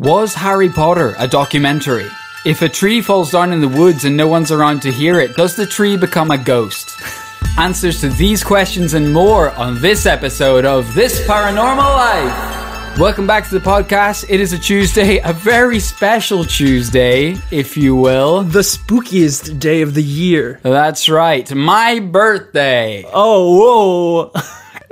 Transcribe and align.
Was 0.00 0.32
Harry 0.32 0.68
Potter 0.68 1.16
a 1.18 1.26
documentary? 1.26 2.06
If 2.46 2.62
a 2.62 2.68
tree 2.68 3.02
falls 3.02 3.32
down 3.32 3.52
in 3.52 3.60
the 3.60 3.66
woods 3.66 4.04
and 4.04 4.16
no 4.16 4.28
one's 4.28 4.52
around 4.52 4.80
to 4.82 4.92
hear 4.92 5.18
it, 5.18 5.34
does 5.34 5.56
the 5.56 5.66
tree 5.66 5.96
become 5.96 6.30
a 6.30 6.38
ghost? 6.38 6.96
Answers 7.58 8.00
to 8.02 8.08
these 8.10 8.44
questions 8.44 8.94
and 8.94 9.12
more 9.12 9.50
on 9.54 9.82
this 9.82 10.06
episode 10.06 10.64
of 10.64 10.94
This 10.94 11.20
Paranormal 11.26 11.78
Life. 11.78 12.96
Welcome 12.96 13.26
back 13.26 13.48
to 13.48 13.58
the 13.58 13.64
podcast. 13.64 14.26
It 14.28 14.38
is 14.38 14.52
a 14.52 14.58
Tuesday, 14.58 15.18
a 15.18 15.32
very 15.32 15.80
special 15.80 16.44
Tuesday, 16.44 17.34
if 17.50 17.76
you 17.76 17.96
will. 17.96 18.44
The 18.44 18.60
spookiest 18.60 19.58
day 19.58 19.82
of 19.82 19.94
the 19.94 20.02
year. 20.04 20.60
That's 20.62 21.08
right, 21.08 21.52
my 21.52 21.98
birthday. 21.98 23.04
Oh, 23.12 24.30
whoa. 24.30 24.42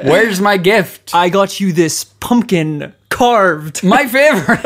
Where's 0.03 0.41
my 0.41 0.57
gift? 0.57 1.15
I 1.15 1.29
got 1.29 1.61
you 1.61 1.73
this 1.73 2.03
pumpkin 2.03 2.93
carved. 3.17 3.83
My 3.83 4.07
favorite. 4.07 4.63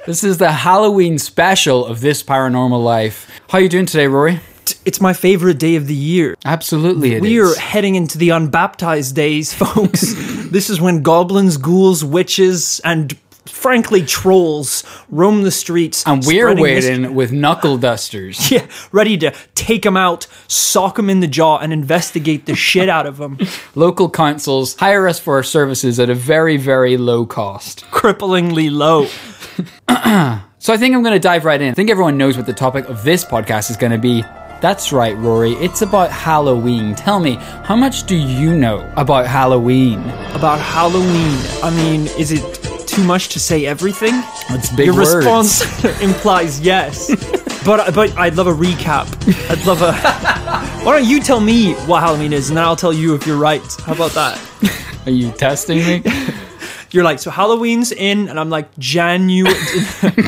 this 0.06 0.22
is 0.22 0.36
the 0.36 0.52
Halloween 0.52 1.18
special 1.18 1.86
of 1.86 2.02
This 2.02 2.22
Paranormal 2.22 2.84
Life. 2.84 3.30
How 3.48 3.56
you 3.56 3.70
doing 3.70 3.86
today, 3.86 4.06
Rory? 4.06 4.40
It's 4.84 5.00
my 5.00 5.14
favorite 5.14 5.58
day 5.58 5.76
of 5.76 5.86
the 5.86 5.94
year. 5.94 6.34
Absolutely, 6.44 7.14
it 7.14 7.22
We 7.22 7.38
is. 7.38 7.56
are 7.56 7.58
heading 7.58 7.94
into 7.94 8.18
the 8.18 8.30
unbaptized 8.30 9.14
days, 9.14 9.54
folks. 9.54 10.12
this 10.50 10.68
is 10.68 10.78
when 10.78 11.02
goblins, 11.02 11.56
ghouls, 11.56 12.04
witches, 12.04 12.82
and 12.84 13.16
frankly 13.48 14.02
trolls 14.04 14.84
roam 15.08 15.42
the 15.42 15.50
streets. 15.50 16.04
and 16.06 16.24
we're 16.24 16.54
waiting 16.54 17.14
with 17.14 17.32
knuckle 17.32 17.78
dusters. 17.78 18.50
yeah, 18.50 18.66
ready 18.92 19.16
to 19.18 19.32
take 19.54 19.82
them 19.82 19.96
out, 19.96 20.26
sock 20.48 20.96
them 20.96 21.10
in 21.10 21.20
the 21.20 21.26
jaw, 21.26 21.58
and 21.58 21.72
investigate 21.72 22.46
the 22.46 22.54
shit 22.54 22.88
out 22.88 23.06
of 23.06 23.18
them. 23.18 23.38
Local 23.74 24.10
councils 24.10 24.76
hire 24.76 25.08
us 25.08 25.18
for 25.18 25.36
our 25.36 25.42
services 25.42 25.98
at 25.98 26.10
a 26.10 26.14
very, 26.14 26.56
very 26.56 26.96
low 26.96 27.26
cost. 27.26 27.84
Cripplingly 27.90 28.70
low. 28.70 29.08
So 30.58 30.72
I 30.72 30.78
think 30.78 30.96
I'm 30.96 31.02
going 31.04 31.14
to 31.14 31.20
dive 31.20 31.44
right 31.44 31.60
in. 31.60 31.70
I 31.70 31.74
think 31.74 31.90
everyone 31.90 32.18
knows 32.18 32.36
what 32.36 32.46
the 32.46 32.52
topic 32.52 32.88
of 32.88 33.04
this 33.04 33.24
podcast 33.24 33.70
is 33.70 33.76
going 33.76 33.92
to 33.92 33.98
be. 33.98 34.24
That's 34.60 34.92
right, 34.92 35.16
Rory. 35.18 35.52
It's 35.52 35.82
about 35.82 36.10
Halloween. 36.10 36.94
Tell 36.94 37.20
me, 37.20 37.34
how 37.64 37.76
much 37.76 38.04
do 38.04 38.16
you 38.16 38.54
know 38.56 38.90
about 38.96 39.26
Halloween? 39.26 40.00
About 40.34 40.58
Halloween. 40.58 41.38
I 41.62 41.70
mean, 41.70 42.06
is 42.18 42.32
it 42.32 42.42
too 42.88 43.04
much 43.04 43.28
to 43.30 43.38
say 43.40 43.66
everything? 43.66 44.14
It's 44.50 44.70
big 44.74 44.86
Your 44.86 44.94
words. 44.94 45.14
response 45.14 45.84
implies 46.02 46.60
yes. 46.60 47.10
But 47.64 47.94
but 47.94 48.16
I'd 48.16 48.34
love 48.36 48.46
a 48.46 48.52
recap. 48.54 49.06
I'd 49.50 49.64
love 49.66 49.82
a. 49.82 49.92
Why 50.84 50.98
don't 50.98 51.08
you 51.08 51.20
tell 51.20 51.40
me 51.40 51.74
what 51.86 52.00
Halloween 52.00 52.32
is, 52.32 52.48
and 52.48 52.56
then 52.56 52.64
I'll 52.64 52.76
tell 52.76 52.92
you 52.92 53.14
if 53.14 53.26
you're 53.26 53.36
right. 53.38 53.62
How 53.84 53.92
about 53.92 54.12
that? 54.12 54.40
Are 55.06 55.10
you 55.12 55.32
testing 55.32 55.78
me? 55.78 56.02
You're 56.92 57.02
like, 57.04 57.18
so 57.18 57.30
Halloween's 57.30 57.90
in, 57.92 58.28
and 58.28 58.38
I'm 58.40 58.48
like, 58.48 58.68
January, 58.78 59.52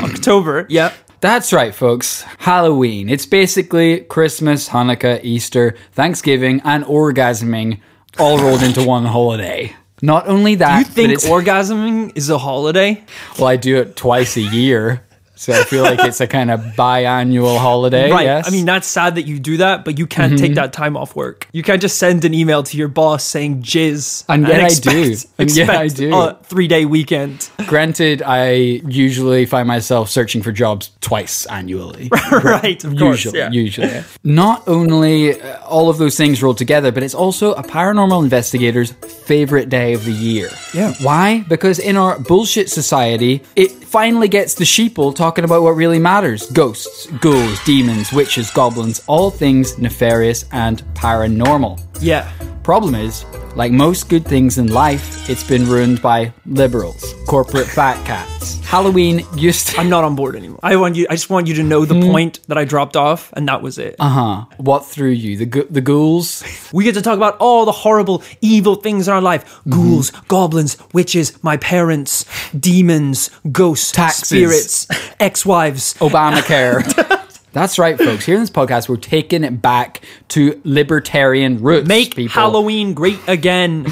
October. 0.02 0.66
Yep. 0.68 0.92
That's 1.20 1.52
right, 1.52 1.74
folks. 1.74 2.22
Halloween. 2.38 3.08
It's 3.08 3.26
basically 3.26 4.00
Christmas, 4.02 4.68
Hanukkah, 4.68 5.20
Easter, 5.24 5.74
Thanksgiving, 5.92 6.60
and 6.64 6.84
orgasming 6.84 7.80
all 8.18 8.38
rolled 8.38 8.62
into 8.62 8.84
one 8.84 9.04
holiday. 9.04 9.74
Not 10.00 10.28
only 10.28 10.54
that, 10.56 10.78
You 10.78 10.84
but 10.84 10.94
think 10.94 11.12
orgasming 11.22 12.12
is 12.16 12.30
a 12.30 12.38
holiday? 12.38 13.02
well, 13.36 13.48
I 13.48 13.56
do 13.56 13.78
it 13.78 13.96
twice 13.96 14.36
a 14.36 14.42
year, 14.42 15.02
so 15.38 15.52
I 15.52 15.62
feel 15.62 15.84
like 15.84 16.00
it's 16.00 16.20
a 16.20 16.26
kind 16.26 16.50
of 16.50 16.60
biannual 16.76 17.58
holiday. 17.58 18.10
Right. 18.10 18.24
Yes. 18.24 18.48
I 18.48 18.50
mean, 18.50 18.66
that's 18.66 18.88
sad 18.88 19.14
that 19.14 19.22
you 19.22 19.38
do 19.38 19.58
that, 19.58 19.84
but 19.84 19.96
you 19.96 20.06
can't 20.08 20.36
take 20.36 20.54
that 20.54 20.72
time 20.72 20.96
off 20.96 21.14
work. 21.14 21.46
You 21.52 21.62
can't 21.62 21.80
just 21.80 21.96
send 21.96 22.24
an 22.24 22.34
email 22.34 22.64
to 22.64 22.76
your 22.76 22.88
boss 22.88 23.22
saying 23.22 23.62
jizz. 23.62 24.24
And 24.28 24.46
yet 24.48 24.60
I 24.60 24.68
do. 24.68 25.14
And 25.38 25.50
yet 25.54 25.70
I 25.70 25.84
expect 25.84 25.96
do. 25.96 26.14
A 26.14 26.36
three 26.42 26.66
day 26.66 26.84
weekend. 26.86 27.50
granted, 27.68 28.20
I 28.20 28.50
usually 28.50 29.46
find 29.46 29.68
myself 29.68 30.10
searching 30.10 30.42
for 30.42 30.50
jobs 30.50 30.90
twice 31.00 31.46
annually. 31.46 32.10
right. 32.32 32.82
Of 32.82 32.96
course. 32.98 33.24
usually, 33.24 33.38
yeah. 33.38 33.50
usually. 33.52 34.04
Not 34.24 34.66
only 34.66 35.40
uh, 35.40 35.60
all 35.62 35.88
of 35.88 35.98
those 35.98 36.16
things 36.16 36.42
rolled 36.42 36.58
together, 36.58 36.90
but 36.90 37.04
it's 37.04 37.14
also 37.14 37.52
a 37.52 37.62
paranormal 37.62 38.24
investigator's 38.24 38.90
favorite 38.90 39.68
day 39.68 39.92
of 39.92 40.04
the 40.04 40.12
year. 40.12 40.48
Yeah. 40.74 40.94
Why? 41.00 41.44
Because 41.48 41.78
in 41.78 41.96
our 41.96 42.18
bullshit 42.18 42.70
society, 42.70 43.42
it 43.54 43.70
finally 43.70 44.28
gets 44.28 44.54
the 44.54 44.64
sheeple 44.64 45.14
talking 45.14 45.27
about 45.44 45.62
what 45.62 45.76
really 45.76 45.98
matters: 45.98 46.50
ghosts, 46.52 47.06
ghouls, 47.20 47.62
demons, 47.64 48.10
witches, 48.12 48.50
goblins, 48.50 49.02
all 49.06 49.30
things 49.30 49.76
nefarious 49.78 50.46
and 50.52 50.82
paranormal. 50.94 51.87
Yeah. 52.00 52.30
Problem 52.62 52.94
is, 52.94 53.24
like 53.56 53.72
most 53.72 54.08
good 54.10 54.26
things 54.26 54.58
in 54.58 54.66
life, 54.68 55.28
it's 55.30 55.42
been 55.42 55.66
ruined 55.66 56.02
by 56.02 56.32
liberals, 56.44 57.14
corporate 57.26 57.66
fat 57.66 57.96
cats. 58.06 58.60
Halloween 58.66 59.24
used 59.34 59.68
to. 59.68 59.80
I'm 59.80 59.88
not 59.88 60.04
on 60.04 60.14
board 60.14 60.36
anymore. 60.36 60.60
I 60.62 60.76
want 60.76 60.94
you. 60.94 61.06
I 61.08 61.14
just 61.14 61.30
want 61.30 61.46
you 61.46 61.54
to 61.54 61.62
know 61.62 61.86
the 61.86 61.94
Hmm. 61.94 62.10
point 62.10 62.40
that 62.48 62.58
I 62.58 62.66
dropped 62.66 62.94
off, 62.96 63.32
and 63.32 63.48
that 63.48 63.62
was 63.62 63.78
it. 63.78 63.96
Uh 63.98 64.08
huh. 64.10 64.44
What 64.58 64.84
threw 64.84 65.08
you? 65.08 65.38
The 65.38 65.66
the 65.70 65.80
ghouls. 65.80 66.44
we 66.74 66.84
get 66.84 66.94
to 66.94 67.00
talk 67.02 67.16
about 67.16 67.38
all 67.38 67.64
the 67.64 67.72
horrible, 67.72 68.22
evil 68.42 68.74
things 68.74 69.08
in 69.08 69.14
our 69.14 69.22
life: 69.22 69.44
Mm-hmm. 69.60 69.70
ghouls, 69.70 70.10
goblins, 70.28 70.76
witches, 70.92 71.32
my 71.42 71.56
parents, 71.56 72.26
demons, 72.52 73.30
ghosts, 73.50 73.92
Taxes. 73.92 74.28
spirits, 74.28 74.86
ex-wives. 75.20 75.94
Obamacare. 75.94 76.84
That's 77.58 77.76
right, 77.76 77.98
folks. 77.98 78.24
Here 78.24 78.36
in 78.36 78.40
this 78.40 78.50
podcast, 78.50 78.88
we're 78.88 78.96
taking 78.98 79.42
it 79.42 79.60
back 79.60 80.00
to 80.28 80.60
libertarian 80.62 81.60
roots. 81.60 81.88
Make 81.88 82.14
people. 82.14 82.32
Halloween 82.32 82.94
great 82.94 83.18
again. 83.26 83.86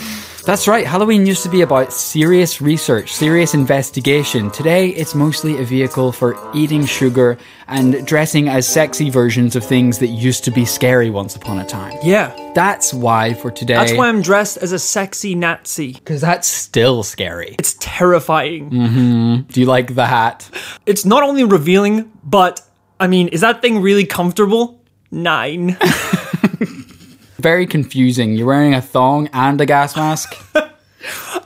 That's 0.44 0.68
right. 0.68 0.86
Halloween 0.86 1.26
used 1.26 1.42
to 1.42 1.48
be 1.48 1.62
about 1.62 1.92
serious 1.92 2.60
research, 2.62 3.12
serious 3.12 3.52
investigation. 3.54 4.52
Today, 4.52 4.90
it's 4.90 5.12
mostly 5.12 5.58
a 5.60 5.64
vehicle 5.64 6.12
for 6.12 6.38
eating 6.54 6.86
sugar 6.86 7.36
and 7.66 8.06
dressing 8.06 8.48
as 8.48 8.68
sexy 8.68 9.10
versions 9.10 9.56
of 9.56 9.64
things 9.64 9.98
that 9.98 10.06
used 10.06 10.44
to 10.44 10.52
be 10.52 10.64
scary 10.64 11.10
once 11.10 11.34
upon 11.34 11.58
a 11.58 11.66
time. 11.66 11.98
Yeah, 12.04 12.30
That's 12.54 12.94
why 12.94 13.34
for 13.34 13.50
today. 13.50 13.74
that's 13.74 13.94
why 13.94 14.06
I'm 14.08 14.22
dressed 14.22 14.58
as 14.58 14.70
a 14.70 14.78
sexy 14.78 15.34
Nazi. 15.34 15.94
Because 15.94 16.20
that's 16.20 16.46
still 16.46 17.02
scary. 17.02 17.56
It's 17.58 17.74
terrifying. 17.80 18.70
Mm. 18.70 19.48
Do 19.48 19.58
you 19.60 19.66
like 19.66 19.96
the 19.96 20.06
hat? 20.06 20.48
It's 20.86 21.04
not 21.04 21.24
only 21.24 21.42
revealing, 21.42 22.12
but 22.22 22.60
I 22.98 23.06
mean, 23.06 23.28
is 23.28 23.42
that 23.42 23.60
thing 23.60 23.82
really 23.82 24.06
comfortable? 24.06 24.80
Nine. 25.10 25.76
Very 27.38 27.66
confusing. 27.66 28.34
You're 28.34 28.46
wearing 28.46 28.74
a 28.74 28.80
thong 28.80 29.28
and 29.32 29.60
a 29.60 29.66
gas 29.66 29.96
mask. 29.96 30.34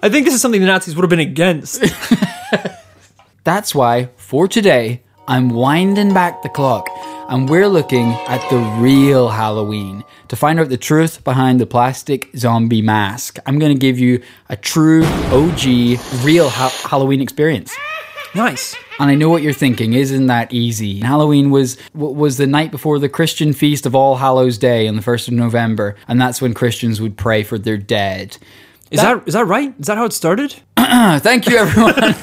I 0.03 0.09
think 0.09 0.25
this 0.25 0.35
is 0.35 0.41
something 0.41 0.61
the 0.61 0.67
Nazis 0.67 0.95
would 0.95 1.03
have 1.03 1.11
been 1.11 1.19
against. 1.19 1.85
That's 3.45 3.75
why, 3.75 4.11
for 4.17 4.47
today, 4.47 5.03
I'm 5.27 5.51
winding 5.51 6.15
back 6.15 6.43
the 6.43 6.49
clock 6.49 6.89
and 7.29 7.49
we're 7.49 7.69
looking 7.69 8.13
at 8.29 8.49
the 8.49 8.59
real 8.81 9.29
Halloween 9.29 10.05
to 10.29 10.37
find 10.37 10.59
out 10.61 10.69
the 10.69 10.77
truth 10.77 11.23
behind 11.25 11.61
the 11.61 11.67
plastic 11.67 12.29
zombie 12.37 12.83
mask. 12.83 13.39
I'm 13.47 13.59
going 13.59 13.73
to 13.73 13.79
give 13.79 13.99
you 13.99 14.23
a 14.49 14.57
true 14.57 15.05
OG 15.05 15.99
real 16.25 16.49
ha- 16.49 16.87
Halloween 16.89 17.21
experience. 17.21 17.77
Nice. 18.35 18.75
And 18.99 19.11
I 19.11 19.15
know 19.15 19.29
what 19.29 19.43
you're 19.43 19.53
thinking, 19.53 19.93
isn't 19.95 20.27
that 20.27 20.53
easy? 20.53 21.01
Halloween 21.01 21.51
was 21.51 21.77
was 21.95 22.37
the 22.37 22.47
night 22.47 22.71
before 22.71 22.99
the 22.99 23.09
Christian 23.09 23.53
feast 23.53 23.87
of 23.87 23.95
All 23.95 24.17
Hallows 24.17 24.59
Day 24.59 24.87
on 24.89 24.97
the 24.97 25.03
1st 25.03 25.29
of 25.29 25.35
November, 25.35 25.97
and 26.09 26.21
that's 26.21 26.41
when 26.43 26.55
Christians 26.55 27.01
would 27.01 27.17
pray 27.17 27.43
for 27.43 27.59
their 27.59 27.77
dead. 27.77 28.37
Is 28.91 29.01
that, 29.01 29.23
is 29.29 29.35
that 29.35 29.47
right? 29.47 29.73
Is 29.79 29.87
that 29.87 29.97
how 29.97 30.05
it 30.05 30.13
started? 30.13 30.55
Thank 30.77 31.49
you 31.49 31.57
everyone. 31.59 31.95
I 32.03 32.15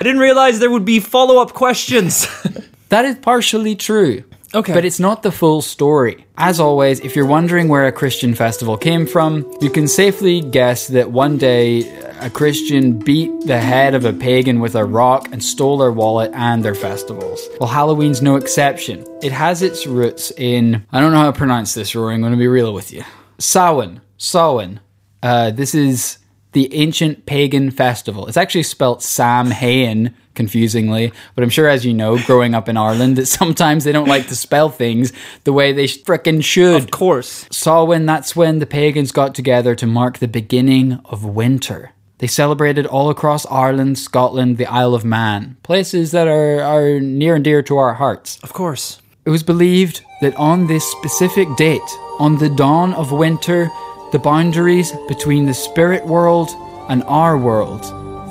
didn't 0.00 0.18
realize 0.18 0.58
there 0.58 0.70
would 0.70 0.84
be 0.84 1.00
follow 1.00 1.40
up 1.40 1.52
questions. 1.52 2.26
That 2.88 3.04
is 3.04 3.16
partially 3.16 3.74
true. 3.74 4.22
Okay. 4.54 4.72
But 4.72 4.84
it's 4.84 5.00
not 5.00 5.22
the 5.22 5.32
full 5.32 5.60
story. 5.60 6.24
As 6.38 6.60
always, 6.60 7.00
if 7.00 7.16
you're 7.16 7.26
wondering 7.26 7.68
where 7.68 7.86
a 7.86 7.92
Christian 7.92 8.34
festival 8.34 8.76
came 8.76 9.06
from, 9.06 9.44
you 9.60 9.70
can 9.70 9.88
safely 9.88 10.40
guess 10.40 10.86
that 10.88 11.10
one 11.10 11.36
day 11.36 11.88
a 12.20 12.30
Christian 12.30 12.98
beat 12.98 13.30
the 13.46 13.58
head 13.58 13.94
of 13.94 14.04
a 14.04 14.12
pagan 14.12 14.60
with 14.60 14.74
a 14.74 14.84
rock 14.84 15.28
and 15.32 15.42
stole 15.42 15.78
their 15.78 15.92
wallet 15.92 16.30
and 16.34 16.64
their 16.64 16.74
festivals. 16.74 17.48
Well, 17.60 17.68
Halloween's 17.68 18.22
no 18.22 18.36
exception. 18.36 19.04
It 19.22 19.32
has 19.32 19.62
its 19.62 19.86
roots 19.86 20.30
in, 20.36 20.86
I 20.92 21.00
don't 21.00 21.12
know 21.12 21.18
how 21.18 21.30
to 21.30 21.36
pronounce 21.36 21.74
this, 21.74 21.94
Rory, 21.94 22.14
I'm 22.14 22.20
going 22.20 22.32
to 22.32 22.38
be 22.38 22.48
real 22.48 22.72
with 22.72 22.92
you. 22.92 23.04
Samhain. 23.38 24.00
Samhain. 24.16 24.80
Uh, 25.22 25.50
this 25.50 25.74
is 25.74 26.18
the 26.52 26.72
ancient 26.72 27.26
pagan 27.26 27.70
festival. 27.70 28.28
It's 28.28 28.36
actually 28.36 28.62
spelt 28.62 29.02
Samhain, 29.02 30.14
confusingly, 30.36 31.12
but 31.34 31.42
I'm 31.42 31.50
sure, 31.50 31.68
as 31.68 31.84
you 31.84 31.92
know, 31.92 32.18
growing 32.24 32.54
up 32.54 32.68
in 32.68 32.76
Ireland, 32.76 33.16
that 33.16 33.26
sometimes 33.26 33.84
they 33.84 33.92
don't 33.92 34.08
like 34.08 34.28
to 34.28 34.36
spell 34.36 34.68
things 34.70 35.12
the 35.44 35.52
way 35.52 35.72
they 35.72 35.86
frickin' 35.86 36.44
should. 36.44 36.76
of 36.76 36.90
course. 36.90 37.46
Samhain, 37.50 38.06
that's 38.06 38.36
when 38.36 38.60
the 38.60 38.66
pagans 38.66 39.10
got 39.10 39.34
together 39.34 39.74
to 39.74 39.86
mark 39.86 40.18
the 40.18 40.28
beginning 40.28 41.00
of 41.06 41.24
winter. 41.24 41.92
They 42.18 42.26
celebrated 42.26 42.86
all 42.86 43.10
across 43.10 43.44
Ireland, 43.46 43.98
Scotland, 43.98 44.56
the 44.56 44.66
Isle 44.66 44.94
of 44.94 45.04
Man, 45.04 45.56
places 45.62 46.12
that 46.12 46.28
are, 46.28 46.62
are 46.62 47.00
near 47.00 47.34
and 47.34 47.44
dear 47.44 47.62
to 47.62 47.76
our 47.76 47.94
hearts. 47.94 48.38
Of 48.42 48.52
course. 48.52 49.02
It 49.26 49.30
was 49.30 49.42
believed 49.42 50.02
that 50.22 50.34
on 50.36 50.66
this 50.66 50.84
specific 50.84 51.48
date, 51.56 51.82
on 52.18 52.38
the 52.38 52.48
dawn 52.48 52.94
of 52.94 53.12
winter, 53.12 53.68
the 54.12 54.18
boundaries 54.18 54.92
between 55.08 55.44
the 55.44 55.52
spirit 55.52 56.06
world 56.06 56.48
and 56.88 57.02
our 57.04 57.36
world 57.36 57.84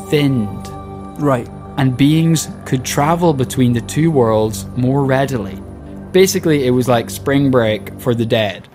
thinned. 0.09 0.67
Right. 1.21 1.47
And 1.77 1.95
beings 1.97 2.49
could 2.65 2.83
travel 2.83 3.33
between 3.33 3.73
the 3.73 3.81
two 3.81 4.11
worlds 4.11 4.65
more 4.77 5.05
readily. 5.05 5.61
Basically, 6.11 6.65
it 6.65 6.71
was 6.71 6.87
like 6.87 7.09
spring 7.09 7.51
break 7.51 7.99
for 7.99 8.15
the 8.15 8.25
dead. 8.25 8.67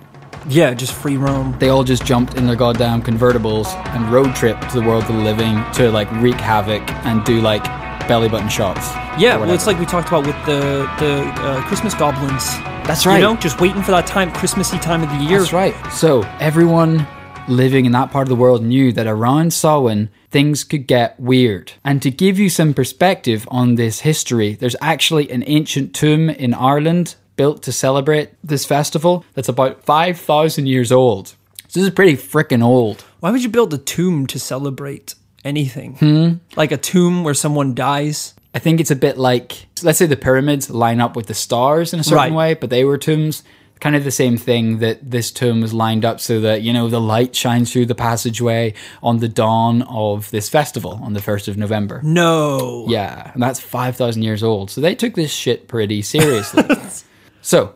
Yeah, 0.49 0.75
just 0.75 0.93
free 0.93 1.17
roam. 1.17 1.57
They 1.59 1.69
all 1.69 1.85
just 1.85 2.05
jumped 2.05 2.35
in 2.35 2.47
their 2.47 2.57
goddamn 2.57 3.03
convertibles 3.03 3.67
and 3.95 4.11
road 4.11 4.35
trip 4.35 4.59
to 4.69 4.81
the 4.81 4.87
world 4.87 5.05
of 5.05 5.09
the 5.09 5.23
living 5.23 5.63
to 5.75 5.91
like 5.91 6.11
wreak 6.13 6.37
havoc 6.37 6.83
and 7.05 7.25
do 7.25 7.41
like 7.41 7.65
belly 8.09 8.29
button 8.29 8.49
shots. 8.49 8.91
Yeah, 9.21 9.37
well, 9.37 9.51
it's 9.51 9.67
like 9.67 9.79
we 9.79 9.87
talked 9.87 10.09
about 10.09 10.27
with 10.27 10.37
the 10.47 10.89
the 10.99 11.23
uh, 11.43 11.63
Christmas 11.69 11.95
goblins. 11.95 12.45
That's 12.87 13.07
right. 13.07 13.17
You 13.17 13.23
know, 13.23 13.37
just 13.37 13.61
waiting 13.61 13.83
for 13.83 13.91
that 13.93 14.07
time, 14.07 14.33
Christmassy 14.33 14.79
time 14.79 15.03
of 15.03 15.11
the 15.11 15.25
year. 15.25 15.41
That's 15.41 15.53
right. 15.53 15.75
So 15.93 16.23
everyone 16.41 17.07
living 17.51 17.85
in 17.87 17.93
that 17.93 18.11
part 18.11 18.23
of 18.23 18.29
the 18.29 18.37
world 18.41 18.63
knew 18.63 18.93
that 18.93 19.07
around 19.07 19.53
Samhain 19.53 20.09
things 20.31 20.65
could 20.65 20.87
get 20.87 21.19
weird. 21.19 21.73
And 21.85 22.01
to 22.03 22.11
give 22.11 22.39
you 22.39 22.49
some 22.49 22.73
perspective 22.75 23.47
on 23.51 23.75
this 23.75 24.01
history, 24.01 24.55
there's 24.55 24.77
actually 24.81 25.31
an 25.31 25.45
ancient 25.47 25.95
tomb 25.95 26.31
in 26.31 26.55
Ireland 26.55 27.17
built 27.37 27.63
to 27.65 27.73
celebrate 27.73 28.31
this 28.45 28.65
festival 28.65 29.25
that's 29.35 29.49
about 29.49 29.85
5,000 29.85 30.67
years 30.67 30.93
old. 30.93 31.29
So 31.69 31.81
this 31.81 31.89
is 31.89 31.95
pretty 31.95 32.17
freaking 32.17 32.63
old. 32.63 33.05
Why 33.21 33.31
would 33.31 33.43
you 33.43 33.49
build 33.49 33.73
a 33.75 33.79
tomb 33.79 34.27
to 34.29 34.39
celebrate 34.39 35.15
anything? 35.45 35.95
Hmm? 35.97 36.33
Like 36.57 36.73
a 36.73 36.77
tomb 36.77 37.25
where 37.25 37.35
someone 37.35 37.75
dies? 37.75 38.35
I 38.55 38.59
think 38.59 38.81
it's 38.81 38.91
a 38.91 38.97
bit 38.97 39.17
like, 39.17 39.67
let's 39.83 39.99
say 39.99 40.07
the 40.07 40.17
pyramids 40.17 40.69
line 40.71 41.01
up 41.01 41.15
with 41.17 41.29
the 41.29 41.35
stars 41.35 41.95
in 41.95 42.01
a 42.01 42.05
certain 42.05 42.17
Right. 42.19 42.33
way, 42.33 42.55
but 42.55 42.71
they 42.71 42.85
were 42.85 42.99
tombs. 42.99 43.43
Kind 43.81 43.97
of 43.97 44.05
the 44.05 44.11
same 44.11 44.37
thing 44.37 44.79
that 44.79 45.11
this 45.11 45.31
tomb 45.31 45.61
was 45.63 45.73
lined 45.73 46.05
up 46.05 46.21
so 46.21 46.41
that, 46.43 46.63
you 46.63 46.73
know, 46.73 46.89
the 46.89 47.01
light 47.01 47.35
shines 47.35 47.73
through 47.73 47.87
the 47.87 47.95
passageway 47.95 48.75
on 49.03 49.19
the 49.19 49.29
dawn 49.29 49.83
of 49.83 50.31
this 50.31 50.49
festival 50.49 51.01
on 51.03 51.15
the 51.15 51.21
1st 51.21 51.49
of 51.49 51.57
November. 51.57 52.01
No. 52.05 52.85
Yeah, 52.89 53.31
and 53.33 53.43
that's 53.43 53.59
5,000 53.59 54.23
years 54.23 54.43
old. 54.43 54.71
So 54.71 54.81
they 54.81 54.95
took 54.95 55.15
this 55.15 55.33
shit 55.33 55.67
pretty 55.67 56.03
seriously. 56.03 56.65
so, 57.41 57.75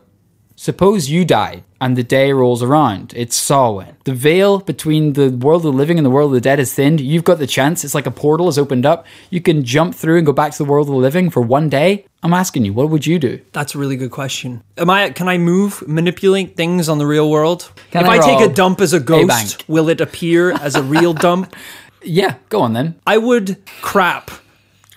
suppose 0.55 1.09
you 1.09 1.25
die 1.25 1.63
and 1.81 1.95
the 1.95 2.03
day 2.03 2.31
rolls 2.31 2.63
around. 2.63 3.13
It's 3.15 3.35
Samhain. 3.35 3.95
The 4.05 4.13
veil 4.13 4.59
between 4.59 5.13
the 5.13 5.29
world 5.29 5.65
of 5.65 5.73
the 5.73 5.77
living 5.77 5.97
and 5.97 6.05
the 6.05 6.09
world 6.09 6.31
of 6.31 6.33
the 6.33 6.41
dead 6.41 6.59
is 6.59 6.73
thinned. 6.73 7.01
You've 7.01 7.23
got 7.23 7.37
the 7.37 7.47
chance. 7.47 7.83
It's 7.83 7.93
like 7.93 8.07
a 8.07 8.11
portal 8.11 8.47
has 8.47 8.57
opened 8.57 8.85
up. 8.85 9.05
You 9.29 9.41
can 9.41 9.63
jump 9.63 9.93
through 9.93 10.17
and 10.17 10.25
go 10.25 10.33
back 10.33 10.51
to 10.53 10.57
the 10.57 10.65
world 10.65 10.87
of 10.87 10.93
the 10.93 10.99
living 10.99 11.29
for 11.29 11.41
one 11.41 11.69
day. 11.69 12.05
I'm 12.23 12.33
asking 12.33 12.65
you, 12.65 12.73
what 12.73 12.89
would 12.89 13.05
you 13.05 13.19
do? 13.19 13.39
That's 13.51 13.75
a 13.75 13.77
really 13.77 13.97
good 13.97 14.11
question. 14.11 14.63
Am 14.77 14.89
I? 14.89 15.11
Can 15.11 15.27
I 15.27 15.37
move, 15.37 15.87
manipulate 15.87 16.55
things 16.55 16.89
on 16.89 16.97
the 16.97 17.05
real 17.05 17.29
world? 17.29 17.71
Can 17.91 18.03
if 18.03 18.09
I 18.09 18.17
I, 18.17 18.19
take 18.19 18.49
a 18.49 18.51
dump 18.51 18.81
as 18.81 18.93
a 18.93 18.99
ghost, 18.99 19.67
will 19.69 19.89
it 19.89 20.01
appear 20.01 20.51
as 20.51 20.75
a 20.75 20.81
real 20.81 21.13
dump? 21.27 21.55
Yeah, 22.01 22.35
go 22.49 22.61
on 22.61 22.73
then. 22.73 22.95
I 23.05 23.17
would 23.17 23.57
crap 23.81 24.31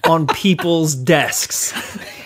on 0.05 0.26
people's 0.26 0.94
desks. 0.94 1.75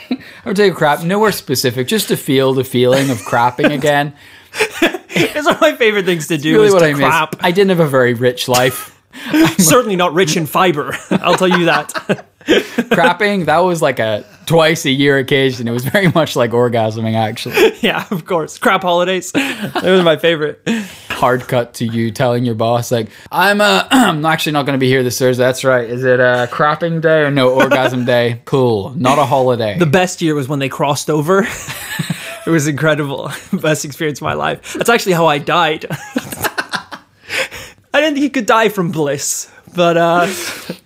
I 0.45 0.49
would 0.49 0.57
take 0.57 0.73
a 0.73 0.77
crap, 0.77 1.05
nowhere 1.05 1.33
specific, 1.33 1.87
just 1.87 2.09
to 2.09 2.17
feel 2.17 2.53
the 2.53 2.65
feeling 2.65 3.11
of 3.11 3.19
crapping 3.19 3.73
again. 3.75 4.15
It's 4.55 5.47
one 5.47 5.55
of 5.55 5.61
my 5.61 5.77
favorite 5.77 6.05
things 6.05 6.27
to 6.29 6.39
do 6.39 6.55
Really 6.55 6.69
is 6.69 6.73
what 6.75 6.81
to 6.81 6.87
I 6.87 6.95
miss. 6.95 7.39
I 7.41 7.53
didn't 7.53 7.71
have 7.71 7.81
a 7.81 7.89
very 7.89 8.15
rich 8.15 8.49
life. 8.49 9.01
Certainly 9.59 9.97
not 9.97 10.15
rich 10.15 10.37
in 10.37 10.47
fiber. 10.47 10.97
I'll 11.11 11.37
tell 11.37 11.49
you 11.49 11.67
that. 11.67 12.27
Crapping, 12.93 13.47
that 13.47 13.59
was 13.59 13.81
like 13.83 13.99
a 13.99 14.25
twice 14.47 14.85
a 14.85 14.91
year 14.91 15.19
occasion. 15.19 15.69
It 15.69 15.71
was 15.71 15.85
very 15.85 16.09
much 16.09 16.37
like 16.37 16.51
orgasming, 16.51 17.15
actually. 17.15 17.77
yeah, 17.81 18.07
of 18.11 18.25
course. 18.25 18.59
Crap 18.59 18.83
holidays. 18.83 19.33
it 19.35 19.85
was 19.91 20.03
my 20.03 20.17
favorite. 20.17 20.61
Hard 21.09 21.43
cut 21.43 21.75
to 21.75 21.85
you 21.87 22.11
telling 22.11 22.45
your 22.45 22.55
boss, 22.55 22.91
like, 22.91 23.09
I'm 23.31 23.61
uh, 23.61 23.87
I'm 23.91 24.25
actually 24.25 24.53
not 24.53 24.67
going 24.67 24.79
to 24.79 24.81
be 24.81 24.89
here 24.89 25.03
this 25.03 25.19
Thursday. 25.19 25.43
That's 25.43 25.65
right. 25.65 25.89
Is 25.89 26.05
it 26.05 26.21
a 26.21 26.49
crapping 26.51 27.01
day 27.01 27.21
or 27.21 27.31
no 27.31 27.55
orgasm 27.55 28.05
day? 28.07 28.43
Cool. 28.45 28.91
Not 28.97 29.19
a 29.19 29.25
holiday. 29.25 29.79
The 29.79 29.87
best 29.87 30.21
year 30.23 30.35
was 30.35 30.49
when 30.49 30.59
they 30.59 30.69
crossed 30.69 31.09
over. 31.11 31.47
it 32.47 32.51
was 32.51 32.67
incredible. 32.67 33.31
Best 33.53 33.85
experience 33.85 34.19
of 34.19 34.25
my 34.25 34.35
life. 34.35 34.73
That's 34.75 34.91
actually 34.91 35.13
how 35.13 35.27
I 35.27 35.39
died. 35.39 35.87
I 37.95 38.01
didn't 38.01 38.15
think 38.15 38.25
you 38.25 38.31
could 38.31 38.47
die 38.47 38.71
from 38.71 38.91
bliss, 38.91 39.52
but 39.75 39.97
uh, 39.97 40.27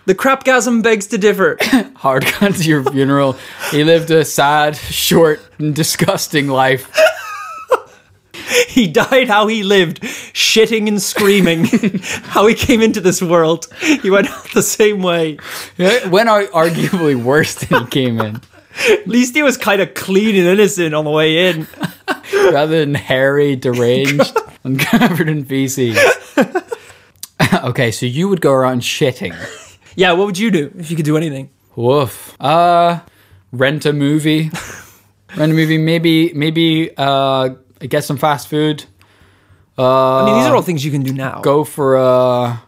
the 0.07 0.15
crapgasm 0.15 0.83
begs 0.83 1.07
to 1.09 1.19
differ. 1.19 1.59
Hard 1.97 2.25
cut 2.25 2.55
to 2.57 2.65
your 2.65 2.85
funeral. 2.85 3.37
He 3.71 3.85
lived 3.85 4.11
a 4.11 4.25
sad, 4.25 4.77
short, 4.77 5.41
and 5.59 5.75
disgusting 5.75 6.49
life. 6.49 6.91
He 8.69 8.87
died 8.87 9.29
how 9.29 9.49
he 9.49 9.63
lived, 9.63 10.03
shitting 10.03 10.87
and 10.87 11.03
screaming. 11.03 11.65
how 12.25 12.47
he 12.47 12.55
came 12.55 12.81
into 12.81 13.01
this 13.01 13.21
world. 13.21 13.67
He 13.81 14.09
went 14.09 14.29
out 14.29 14.53
the 14.53 14.63
same 14.63 15.03
way. 15.03 15.39
Yeah, 15.77 16.07
Went 16.09 16.29
out 16.29 16.49
arguably 16.51 17.21
worse 17.21 17.55
than 17.55 17.85
he 17.85 17.91
came 17.91 18.21
in. 18.21 18.41
At 18.89 19.09
least 19.09 19.35
he 19.35 19.43
was 19.43 19.57
kind 19.57 19.81
of 19.81 19.95
clean 19.95 20.37
and 20.37 20.47
innocent 20.47 20.95
on 20.95 21.05
the 21.05 21.11
way 21.11 21.49
in. 21.49 21.67
rather 22.35 22.79
than 22.79 22.95
hairy, 22.95 23.57
deranged, 23.57 24.37
and 24.65 24.79
covered 24.79 25.29
in 25.29 25.45
feces. 25.45 25.99
okay, 27.65 27.91
so 27.91 28.07
you 28.07 28.29
would 28.29 28.41
go 28.41 28.53
around 28.53 28.81
shitting. 28.83 29.35
Yeah, 29.99 30.13
what 30.13 30.27
would 30.27 30.37
you 30.37 30.51
do 30.51 30.71
if 30.77 30.91
you 30.91 30.97
could 30.97 31.07
do 31.07 31.17
anything? 31.17 31.49
Woof. 31.75 32.37
Uh, 32.39 33.01
rent 33.51 33.87
a 33.87 33.95
movie. 33.95 34.51
Rent 35.39 35.53
a 35.53 35.55
movie. 35.55 35.79
Maybe, 35.79 36.35
maybe 36.35 36.91
uh, 36.99 37.55
get 37.81 38.05
some 38.05 38.19
fast 38.19 38.49
food. 38.49 38.85
I 39.79 40.27
mean, 40.27 40.35
these 40.37 40.47
are 40.49 40.55
all 40.55 40.61
things 40.61 40.85
you 40.85 40.91
can 40.91 41.03
do 41.03 41.15
now. 41.15 41.41
Go 41.41 41.65
for 41.65 41.97
a, 41.97 42.63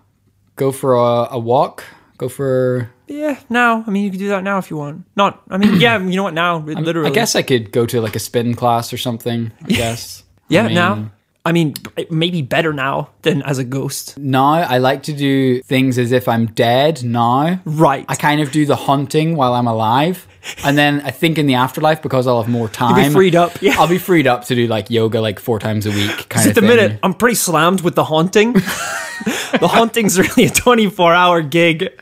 go 0.56 0.72
for 0.72 0.94
a, 0.94 1.28
a 1.32 1.38
walk. 1.38 1.84
Go 2.16 2.30
for. 2.30 2.90
Yeah, 3.06 3.38
now. 3.50 3.84
I 3.86 3.90
mean, 3.90 4.04
you 4.04 4.10
could 4.10 4.20
do 4.20 4.28
that 4.28 4.42
now 4.42 4.56
if 4.56 4.70
you 4.70 4.78
want. 4.78 5.04
Not, 5.14 5.42
I 5.50 5.58
mean, 5.58 5.74
yeah, 5.80 5.98
you 5.98 6.16
know 6.16 6.22
what, 6.24 6.34
now, 6.34 6.60
literally. 6.60 7.10
I 7.10 7.12
guess 7.12 7.36
I 7.36 7.42
could 7.42 7.72
go 7.72 7.84
to 7.84 8.00
like 8.00 8.16
a 8.16 8.20
spin 8.20 8.54
class 8.54 8.90
or 8.90 8.96
something. 8.96 9.52
I 9.64 9.68
guess. 9.68 10.24
Yeah, 10.48 10.62
I 10.62 10.66
mean, 10.66 10.74
now. 10.74 11.10
I 11.48 11.52
mean, 11.52 11.72
maybe 12.10 12.42
better 12.42 12.74
now 12.74 13.08
than 13.22 13.40
as 13.40 13.56
a 13.56 13.64
ghost. 13.64 14.18
Now 14.18 14.52
I 14.52 14.76
like 14.76 15.04
to 15.04 15.14
do 15.14 15.62
things 15.62 15.96
as 15.96 16.12
if 16.12 16.28
I'm 16.28 16.44
dead. 16.48 17.02
Now. 17.02 17.62
Right. 17.64 18.04
I 18.06 18.16
kind 18.16 18.42
of 18.42 18.52
do 18.52 18.66
the 18.66 18.76
haunting 18.76 19.34
while 19.34 19.54
I'm 19.54 19.66
alive. 19.66 20.28
And 20.62 20.76
then 20.76 21.00
I 21.00 21.10
think 21.10 21.38
in 21.38 21.46
the 21.46 21.54
afterlife, 21.54 22.02
because 22.02 22.26
I'll 22.26 22.42
have 22.42 22.50
more 22.50 22.68
time, 22.68 22.96
be 22.96 23.08
freed 23.08 23.34
up, 23.34 23.62
yeah. 23.62 23.76
I'll 23.78 23.88
be 23.88 23.96
freed 23.96 24.26
up 24.26 24.44
to 24.44 24.54
do 24.54 24.66
like 24.66 24.90
yoga 24.90 25.22
like 25.22 25.38
four 25.38 25.58
times 25.58 25.86
a 25.86 25.90
week. 25.90 26.28
Kind 26.28 26.50
At 26.50 26.54
the 26.54 26.60
thing. 26.60 26.68
minute, 26.68 27.00
I'm 27.02 27.14
pretty 27.14 27.36
slammed 27.36 27.80
with 27.80 27.94
the 27.94 28.04
haunting. 28.04 28.52
the 28.52 29.68
haunting's 29.70 30.18
really 30.18 30.44
a 30.44 30.50
24 30.50 31.14
hour 31.14 31.40
gig. 31.40 31.98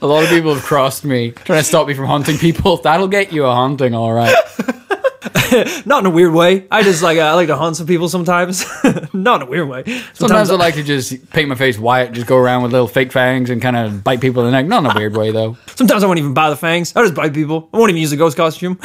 a 0.00 0.06
lot 0.06 0.24
of 0.24 0.30
people 0.30 0.54
have 0.54 0.62
crossed 0.62 1.04
me 1.04 1.32
trying 1.32 1.60
to 1.60 1.64
stop 1.64 1.86
me 1.88 1.92
from 1.92 2.06
haunting 2.06 2.38
people. 2.38 2.78
That'll 2.78 3.08
get 3.08 3.34
you 3.34 3.44
a 3.44 3.52
haunting, 3.52 3.94
all 3.94 4.14
right. 4.14 4.34
Not 5.86 6.00
in 6.00 6.06
a 6.06 6.10
weird 6.10 6.32
way. 6.32 6.66
I 6.70 6.82
just 6.82 7.02
like, 7.02 7.18
I 7.18 7.34
like 7.34 7.48
to 7.48 7.56
hunt 7.56 7.76
some 7.76 7.86
people 7.86 8.08
sometimes. 8.08 8.64
Not 9.12 9.42
in 9.42 9.48
a 9.48 9.50
weird 9.50 9.68
way. 9.68 9.84
Sometimes 10.14 10.50
I 10.50 10.54
like 10.54 10.74
to 10.74 10.82
just 10.82 11.30
paint 11.30 11.48
my 11.48 11.54
face 11.54 11.78
white, 11.78 12.12
just 12.12 12.26
go 12.26 12.36
around 12.36 12.62
with 12.62 12.72
little 12.72 12.88
fake 12.88 13.12
fangs 13.12 13.50
and 13.50 13.60
kind 13.60 13.76
of 13.76 14.02
bite 14.02 14.20
people 14.20 14.42
in 14.42 14.46
the 14.46 14.52
neck. 14.52 14.66
Not 14.66 14.84
in 14.84 14.90
a 14.90 14.94
weird 14.94 15.16
way 15.16 15.32
though. 15.32 15.56
Sometimes 15.74 16.02
I 16.02 16.06
won't 16.06 16.18
even 16.18 16.34
buy 16.34 16.50
the 16.50 16.56
fangs. 16.56 16.94
I 16.96 17.02
just 17.02 17.14
bite 17.14 17.34
people. 17.34 17.68
I 17.72 17.78
won't 17.78 17.90
even 17.90 18.00
use 18.00 18.10
the 18.10 18.16
ghost 18.16 18.36
costume. 18.36 18.78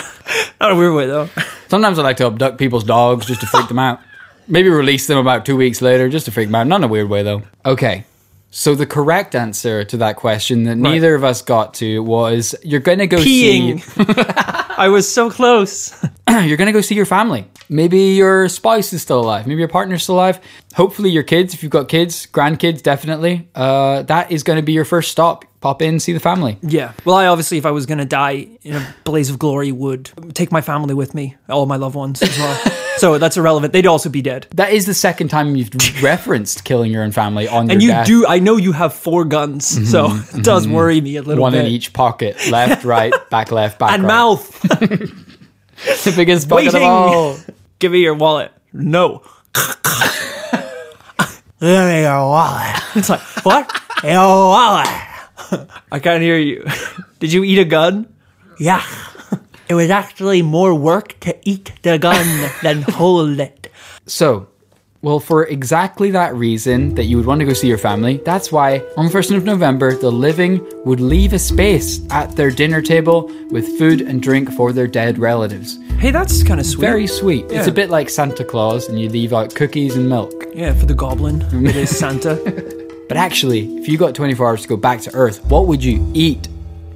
Not 0.59 0.71
in 0.71 0.77
a 0.77 0.79
weird 0.79 0.95
way 0.95 1.07
though. 1.07 1.29
Sometimes 1.67 1.99
I 1.99 2.03
like 2.03 2.17
to 2.17 2.27
abduct 2.27 2.57
people's 2.57 2.83
dogs 2.83 3.25
just 3.25 3.41
to 3.41 3.47
freak 3.47 3.67
them 3.67 3.79
out. 3.79 3.99
Maybe 4.47 4.69
release 4.69 5.07
them 5.07 5.17
about 5.17 5.45
two 5.45 5.55
weeks 5.55 5.81
later 5.81 6.09
just 6.09 6.25
to 6.25 6.31
freak 6.31 6.47
them 6.47 6.55
out. 6.55 6.67
Not 6.67 6.77
in 6.77 6.83
a 6.83 6.87
weird 6.87 7.09
way 7.09 7.23
though. 7.23 7.43
Okay. 7.65 8.05
So 8.53 8.75
the 8.75 8.85
correct 8.85 9.33
answer 9.33 9.85
to 9.85 9.97
that 9.97 10.17
question 10.17 10.63
that 10.65 10.75
neither 10.75 11.15
of 11.15 11.23
us 11.23 11.41
got 11.41 11.75
to 11.75 12.03
was 12.03 12.53
you're 12.63 12.81
gonna 12.81 13.07
go 13.07 13.17
Peeing. 13.17 13.79
see 13.79 14.60
I 14.81 14.87
was 14.87 15.07
so 15.07 15.29
close. 15.29 15.93
you're 16.27 16.57
gonna 16.57 16.71
go 16.71 16.81
see 16.81 16.95
your 16.95 17.05
family. 17.05 17.45
Maybe 17.69 18.15
your 18.15 18.49
spouse 18.49 18.91
is 18.93 19.03
still 19.03 19.19
alive. 19.19 19.45
Maybe 19.45 19.59
your 19.59 19.67
partner's 19.67 20.01
still 20.01 20.15
alive. 20.15 20.39
Hopefully 20.73 21.11
your 21.11 21.21
kids, 21.21 21.53
if 21.53 21.61
you've 21.61 21.71
got 21.71 21.87
kids, 21.87 22.25
grandkids, 22.25 22.81
definitely. 22.81 23.47
Uh, 23.53 24.01
that 24.03 24.31
is 24.31 24.41
gonna 24.41 24.63
be 24.63 24.71
your 24.71 24.85
first 24.85 25.11
stop. 25.11 25.45
Pop 25.59 25.83
in, 25.83 25.99
see 25.99 26.13
the 26.13 26.19
family. 26.19 26.57
Yeah. 26.63 26.93
Well, 27.05 27.15
I 27.15 27.27
obviously, 27.27 27.59
if 27.59 27.67
I 27.67 27.71
was 27.71 27.85
going 27.85 27.99
to 27.99 28.05
die 28.05 28.47
in 28.63 28.73
a 28.73 28.95
blaze 29.03 29.29
of 29.29 29.37
glory, 29.37 29.71
would 29.71 30.09
take 30.33 30.51
my 30.51 30.61
family 30.61 30.95
with 30.95 31.13
me, 31.13 31.35
all 31.47 31.67
my 31.67 31.75
loved 31.75 31.93
ones 31.93 32.23
as 32.23 32.35
well. 32.35 32.59
so 32.97 33.17
that's 33.17 33.37
irrelevant. 33.37 33.73
They'd 33.73 33.87
also 33.87 34.09
be 34.09 34.21
dead. 34.21 34.47
That 34.55 34.71
is 34.73 34.85
the 34.85 34.93
second 34.93 35.29
time 35.29 35.55
you've 35.55 35.69
referenced 36.03 36.63
killing 36.63 36.91
your 36.91 37.03
own 37.03 37.11
family 37.11 37.47
on 37.47 37.67
your 37.67 37.73
And 37.73 37.81
you 37.81 37.89
death. 37.89 38.07
do, 38.07 38.25
I 38.27 38.39
know 38.39 38.57
you 38.57 38.71
have 38.71 38.93
four 38.93 39.25
guns, 39.25 39.75
mm-hmm, 39.75 39.85
so 39.85 40.07
mm-hmm, 40.07 40.39
it 40.39 40.43
does 40.43 40.67
worry 40.67 41.01
me 41.01 41.17
a 41.17 41.21
little 41.21 41.41
one 41.41 41.53
bit. 41.53 41.65
in 41.65 41.71
each 41.71 41.93
pocket, 41.93 42.37
left, 42.49 42.83
right, 42.83 43.13
back, 43.29 43.51
left, 43.51 43.79
back, 43.79 43.93
and 43.93 44.03
right. 44.03 44.07
mouth. 44.07 44.61
the 44.69 46.13
biggest 46.15 46.47
bucket 46.49 46.73
of 46.75 46.81
all. 46.81 47.37
Give 47.79 47.91
me 47.91 47.99
your 47.99 48.13
wallet. 48.15 48.51
No. 48.73 49.23
Give 51.59 51.85
me 51.85 52.01
your 52.01 52.19
wallet. 52.27 52.75
It's 52.95 53.09
like, 53.09 53.19
what? 53.43 53.81
your 54.03 54.15
wallet. 54.15 54.87
I 55.91 55.99
can't 55.99 56.23
hear 56.23 56.37
you. 56.37 56.65
Did 57.19 57.31
you 57.33 57.43
eat 57.43 57.59
a 57.59 57.65
gun? 57.65 58.11
Yeah. 58.59 58.83
It 59.71 59.75
was 59.75 59.89
actually 59.89 60.41
more 60.41 60.75
work 60.75 61.17
to 61.21 61.31
eat 61.49 61.71
the 61.83 61.97
gun 61.97 62.27
than 62.61 62.81
hold 62.81 63.39
it. 63.39 63.71
So, 64.05 64.49
Well, 65.01 65.21
for 65.21 65.45
exactly 65.45 66.11
that 66.11 66.35
reason 66.35 66.93
that 66.95 67.05
you 67.05 67.15
would 67.15 67.25
want 67.25 67.39
to 67.39 67.45
go 67.45 67.53
see 67.53 67.69
your 67.69 67.77
family, 67.77 68.17
that's 68.25 68.51
why 68.51 68.83
on 68.97 69.05
the 69.05 69.11
1st 69.17 69.37
of 69.37 69.45
November, 69.45 69.95
the 69.95 70.11
living 70.11 70.59
would 70.83 70.99
leave 70.99 71.31
a 71.31 71.39
space 71.39 72.01
at 72.09 72.35
their 72.35 72.51
dinner 72.51 72.81
table 72.81 73.31
with 73.49 73.65
food 73.79 74.01
and 74.01 74.21
drink 74.21 74.51
for 74.51 74.73
their 74.73 74.87
dead 74.87 75.17
relatives. 75.17 75.79
Hey, 76.03 76.11
that's 76.11 76.43
kind 76.43 76.59
of 76.59 76.65
sweet. 76.65 76.81
Very 76.91 77.07
sweet. 77.07 77.45
It's 77.49 77.67
a 77.69 77.71
bit 77.71 77.89
like 77.89 78.09
Santa 78.09 78.43
Claus, 78.43 78.89
and 78.89 78.99
you 78.99 79.07
leave 79.07 79.31
out 79.31 79.55
cookies 79.55 79.95
and 79.95 80.09
milk. 80.09 80.33
yeah, 80.53 80.73
for 80.73 80.85
the 80.85 80.95
goblin. 81.03 81.37
It 81.65 81.77
is 81.77 81.97
Santa. 81.97 82.35
But 83.11 83.17
actually, 83.17 83.63
if 83.77 83.89
you 83.89 83.97
got 83.97 84.15
24 84.15 84.47
hours 84.47 84.61
to 84.61 84.69
go 84.69 84.77
back 84.77 85.01
to 85.01 85.11
Earth, 85.13 85.43
what 85.51 85.67
would 85.67 85.83
you 85.83 85.97
eat? 86.13 86.47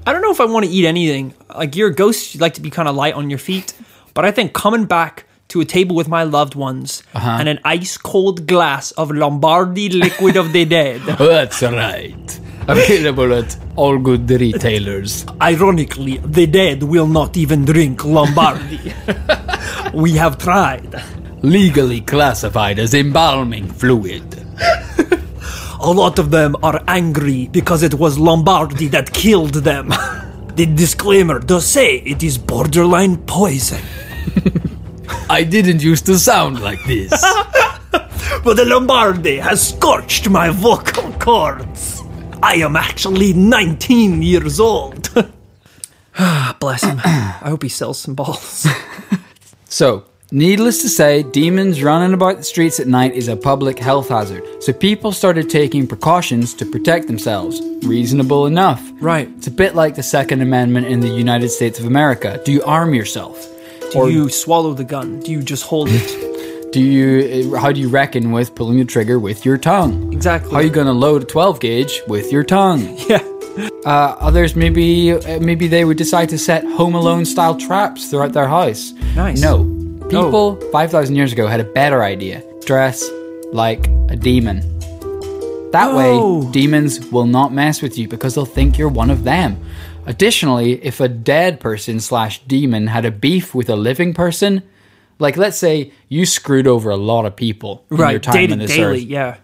I 0.07 0.13
don't 0.13 0.21
know 0.21 0.31
if 0.31 0.39
I 0.39 0.45
want 0.45 0.65
to 0.65 0.71
eat 0.71 0.85
anything. 0.85 1.33
Like 1.49 1.75
you're 1.75 1.89
a 1.89 1.93
ghost, 1.93 2.33
you'd 2.33 2.41
like 2.41 2.53
to 2.55 2.61
be 2.61 2.69
kind 2.69 2.87
of 2.87 2.95
light 2.95 3.15
on 3.15 3.29
your 3.29 3.39
feet. 3.39 3.73
But 4.13 4.23
I 4.23 4.31
think 4.31 4.53
coming 4.53 4.85
back 4.85 5.25
to 5.49 5.61
a 5.61 5.65
table 5.65 5.95
with 5.95 6.07
my 6.07 6.23
loved 6.23 6.53
ones 6.53 7.01
uh-huh. 7.13 7.37
and 7.39 7.49
an 7.49 7.59
ice 7.63 7.97
cold 7.97 8.45
glass 8.47 8.91
of 8.91 9.09
Lombardi 9.09 9.89
liquid 9.89 10.37
of 10.37 10.53
the 10.53 10.65
dead. 10.65 11.01
That's 11.17 11.61
right. 11.63 12.39
Available 12.67 13.33
at 13.33 13.57
all 13.75 13.97
good 13.97 14.29
retailers. 14.29 15.25
Ironically, 15.41 16.17
the 16.17 16.47
dead 16.47 16.83
will 16.83 17.07
not 17.07 17.37
even 17.37 17.65
drink 17.65 18.05
Lombardi. 18.05 18.93
we 19.93 20.13
have 20.13 20.37
tried. 20.37 21.01
Legally 21.41 22.01
classified 22.01 22.79
as 22.79 22.93
embalming 22.93 23.67
fluid. 23.67 24.23
A 25.85 25.91
lot 25.93 26.17
of 26.17 26.31
them 26.31 26.55
are 26.63 26.81
angry 26.87 27.47
because 27.47 27.83
it 27.83 27.93
was 27.93 28.17
Lombardi 28.17 28.87
that 28.87 29.13
killed 29.13 29.53
them. 29.53 29.93
The 30.55 30.65
disclaimer 30.65 31.37
does 31.37 31.67
say 31.67 31.97
it 31.97 32.23
is 32.23 32.39
borderline 32.39 33.17
poison. 33.17 33.83
I 35.29 35.43
didn't 35.43 35.83
used 35.83 36.05
to 36.07 36.17
sound 36.17 36.59
like 36.61 36.83
this. 36.85 37.11
But 38.43 38.55
the 38.57 38.65
Lombardi 38.65 39.37
has 39.37 39.69
scorched 39.69 40.27
my 40.27 40.49
vocal 40.49 41.11
cords. 41.19 42.01
I 42.41 42.55
am 42.55 42.75
actually 42.75 43.33
19 43.33 44.23
years 44.23 44.59
old. 44.59 45.09
Ah, 46.17 46.55
bless 46.59 46.83
him. 46.83 46.99
I 47.05 47.49
hope 47.49 47.61
he 47.61 47.69
sells 47.69 47.99
some 47.99 48.15
balls. 48.15 48.65
So, 49.69 50.05
needless 50.31 50.81
to 50.81 50.89
say, 50.89 51.23
demons 51.23 51.83
running 51.83 52.13
about 52.13 52.37
the 52.37 52.43
streets 52.43 52.79
at 52.79 52.87
night 52.87 53.13
is 53.13 53.27
a 53.27 53.35
public 53.35 53.79
health 53.79 54.09
hazard. 54.09 54.43
So 54.63 54.73
people 54.73 55.11
started 55.11 55.49
taking 55.49 55.87
precautions 55.87 56.53
to 56.55 56.65
protect 56.65 57.07
themselves. 57.07 57.61
Reasonable 57.83 58.45
enough. 58.45 58.81
Right. 59.01 59.29
It's 59.37 59.47
a 59.47 59.51
bit 59.51 59.75
like 59.75 59.95
the 59.95 60.03
Second 60.03 60.41
Amendment 60.41 60.87
in 60.87 60.99
the 60.99 61.09
United 61.09 61.49
States 61.49 61.79
of 61.79 61.85
America. 61.85 62.41
Do 62.43 62.51
you 62.51 62.63
arm 62.63 62.93
yourself? 62.93 63.51
Do 63.91 64.09
you 64.09 64.29
swallow 64.29 64.73
the 64.73 64.83
gun? 64.83 65.19
Do 65.19 65.31
you 65.31 65.41
just 65.41 65.63
hold 65.63 65.89
it? 65.91 66.33
Do 66.73 66.81
you 66.81 67.55
how 67.55 67.71
do 67.71 67.79
you 67.79 67.87
reckon 67.87 68.33
with 68.33 68.53
pulling 68.53 68.79
the 68.79 68.83
trigger 68.83 69.17
with 69.17 69.45
your 69.45 69.57
tongue? 69.57 70.11
Exactly. 70.11 70.51
How 70.51 70.57
are 70.57 70.63
you 70.63 70.69
going 70.69 70.87
to 70.87 70.91
load 70.91 71.23
a 71.23 71.25
12 71.25 71.61
gauge 71.61 72.01
with 72.05 72.33
your 72.33 72.43
tongue? 72.43 72.97
yeah. 73.07 73.23
Uh, 73.85 74.17
others 74.19 74.57
maybe 74.57 75.13
uh, 75.13 75.39
maybe 75.39 75.69
they 75.69 75.85
would 75.85 75.95
decide 75.95 76.27
to 76.29 76.37
set 76.37 76.65
Home 76.65 76.93
Alone 76.93 77.23
style 77.23 77.55
traps 77.55 78.09
throughout 78.09 78.33
their 78.33 78.49
house. 78.49 78.91
Nice. 79.15 79.39
No, 79.39 79.63
people 80.09 80.55
5,000 80.71 81.15
years 81.15 81.33
ago 81.33 81.47
had 81.47 81.59
a 81.59 81.63
better 81.63 82.03
idea. 82.03 82.43
Dress 82.65 83.09
like 83.51 83.87
a 84.09 84.15
demon. 84.15 84.61
That 85.71 85.89
Oh. 85.91 86.43
way, 86.45 86.51
demons 86.51 86.99
will 87.11 87.25
not 87.25 87.53
mess 87.53 87.81
with 87.81 87.97
you 87.97 88.07
because 88.07 88.35
they'll 88.35 88.45
think 88.45 88.77
you're 88.77 88.87
one 88.89 89.09
of 89.09 89.23
them. 89.23 89.57
Additionally, 90.05 90.73
if 90.85 90.99
a 90.99 91.07
dead 91.07 91.59
person 91.59 91.99
slash 91.99 92.39
demon 92.47 92.87
had 92.87 93.05
a 93.05 93.11
beef 93.11 93.53
with 93.55 93.69
a 93.69 93.75
living 93.75 94.13
person, 94.13 94.61
like 95.19 95.35
let's 95.37 95.57
say 95.57 95.91
you 96.07 96.25
screwed 96.25 96.67
over 96.67 96.89
a 96.91 96.95
lot 96.97 97.25
of 97.25 97.35
people 97.35 97.83
in 97.89 97.97
your 97.97 98.05
Right. 98.05 98.23
time 98.23 98.51
on 98.53 98.59
this 98.59 98.71
daily. 98.71 99.01
earth, 99.03 99.07
Yeah. 99.09 99.35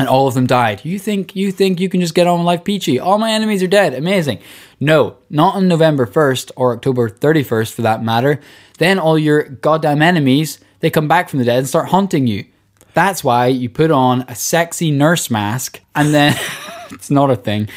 And 0.00 0.08
all 0.08 0.26
of 0.26 0.34
them 0.34 0.46
died. 0.46 0.80
You 0.82 0.98
think 0.98 1.36
you 1.36 1.52
think 1.52 1.78
you 1.78 1.90
can 1.90 2.00
just 2.00 2.14
get 2.14 2.26
on 2.26 2.38
with 2.38 2.46
life 2.46 2.64
peachy? 2.64 2.98
All 2.98 3.18
my 3.18 3.30
enemies 3.32 3.62
are 3.62 3.68
dead. 3.68 3.92
Amazing. 3.92 4.38
No, 4.80 5.18
not 5.28 5.56
on 5.56 5.68
November 5.68 6.06
1st 6.06 6.52
or 6.56 6.72
October 6.72 7.10
31st 7.10 7.74
for 7.74 7.82
that 7.82 8.02
matter. 8.02 8.40
Then 8.78 8.98
all 8.98 9.18
your 9.18 9.42
goddamn 9.42 10.00
enemies, 10.00 10.58
they 10.80 10.88
come 10.88 11.06
back 11.06 11.28
from 11.28 11.38
the 11.38 11.44
dead 11.44 11.58
and 11.58 11.68
start 11.68 11.90
haunting 11.90 12.26
you. 12.26 12.46
That's 12.94 13.22
why 13.22 13.48
you 13.48 13.68
put 13.68 13.90
on 13.90 14.22
a 14.22 14.34
sexy 14.34 14.90
nurse 14.90 15.30
mask 15.30 15.80
and 15.94 16.14
then 16.14 16.34
it's 16.90 17.10
not 17.10 17.30
a 17.30 17.36
thing. 17.36 17.68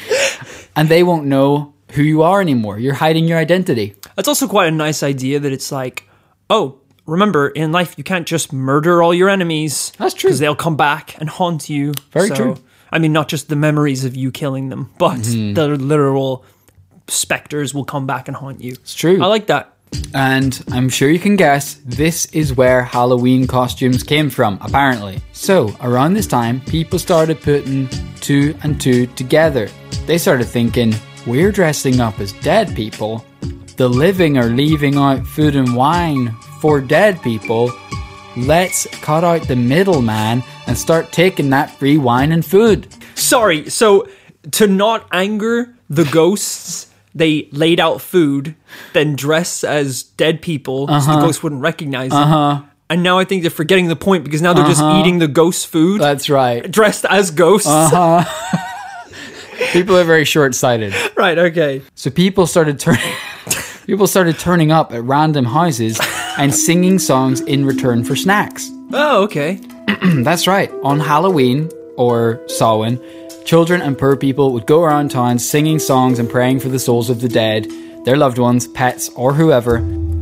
And 0.74 0.88
they 0.88 1.02
won't 1.02 1.26
know 1.26 1.74
who 1.90 2.02
you 2.02 2.22
are 2.22 2.40
anymore. 2.40 2.78
You're 2.78 2.94
hiding 2.94 3.28
your 3.28 3.38
identity. 3.38 3.94
That's 4.16 4.28
also 4.28 4.48
quite 4.48 4.68
a 4.68 4.76
nice 4.76 5.02
idea 5.02 5.40
that 5.40 5.52
it's 5.52 5.70
like, 5.70 6.08
oh, 6.48 6.80
remember, 7.06 7.48
in 7.48 7.72
life, 7.72 7.94
you 7.98 8.04
can't 8.04 8.26
just 8.26 8.52
murder 8.52 9.02
all 9.02 9.12
your 9.14 9.28
enemies. 9.28 9.92
That's 9.98 10.14
true. 10.14 10.28
Because 10.28 10.38
they'll 10.40 10.54
come 10.56 10.76
back 10.76 11.16
and 11.20 11.28
haunt 11.28 11.68
you. 11.68 11.92
Very 12.12 12.30
true. 12.30 12.56
I 12.90 12.98
mean, 12.98 13.12
not 13.12 13.28
just 13.28 13.48
the 13.48 13.56
memories 13.56 14.04
of 14.04 14.14
you 14.14 14.30
killing 14.30 14.68
them, 14.68 14.90
but 14.98 15.18
Mm-hmm. 15.18 15.54
the 15.54 15.68
literal 15.68 16.44
specters 17.08 17.74
will 17.74 17.84
come 17.84 18.06
back 18.06 18.28
and 18.28 18.36
haunt 18.36 18.60
you. 18.60 18.72
It's 18.72 18.94
true. 18.94 19.22
I 19.22 19.26
like 19.26 19.46
that. 19.46 19.70
And 20.12 20.60
I'm 20.72 20.88
sure 20.88 21.08
you 21.08 21.20
can 21.20 21.36
guess 21.36 21.74
this 21.84 22.26
is 22.26 22.52
where 22.52 22.82
Halloween 22.82 23.46
costumes 23.46 24.02
came 24.02 24.28
from, 24.28 24.58
apparently. 24.60 25.20
So, 25.32 25.76
around 25.80 26.14
this 26.14 26.26
time, 26.26 26.60
people 26.62 26.98
started 26.98 27.40
putting 27.40 27.88
two 28.20 28.56
and 28.64 28.80
two 28.80 29.06
together. 29.08 29.68
They 30.06 30.18
started 30.18 30.46
thinking, 30.46 30.94
we're 31.26 31.52
dressing 31.52 32.00
up 32.00 32.18
as 32.18 32.32
dead 32.32 32.74
people. 32.74 33.24
The 33.76 33.88
living 33.88 34.36
are 34.36 34.46
leaving 34.48 34.96
out 34.96 35.24
food 35.26 35.54
and 35.54 35.76
wine 35.76 36.34
for 36.64 36.80
dead 36.80 37.20
people. 37.20 37.70
Let's 38.38 38.86
cut 39.02 39.22
out 39.22 39.46
the 39.48 39.54
middleman 39.54 40.42
and 40.66 40.78
start 40.78 41.12
taking 41.12 41.50
that 41.50 41.68
free 41.68 41.98
wine 41.98 42.32
and 42.32 42.42
food. 42.42 42.86
Sorry, 43.14 43.68
so 43.68 44.08
to 44.52 44.66
not 44.66 45.06
anger 45.12 45.74
the 45.90 46.04
ghosts, 46.06 46.86
they 47.14 47.48
laid 47.52 47.80
out 47.80 48.00
food, 48.00 48.54
then 48.94 49.14
dress 49.14 49.62
as 49.62 50.04
dead 50.04 50.40
people 50.40 50.88
so 50.88 50.94
Uh-huh. 50.94 51.16
the 51.16 51.26
ghosts 51.26 51.42
wouldn't 51.42 51.60
recognize 51.60 52.12
them. 52.12 52.22
Uh-huh. 52.32 52.62
And 52.88 53.02
now 53.02 53.18
I 53.18 53.24
think 53.26 53.42
they're 53.42 53.50
forgetting 53.50 53.88
the 53.88 53.96
point 53.96 54.24
because 54.24 54.40
now 54.40 54.54
they're 54.54 54.64
just 54.64 54.82
eating 54.82 55.18
the 55.18 55.28
ghost 55.28 55.66
food, 55.66 56.00
That's 56.00 56.30
right. 56.30 56.70
dressed 56.70 57.04
as 57.10 57.30
ghosts. 57.30 57.68
Uh-huh. 57.68 58.24
People 59.74 59.98
are 59.98 60.04
very 60.04 60.24
short 60.24 60.54
sighted. 60.54 60.94
right, 61.14 61.36
okay. 61.36 61.82
So 61.94 62.10
people 62.10 62.46
started 62.46 62.78
turning 62.80 63.02
people 63.86 64.06
started 64.06 64.38
turning 64.38 64.72
up 64.72 64.92
at 64.94 65.02
random 65.04 65.44
houses 65.44 66.00
and 66.38 66.54
singing 66.54 66.98
songs 66.98 67.40
in 67.42 67.64
return 67.64 68.04
for 68.04 68.16
snacks. 68.16 68.70
Oh, 68.92 69.24
okay. 69.24 69.60
That's 70.22 70.46
right. 70.46 70.70
On 70.82 71.00
Halloween 71.00 71.70
or 71.96 72.40
Samhain, 72.48 73.00
children 73.44 73.82
and 73.82 73.98
poor 73.98 74.16
people 74.16 74.52
would 74.52 74.66
go 74.66 74.82
around 74.82 75.10
town 75.10 75.38
singing 75.38 75.78
songs 75.78 76.18
and 76.18 76.28
praying 76.28 76.60
for 76.60 76.68
the 76.68 76.78
souls 76.78 77.10
of 77.10 77.20
the 77.20 77.28
dead, 77.28 77.66
their 78.04 78.16
loved 78.16 78.38
ones, 78.38 78.66
pets, 78.68 79.08
or 79.10 79.32
whoever. 79.32 79.76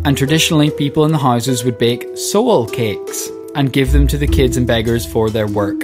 And 0.04 0.16
traditionally, 0.16 0.70
people 0.70 1.04
in 1.04 1.12
the 1.12 1.18
houses 1.18 1.64
would 1.64 1.78
bake 1.78 2.16
soul 2.16 2.66
cakes 2.66 3.28
and 3.54 3.72
give 3.72 3.92
them 3.92 4.06
to 4.08 4.18
the 4.18 4.26
kids 4.26 4.56
and 4.56 4.66
beggars 4.66 5.06
for 5.06 5.30
their 5.30 5.46
work. 5.46 5.82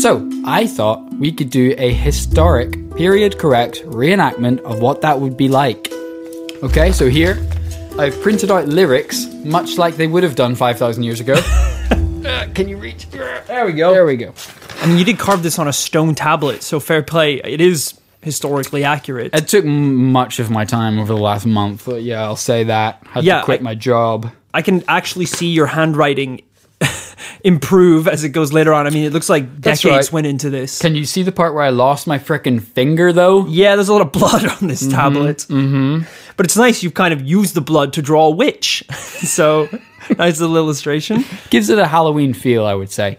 So, 0.00 0.28
I 0.44 0.66
thought 0.66 1.12
we 1.14 1.32
could 1.32 1.50
do 1.50 1.74
a 1.78 1.92
historic, 1.92 2.94
period 2.96 3.38
correct 3.38 3.82
reenactment 3.84 4.60
of 4.60 4.80
what 4.80 5.00
that 5.00 5.20
would 5.20 5.36
be 5.36 5.48
like. 5.48 5.90
Okay, 6.62 6.92
so 6.92 7.08
here 7.08 7.38
I've 7.98 8.20
printed 8.20 8.50
out 8.50 8.68
lyrics, 8.68 9.26
much 9.44 9.78
like 9.78 9.96
they 9.96 10.06
would 10.06 10.22
have 10.22 10.34
done 10.34 10.54
5,000 10.54 11.02
years 11.02 11.20
ago. 11.20 11.34
Uh, 12.26 12.44
Can 12.54 12.68
you 12.68 12.76
reach? 12.76 13.08
There 13.10 13.64
we 13.66 13.72
go. 13.72 13.92
There 13.92 14.04
we 14.04 14.16
go. 14.16 14.34
I 14.80 14.86
mean, 14.88 14.98
you 14.98 15.04
did 15.04 15.16
carve 15.16 15.44
this 15.44 15.60
on 15.60 15.68
a 15.68 15.72
stone 15.72 16.16
tablet, 16.16 16.64
so 16.64 16.80
fair 16.80 17.00
play. 17.00 17.34
It 17.36 17.60
is 17.60 17.94
historically 18.20 18.82
accurate. 18.82 19.32
It 19.32 19.46
took 19.46 19.64
m- 19.64 20.06
much 20.10 20.40
of 20.40 20.50
my 20.50 20.64
time 20.64 20.98
over 20.98 21.14
the 21.14 21.20
last 21.20 21.46
month. 21.46 21.84
But 21.86 22.02
yeah, 22.02 22.24
I'll 22.24 22.34
say 22.34 22.64
that. 22.64 23.00
Had 23.06 23.22
Yeah, 23.22 23.38
to 23.38 23.44
quit 23.44 23.60
I- 23.60 23.62
my 23.62 23.74
job. 23.76 24.32
I 24.52 24.60
can 24.62 24.82
actually 24.88 25.26
see 25.26 25.46
your 25.52 25.66
handwriting 25.66 26.42
improve 27.44 28.08
as 28.08 28.24
it 28.24 28.30
goes 28.30 28.52
later 28.52 28.72
on. 28.72 28.86
I 28.86 28.90
mean, 28.90 29.04
it 29.04 29.12
looks 29.12 29.28
like 29.28 29.44
That's 29.60 29.82
decades 29.82 30.08
right. 30.08 30.12
went 30.12 30.26
into 30.26 30.50
this. 30.50 30.80
Can 30.80 30.94
you 30.94 31.04
see 31.04 31.22
the 31.22 31.32
part 31.32 31.54
where 31.54 31.62
I 31.62 31.70
lost 31.70 32.06
my 32.06 32.18
frickin' 32.18 32.62
finger 32.62 33.12
though? 33.12 33.46
yeah, 33.46 33.76
there's 33.76 33.88
a 33.88 33.92
lot 33.92 34.02
of 34.02 34.12
blood 34.12 34.44
on 34.62 34.68
this 34.68 34.86
tablet. 34.86 35.38
Mm-hmm. 35.48 36.04
But 36.36 36.46
it's 36.46 36.56
nice 36.56 36.82
you've 36.82 36.94
kind 36.94 37.14
of 37.14 37.22
used 37.22 37.54
the 37.54 37.60
blood 37.60 37.92
to 37.94 38.02
draw 38.02 38.26
a 38.26 38.30
witch. 38.30 38.84
so, 38.92 39.68
nice 40.18 40.40
little 40.40 40.56
illustration. 40.56 41.24
Gives 41.50 41.70
it 41.70 41.78
a 41.78 41.86
Halloween 41.86 42.34
feel, 42.34 42.64
I 42.66 42.74
would 42.74 42.90
say. 42.90 43.18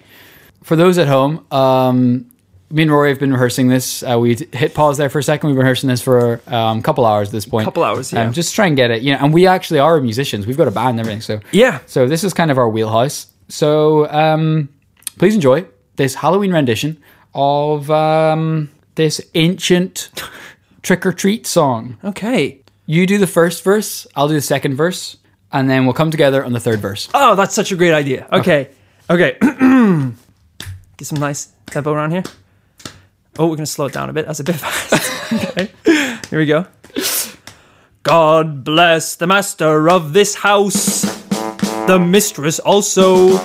For 0.63 0.75
those 0.75 0.97
at 0.97 1.07
home, 1.07 1.45
um, 1.51 2.29
me 2.69 2.83
and 2.83 2.91
Rory 2.91 3.09
have 3.09 3.19
been 3.19 3.31
rehearsing 3.31 3.69
this. 3.69 4.03
Uh, 4.03 4.19
we 4.19 4.35
hit 4.35 4.73
pause 4.73 4.97
there 4.97 5.09
for 5.09 5.19
a 5.19 5.23
second. 5.23 5.47
We've 5.47 5.55
been 5.55 5.63
rehearsing 5.63 5.87
this 5.87 6.01
for 6.01 6.41
um, 6.47 6.79
a 6.79 6.81
couple 6.81 7.05
hours 7.05 7.29
at 7.29 7.31
this 7.31 7.45
point. 7.45 7.63
A 7.63 7.67
couple 7.67 7.83
hours, 7.83 8.11
yeah. 8.11 8.25
Um, 8.25 8.33
just 8.33 8.53
try 8.53 8.67
and 8.67 8.75
get 8.75 8.91
it. 8.91 9.01
You 9.01 9.13
know, 9.13 9.19
and 9.21 9.33
we 9.33 9.47
actually 9.47 9.79
are 9.79 9.99
musicians. 10.01 10.45
We've 10.45 10.57
got 10.57 10.67
a 10.67 10.71
band 10.71 10.91
and 10.91 10.99
everything. 10.99 11.21
So 11.21 11.39
Yeah. 11.51 11.79
So 11.85 12.07
this 12.07 12.23
is 12.23 12.33
kind 12.33 12.51
of 12.51 12.57
our 12.57 12.67
wheelhouse. 12.69 13.27
So 13.49 14.09
um, 14.09 14.69
please 15.17 15.35
enjoy 15.35 15.65
this 15.95 16.15
Halloween 16.15 16.51
rendition 16.53 17.01
of 17.33 17.89
um, 17.91 18.69
this 18.95 19.21
ancient 19.35 20.09
trick 20.81 21.05
or 21.05 21.13
treat 21.13 21.45
song. 21.47 21.97
Okay. 22.03 22.61
You 22.85 23.05
do 23.05 23.17
the 23.17 23.27
first 23.27 23.63
verse, 23.63 24.07
I'll 24.15 24.27
do 24.29 24.33
the 24.33 24.41
second 24.41 24.75
verse, 24.75 25.17
and 25.51 25.69
then 25.69 25.85
we'll 25.85 25.93
come 25.93 26.09
together 26.11 26.43
on 26.43 26.53
the 26.53 26.59
third 26.59 26.79
verse. 26.79 27.09
Oh, 27.13 27.35
that's 27.35 27.53
such 27.53 27.71
a 27.71 27.75
great 27.75 27.93
idea. 27.93 28.27
Okay. 28.31 28.69
Okay. 29.09 29.37
Get 30.97 31.05
some 31.05 31.19
nice 31.19 31.51
tempo 31.67 31.91
around 31.91 32.11
here. 32.11 32.23
Oh, 33.37 33.47
we're 33.47 33.55
gonna 33.55 33.65
slow 33.65 33.85
it 33.85 33.93
down 33.93 34.09
a 34.09 34.13
bit. 34.13 34.25
That's 34.25 34.39
a 34.39 34.43
bit 34.43 34.55
fast. 34.57 35.33
okay. 35.33 35.69
Here 36.29 36.39
we 36.39 36.45
go. 36.45 36.65
God 38.03 38.63
bless 38.63 39.15
the 39.15 39.27
master 39.27 39.89
of 39.89 40.13
this 40.13 40.35
house, 40.35 41.16
the 41.87 41.97
mistress 41.97 42.59
also, 42.59 43.39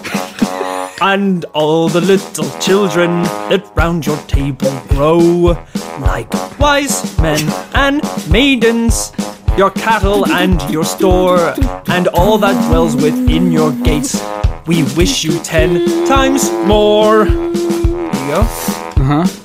and 1.00 1.44
all 1.54 1.88
the 1.88 2.00
little 2.00 2.50
children 2.58 3.22
that 3.48 3.70
round 3.76 4.04
your 4.04 4.16
table 4.26 4.70
grow, 4.88 5.56
like 6.00 6.32
wise 6.58 7.16
men 7.18 7.48
and 7.74 8.02
maidens, 8.28 9.12
your 9.56 9.70
cattle 9.70 10.26
and 10.32 10.60
your 10.70 10.84
store, 10.84 11.54
and 11.88 12.08
all 12.08 12.36
that 12.38 12.56
dwells 12.68 12.96
within 12.96 13.52
your 13.52 13.70
gates. 13.70 14.20
We 14.66 14.82
wish 14.96 15.22
you 15.24 15.38
ten 15.44 16.06
times 16.06 16.50
more. 16.66 17.24
There 17.24 17.36
you 17.36 18.34
go. 18.34 18.40
Uh-huh. 18.40 19.41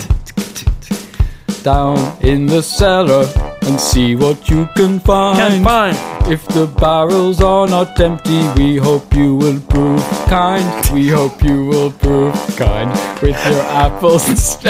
Down 1.64 1.98
in 2.22 2.46
the 2.46 2.62
cellar 2.64 3.26
and 3.64 3.80
see 3.80 4.16
what 4.16 4.50
you 4.50 4.68
can 4.76 5.00
find. 5.00 5.38
Can't 5.38 5.64
find. 5.64 5.98
If 6.32 6.46
the 6.48 6.66
barrels 6.68 7.42
are 7.42 7.68
not 7.68 8.00
empty, 8.00 8.48
we 8.56 8.78
hope 8.78 9.14
you 9.14 9.36
will 9.36 9.60
prove 9.60 10.02
kind. 10.28 10.64
We 10.94 11.10
hope 11.10 11.44
you 11.44 11.66
will 11.66 11.92
prove 11.92 12.34
kind 12.56 12.90
with 13.22 13.36
your 13.48 13.62
apples. 13.64 14.24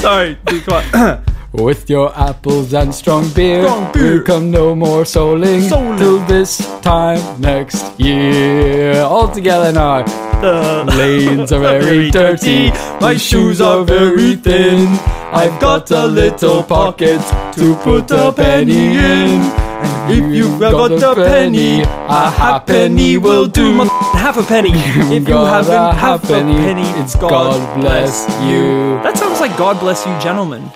Sorry, 0.00 0.36
dude, 0.46 0.64
come. 0.64 1.22
With 1.52 1.90
your 1.90 2.18
apples 2.18 2.72
and 2.72 2.94
strong 2.94 3.28
beer, 3.34 3.64
Strong 3.68 3.92
beer. 3.92 4.22
come 4.22 4.50
no 4.50 4.74
more 4.74 5.02
souling 5.04 5.68
Souling. 5.68 5.98
till 5.98 6.18
this 6.26 6.56
time 6.80 7.20
next 7.42 8.00
year. 8.00 9.02
All 9.02 9.28
together 9.30 9.70
now. 9.70 10.02
The 10.42 10.84
Lanes 10.98 11.52
are 11.52 11.60
very 11.60 12.10
dirty, 12.10 12.70
my 13.00 13.16
shoes 13.16 13.60
are 13.60 13.84
very 13.84 14.34
thin. 14.34 14.88
I've 15.32 15.60
got 15.60 15.90
a 15.92 16.04
little 16.06 16.64
pocket 16.64 17.20
to 17.54 17.76
put 17.76 18.10
a 18.10 18.32
penny 18.32 18.96
in. 18.96 19.40
And 19.82 20.12
If 20.12 20.34
you've 20.34 20.58
got 20.60 20.90
a 20.92 21.14
penny, 21.14 21.82
a 21.82 22.30
halfpenny 22.30 23.18
will 23.18 23.46
do. 23.46 23.72
Mother- 23.72 23.90
half 24.18 24.36
a 24.36 24.42
penny. 24.42 24.70
If 25.16 25.28
you 25.28 25.34
haven't 25.34 25.72
a 25.74 25.92
half 25.94 26.24
a 26.24 26.26
halfpenny, 26.28 26.54
penny, 26.56 26.88
it's 27.00 27.14
God 27.14 27.80
bless 27.80 28.26
you. 28.42 28.98
That 29.04 29.16
sounds 29.16 29.40
like 29.40 29.56
God 29.56 29.78
bless 29.78 30.04
you, 30.06 30.12
gentlemen. 30.20 30.70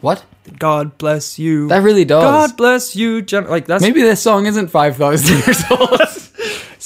What? 0.00 0.24
God 0.58 0.96
bless 0.98 1.38
you. 1.38 1.66
That 1.68 1.82
really 1.82 2.04
does. 2.04 2.22
God 2.22 2.56
bless 2.56 2.94
you, 2.94 3.22
gen- 3.22 3.48
like 3.48 3.66
that's 3.66 3.82
Maybe 3.82 4.02
this 4.02 4.22
song 4.22 4.46
isn't 4.46 4.68
5,000 4.68 5.36
years 5.46 5.62
old. 5.70 6.00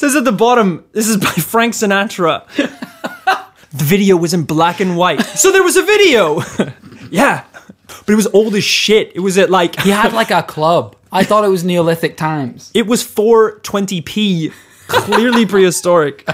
Says 0.01 0.17
at 0.17 0.25
the 0.25 0.33
bottom. 0.33 0.83
This 0.93 1.09
is 1.09 1.19
by 1.19 1.27
Frank 1.27 1.75
Sinatra. 1.75 2.47
the 2.57 3.85
video 3.85 4.17
was 4.17 4.33
in 4.33 4.45
black 4.45 4.81
and 4.81 4.97
white, 4.97 5.21
so 5.21 5.53
there 5.53 5.63
was 5.63 5.77
a 5.77 5.83
video. 5.83 6.41
yeah, 7.11 7.45
but 7.87 8.09
it 8.09 8.15
was 8.15 8.27
old 8.29 8.55
as 8.55 8.65
shit. 8.65 9.13
It 9.15 9.21
was 9.21 9.37
at 9.37 9.51
like 9.51 9.79
he 9.81 9.91
had 9.91 10.15
like 10.15 10.31
a 10.31 10.43
club. 10.43 10.97
I 11.13 11.23
thought 11.23 11.45
it 11.45 11.49
was 11.49 11.65
Neolithic 11.65 12.17
times. 12.17 12.71
it 12.73 12.87
was 12.87 13.05
420p, 13.05 14.53
clearly 14.87 15.45
prehistoric. 15.45 16.25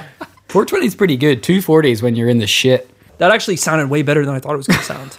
420 0.48 0.86
is 0.86 0.94
pretty 0.94 1.16
good. 1.16 1.42
240 1.42 1.90
is 1.90 2.02
when 2.02 2.14
you're 2.14 2.28
in 2.28 2.38
the 2.38 2.46
shit. 2.46 2.88
That 3.18 3.32
actually 3.32 3.56
sounded 3.56 3.90
way 3.90 4.02
better 4.02 4.24
than 4.24 4.34
I 4.34 4.38
thought 4.38 4.54
it 4.54 4.58
was 4.58 4.68
going 4.68 4.78
to 4.78 4.84
sound. 4.84 5.16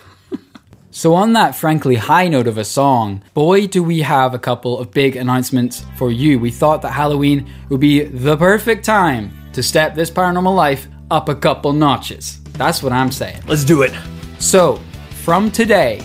So, 0.98 1.13
on 1.13 1.34
that 1.34 1.56
frankly 1.56 1.94
high 1.94 2.27
note 2.27 2.48
of 2.48 2.58
a 2.58 2.66
song, 2.66 3.22
boy, 3.36 3.68
do 3.68 3.84
we 3.84 4.00
have 4.01 4.34
a 4.34 4.39
couple 4.39 4.80
of 4.80 4.89
big 4.89 5.16
announcements 5.16 5.86
for 5.96 6.10
you. 6.10 6.39
We 6.39 6.50
thought 6.50 6.82
that 6.82 6.89
Halloween 6.89 7.48
would 7.70 7.82
be 7.82 8.06
the 8.06 8.36
perfect 8.36 8.84
time 8.84 9.32
to 9.54 9.62
step 9.62 9.94
this 9.94 10.10
paranormal 10.10 10.56
life 10.56 10.88
up 11.12 11.30
a 11.30 11.36
couple 11.36 11.72
notches. 11.72 12.42
That's 12.54 12.82
what 12.82 12.94
I'm 12.94 13.12
saying. 13.12 13.44
Let's 13.46 13.63
do 13.63 13.84
it. 13.84 13.94
So, 14.39 14.77
from 15.24 15.51
today, 15.51 16.04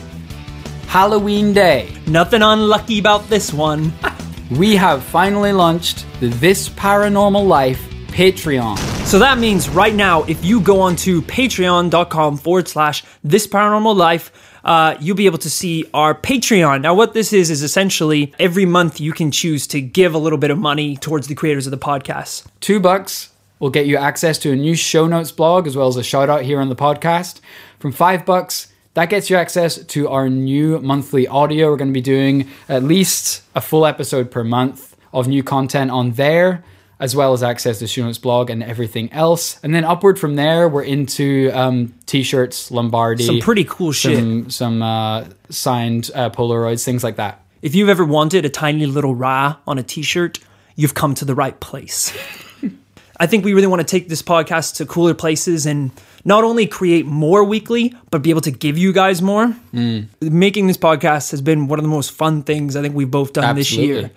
Halloween 0.89 1.55
Day, 1.55 1.89
Nothing 2.07 2.43
unlucky 2.43 2.99
about 2.99 3.27
this 3.31 3.51
one. 3.51 3.95
we 4.59 4.77
have 4.77 5.03
finally 5.03 5.55
launched 5.55 6.05
the 6.21 6.28
This 6.28 6.69
Paranormal 6.69 7.49
Life 7.49 7.81
Patreon. 8.09 8.76
So 9.07 9.19
that 9.19 9.39
means 9.39 9.71
right 9.71 9.95
now, 9.95 10.25
if 10.25 10.45
you 10.45 10.61
go 10.61 10.81
onto 10.81 11.23
patreon.com 11.23 12.37
forward 12.37 12.69
slash 12.69 13.05
this 13.25 13.47
paranormal 13.47 13.97
life, 13.97 14.51
uh, 14.65 14.97
you'll 15.01 15.17
be 15.17 15.27
able 15.27 15.39
to 15.39 15.51
see 15.51 15.85
our 15.93 16.15
Patreon. 16.15 16.83
Now, 16.83 16.95
what 16.95 17.15
this 17.15 17.33
is, 17.33 17.51
is 17.51 17.63
essentially 17.63 18.33
every 18.39 18.67
month 18.67 19.01
you 19.01 19.13
can 19.13 19.31
choose 19.31 19.67
to 19.69 19.81
give 19.81 20.15
a 20.15 20.19
little 20.19 20.39
bit 20.39 20.51
of 20.51 20.59
money 20.59 20.97
towards 20.97 21.27
the 21.27 21.35
creators 21.35 21.67
of 21.67 21.71
the 21.71 21.79
podcast. 21.79 22.47
Two 22.61 22.81
bucks 22.81 23.31
will 23.59 23.71
get 23.71 23.87
you 23.87 23.97
access 23.97 24.39
to 24.39 24.53
a 24.53 24.57
new 24.57 24.75
show 24.75 25.07
notes 25.07 25.31
blog 25.31 25.67
as 25.67 25.77
well 25.77 25.89
as 25.89 25.97
a 25.97 26.03
shout 26.03 26.29
out 26.29 26.43
here 26.43 26.61
on 26.61 26.69
the 26.69 26.77
podcast. 26.77 27.41
From 27.79 27.93
five 27.93 28.25
bucks, 28.25 28.69
that 28.95 29.09
gets 29.09 29.31
you 29.31 29.37
access 29.37 29.83
to 29.85 30.09
our 30.09 30.29
new 30.29 30.79
monthly 30.81 31.27
audio. 31.27 31.71
We're 31.71 31.77
going 31.77 31.89
to 31.89 31.95
be 31.95 32.01
doing 32.01 32.49
at 32.69 32.83
least 32.83 33.43
a 33.55 33.61
full 33.61 33.87
episode 33.87 34.31
per 34.31 34.45
month 34.45 34.97
of 35.13 35.29
new 35.29 35.43
content 35.43 35.91
on 35.91 36.13
there, 36.13 36.65
as 37.02 37.17
well 37.17 37.32
as 37.32 37.43
access 37.43 37.80
to 37.80 37.86
show 37.88 38.04
notes 38.04 38.17
blog 38.17 38.49
and 38.49 38.62
everything 38.62 39.12
else. 39.12 39.58
And 39.65 39.75
then 39.75 39.82
upward 39.84 40.21
from 40.21 40.36
there, 40.36 40.69
we're 40.69 40.84
into 40.84 41.50
um, 41.52 41.93
t-shirts, 42.06 42.71
Lombardi, 42.71 43.25
Some 43.25 43.41
pretty 43.41 43.65
cool 43.65 43.91
shit. 43.91 44.17
some, 44.17 44.50
some 44.50 44.82
uh, 44.82 45.25
signed 45.50 46.12
uh, 46.15 46.30
Polaroids, 46.30 46.84
things 46.84 47.02
like 47.02 47.17
that. 47.17 47.45
If 47.60 47.75
you've 47.75 47.88
ever 47.88 48.04
wanted 48.04 48.45
a 48.45 48.49
tiny 48.49 48.86
little 48.86 49.17
Ra 49.17 49.56
on 49.67 49.78
a 49.78 49.82
t 49.82 50.02
shirt, 50.02 50.38
you've 50.76 50.95
come 50.95 51.15
to 51.17 51.25
the 51.25 51.34
right 51.34 51.58
place. 51.58 52.17
I 53.19 53.26
think 53.26 53.45
we 53.45 53.52
really 53.52 53.67
want 53.67 53.80
to 53.80 53.86
take 53.86 54.08
this 54.08 54.23
podcast 54.23 54.76
to 54.76 54.86
cooler 54.86 55.15
places 55.15 55.67
and 55.67 55.91
not 56.25 56.45
only 56.45 56.69
create 56.69 57.04
more 57.04 57.43
weekly, 57.43 57.95
but 58.12 58.23
be 58.23 58.30
able 58.30 58.41
to 58.43 58.52
give 58.52 58.78
you 58.78 58.93
guys 58.93 59.21
more. 59.21 59.56
Making 59.73 60.69
this 60.69 60.78
podcast 60.78 61.32
has 61.32 61.43
been 61.43 61.67
one 61.67 61.80
of 61.80 61.82
the 61.82 61.88
most 61.88 62.12
fun 62.12 62.45
things 62.45 62.76
I 62.76 62.80
think 62.80 62.95
we've 62.95 63.10
both 63.10 63.32
done 63.32 63.56
this 63.56 63.73
year. 63.73 64.12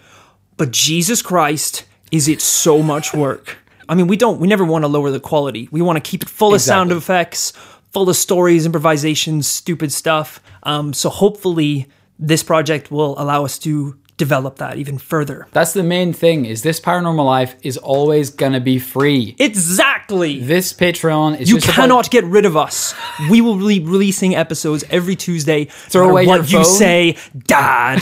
But 0.58 0.70
Jesus 0.72 1.24
Christ, 1.24 1.86
is 2.12 2.28
it 2.28 2.42
so 2.42 2.82
much 2.82 3.14
work? 3.14 3.58
I 3.88 3.96
mean, 3.96 4.08
we 4.08 4.18
don't, 4.18 4.40
we 4.40 4.48
never 4.48 4.66
want 4.66 4.84
to 4.84 4.88
lower 4.88 5.12
the 5.12 5.20
quality. 5.20 5.70
We 5.72 5.82
want 5.82 5.98
to 6.04 6.10
keep 6.10 6.24
it 6.24 6.30
full 6.30 6.54
of 6.56 6.62
sound 6.62 6.92
effects, 6.92 7.52
full 7.92 8.10
of 8.10 8.16
stories, 8.16 8.66
improvisations, 8.66 9.48
stupid 9.48 9.92
stuff. 9.92 10.42
Um, 10.64 10.94
so 10.94 11.10
hopefully, 11.10 11.88
this 12.18 12.42
project 12.44 12.90
will 12.92 13.14
allow 13.20 13.46
us 13.46 13.60
to 13.60 13.98
develop 14.18 14.56
that 14.60 14.78
even 14.78 14.98
further. 14.98 15.46
That's 15.52 15.74
the 15.74 15.84
main 15.84 16.14
thing 16.14 16.46
is 16.46 16.64
this 16.64 16.80
paranormal 16.80 17.26
life 17.26 17.54
is 17.64 17.78
always 17.78 18.30
going 18.30 18.54
to 18.54 18.62
be 18.62 18.80
free. 18.80 19.36
Exactly. 19.40 20.40
This 20.40 20.72
Patreon 20.72 21.40
is 21.40 21.50
You 21.50 21.56
just 21.58 21.68
about- 21.68 21.76
cannot 21.76 22.10
get 22.10 22.24
rid 22.24 22.46
of 22.46 22.56
us. 22.56 22.96
We 23.30 23.42
will 23.42 23.58
be 23.58 23.82
releasing 23.82 24.34
episodes 24.34 24.86
every 24.90 25.18
Tuesday. 25.18 25.66
Throw 25.90 26.10
away 26.10 26.26
what 26.28 26.50
you 26.50 26.64
say, 26.64 27.18
Dad. 27.38 28.00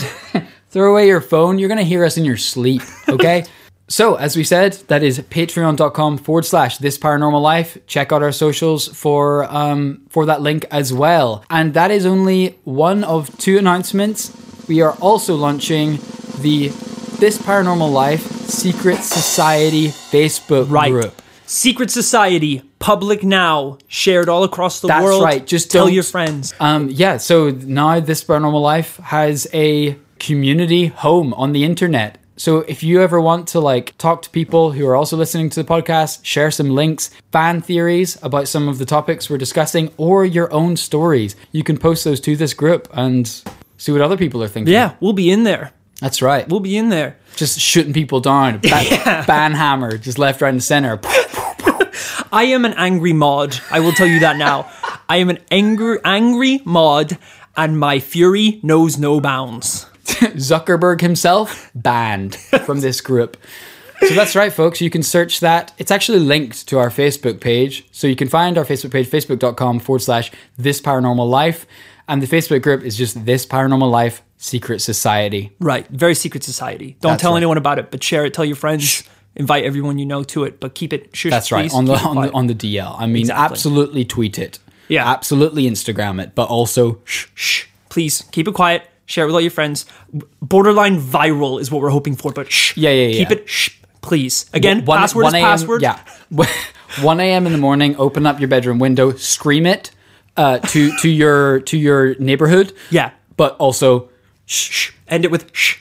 throw 0.70 0.92
away 0.92 1.08
your 1.08 1.20
phone. 1.20 1.58
You're 1.58 1.68
going 1.68 1.78
to 1.78 1.84
hear 1.84 2.04
us 2.04 2.16
in 2.16 2.24
your 2.24 2.36
sleep, 2.36 2.82
okay? 3.08 3.44
so, 3.88 4.14
as 4.14 4.36
we 4.36 4.44
said, 4.44 4.72
that 4.88 5.02
is 5.02 5.18
patreon.com 5.18 6.18
forward 6.18 6.44
slash 6.44 6.78
this 6.78 6.96
paranormal 6.98 7.42
life. 7.42 7.76
Check 7.86 8.12
out 8.12 8.22
our 8.22 8.32
socials 8.32 8.88
for 8.88 9.44
um, 9.54 10.02
for 10.08 10.24
that 10.26 10.40
link 10.40 10.64
as 10.70 10.92
well. 10.92 11.44
And 11.50 11.74
that 11.74 11.90
is 11.90 12.06
only 12.06 12.58
one 12.64 13.04
of 13.04 13.36
two 13.38 13.58
announcements. 13.58 14.32
We 14.68 14.80
are 14.80 14.92
also 15.00 15.34
launching 15.34 15.98
the 16.40 16.68
This 17.18 17.36
Paranormal 17.38 17.92
Life 17.92 18.22
Secret 18.48 18.98
Society 19.02 19.88
Facebook 19.88 20.70
Right. 20.70 20.90
group. 20.90 21.20
Secret 21.46 21.90
Society, 21.90 22.62
public 22.78 23.22
now, 23.22 23.76
shared 23.86 24.30
all 24.30 24.44
across 24.44 24.80
the 24.80 24.88
That's 24.88 25.04
world. 25.04 25.22
That's 25.22 25.34
right, 25.34 25.46
just 25.46 25.70
tell 25.70 25.90
your 25.90 26.02
friends. 26.02 26.54
Um, 26.58 26.88
yeah, 26.90 27.18
so 27.18 27.50
now 27.50 28.00
this 28.00 28.24
paranormal 28.24 28.62
life 28.62 28.96
has 28.96 29.46
a 29.52 29.98
community 30.18 30.86
home 30.86 31.34
on 31.34 31.52
the 31.52 31.64
internet. 31.64 32.16
So 32.36 32.58
if 32.60 32.82
you 32.82 33.00
ever 33.00 33.20
want 33.20 33.46
to 33.48 33.60
like 33.60 33.96
talk 33.96 34.22
to 34.22 34.30
people 34.30 34.72
who 34.72 34.86
are 34.88 34.96
also 34.96 35.16
listening 35.16 35.50
to 35.50 35.62
the 35.62 35.68
podcast, 35.68 36.24
share 36.24 36.50
some 36.50 36.70
links, 36.70 37.10
fan 37.30 37.60
theories 37.60 38.18
about 38.22 38.48
some 38.48 38.68
of 38.68 38.78
the 38.78 38.84
topics 38.84 39.30
we're 39.30 39.38
discussing, 39.38 39.92
or 39.96 40.24
your 40.24 40.52
own 40.52 40.76
stories, 40.76 41.36
you 41.52 41.62
can 41.62 41.76
post 41.78 42.02
those 42.04 42.20
to 42.20 42.34
this 42.36 42.52
group 42.52 42.88
and 42.92 43.42
see 43.78 43.92
what 43.92 44.00
other 44.00 44.16
people 44.16 44.42
are 44.42 44.48
thinking. 44.48 44.72
Yeah, 44.74 44.94
we'll 45.00 45.12
be 45.12 45.30
in 45.30 45.44
there. 45.44 45.72
that's 46.00 46.20
right. 46.22 46.48
We'll 46.48 46.58
be 46.60 46.76
in 46.76 46.88
there. 46.88 47.16
just 47.36 47.60
shooting 47.60 47.92
people 47.92 48.20
down, 48.20 48.58
ba- 48.62 49.24
ban 49.26 49.52
hammer, 49.52 49.96
just 49.96 50.18
left, 50.18 50.40
right, 50.40 50.48
and 50.52 50.62
center. 50.62 50.98
I 52.32 52.46
am 52.46 52.64
an 52.64 52.74
angry 52.74 53.12
mod. 53.12 53.56
I 53.70 53.78
will 53.78 53.92
tell 53.92 54.08
you 54.08 54.18
that 54.20 54.36
now. 54.36 54.68
I 55.08 55.18
am 55.18 55.30
an 55.30 55.38
angry, 55.52 55.98
angry 56.04 56.60
mod, 56.64 57.16
and 57.56 57.78
my 57.78 58.00
fury 58.00 58.58
knows 58.64 58.98
no 58.98 59.20
bounds. 59.20 59.86
Zuckerberg 60.04 61.00
himself 61.00 61.70
banned 61.74 62.36
from 62.36 62.80
this 62.80 63.00
group. 63.00 63.36
So 64.00 64.14
that's 64.14 64.34
right, 64.36 64.52
folks. 64.52 64.80
You 64.80 64.90
can 64.90 65.02
search 65.02 65.40
that. 65.40 65.72
It's 65.78 65.90
actually 65.90 66.18
linked 66.18 66.68
to 66.68 66.78
our 66.78 66.90
Facebook 66.90 67.40
page. 67.40 67.86
So 67.92 68.06
you 68.06 68.16
can 68.16 68.28
find 68.28 68.58
our 68.58 68.64
Facebook 68.64 68.90
page, 68.92 69.08
facebook.com 69.08 69.80
forward 69.80 70.00
slash 70.02 70.30
this 70.58 70.80
paranormal 70.80 71.28
life. 71.28 71.66
And 72.06 72.20
the 72.22 72.26
Facebook 72.26 72.60
group 72.62 72.82
is 72.82 72.96
just 72.98 73.24
this 73.24 73.46
paranormal 73.46 73.90
life 73.90 74.22
secret 74.36 74.80
society. 74.80 75.52
Right, 75.58 75.86
very 75.88 76.14
secret 76.14 76.44
society. 76.44 76.96
Don't 77.00 77.12
That's 77.12 77.22
tell 77.22 77.32
right. 77.32 77.38
anyone 77.38 77.56
about 77.56 77.78
it, 77.78 77.90
but 77.90 78.02
share 78.02 78.26
it. 78.26 78.34
Tell 78.34 78.44
your 78.44 78.56
friends. 78.56 79.04
invite 79.36 79.64
everyone 79.64 79.98
you 79.98 80.06
know 80.06 80.22
to 80.22 80.44
it, 80.44 80.60
but 80.60 80.74
keep 80.74 80.92
it 80.92 81.14
shush. 81.16 81.30
That's 81.30 81.50
right 81.50 81.72
on 81.72 81.86
the 81.86 81.94
on 81.94 82.16
the 82.20 82.32
on 82.32 82.46
the 82.46 82.54
DL. 82.54 82.94
I 82.98 83.06
mean, 83.06 83.22
Exactly. 83.22 83.44
absolutely 83.54 84.04
tweet 84.04 84.38
it. 84.38 84.58
Yeah. 84.88 85.08
absolutely 85.10 85.64
Instagram 85.64 86.22
it, 86.22 86.34
but 86.34 86.48
also 86.50 87.00
shh, 87.04 87.26
shh. 87.34 87.64
Please 87.88 88.22
keep 88.32 88.46
it 88.46 88.54
quiet. 88.54 88.82
Share 89.06 89.24
it 89.24 89.26
with 89.26 89.34
all 89.34 89.40
your 89.40 89.50
friends. 89.50 89.86
Borderline 90.40 90.98
viral 91.00 91.60
is 91.60 91.70
what 91.70 91.82
we're 91.82 91.90
hoping 91.90 92.16
for, 92.16 92.32
but 92.32 92.50
shh. 92.50 92.76
Yeah, 92.76 92.90
yeah, 92.90 93.18
Keep 93.18 93.30
yeah. 93.30 93.36
it 93.36 93.48
shh. 93.48 93.70
Please. 94.00 94.46
Again, 94.52 94.84
One- 94.84 94.98
password 94.98 95.24
1 95.24 95.34
is 95.34 95.42
password. 95.42 95.82
Yeah. 95.82 95.98
1 97.02 97.20
a.m. 97.20 97.46
in 97.46 97.52
the 97.52 97.58
morning, 97.58 97.96
open 97.96 98.26
up 98.26 98.38
your 98.38 98.48
bedroom 98.48 98.78
window, 98.78 99.12
scream 99.12 99.66
it 99.66 99.90
uh, 100.36 100.58
to 100.58 100.96
to 100.98 101.08
your 101.08 101.60
to 101.60 101.76
your 101.76 102.14
neighborhood. 102.16 102.72
Yeah. 102.90 103.10
But 103.36 103.56
also, 103.56 104.10
Shh. 104.46 104.70
shh. 104.70 104.92
End 105.08 105.24
it 105.24 105.30
with 105.30 105.50
shh. 105.54 105.78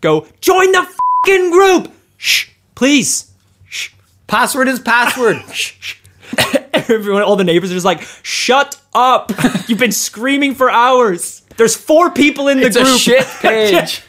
Go 0.00 0.26
join 0.40 0.72
the 0.72 0.86
fucking 1.24 1.50
group. 1.50 1.92
Shh. 2.16 2.48
Please. 2.74 3.30
Shh. 3.68 3.90
password 4.26 4.68
is 4.68 4.78
password. 4.80 5.42
Shh. 5.52 5.74
shh. 5.80 5.96
Everyone, 6.74 7.22
all 7.22 7.36
the 7.36 7.44
neighbors 7.44 7.70
are 7.70 7.74
just 7.74 7.84
like, 7.86 8.02
shut 8.22 8.80
up. 8.94 9.30
You've 9.68 9.78
been 9.78 9.92
screaming 9.92 10.54
for 10.54 10.70
hours. 10.70 11.41
There's 11.56 11.76
four 11.76 12.10
people 12.10 12.48
in 12.48 12.60
the 12.60 12.66
it's 12.66 12.76
group. 12.76 12.88
a 12.88 12.98
shit 12.98 13.26
page. 13.40 14.02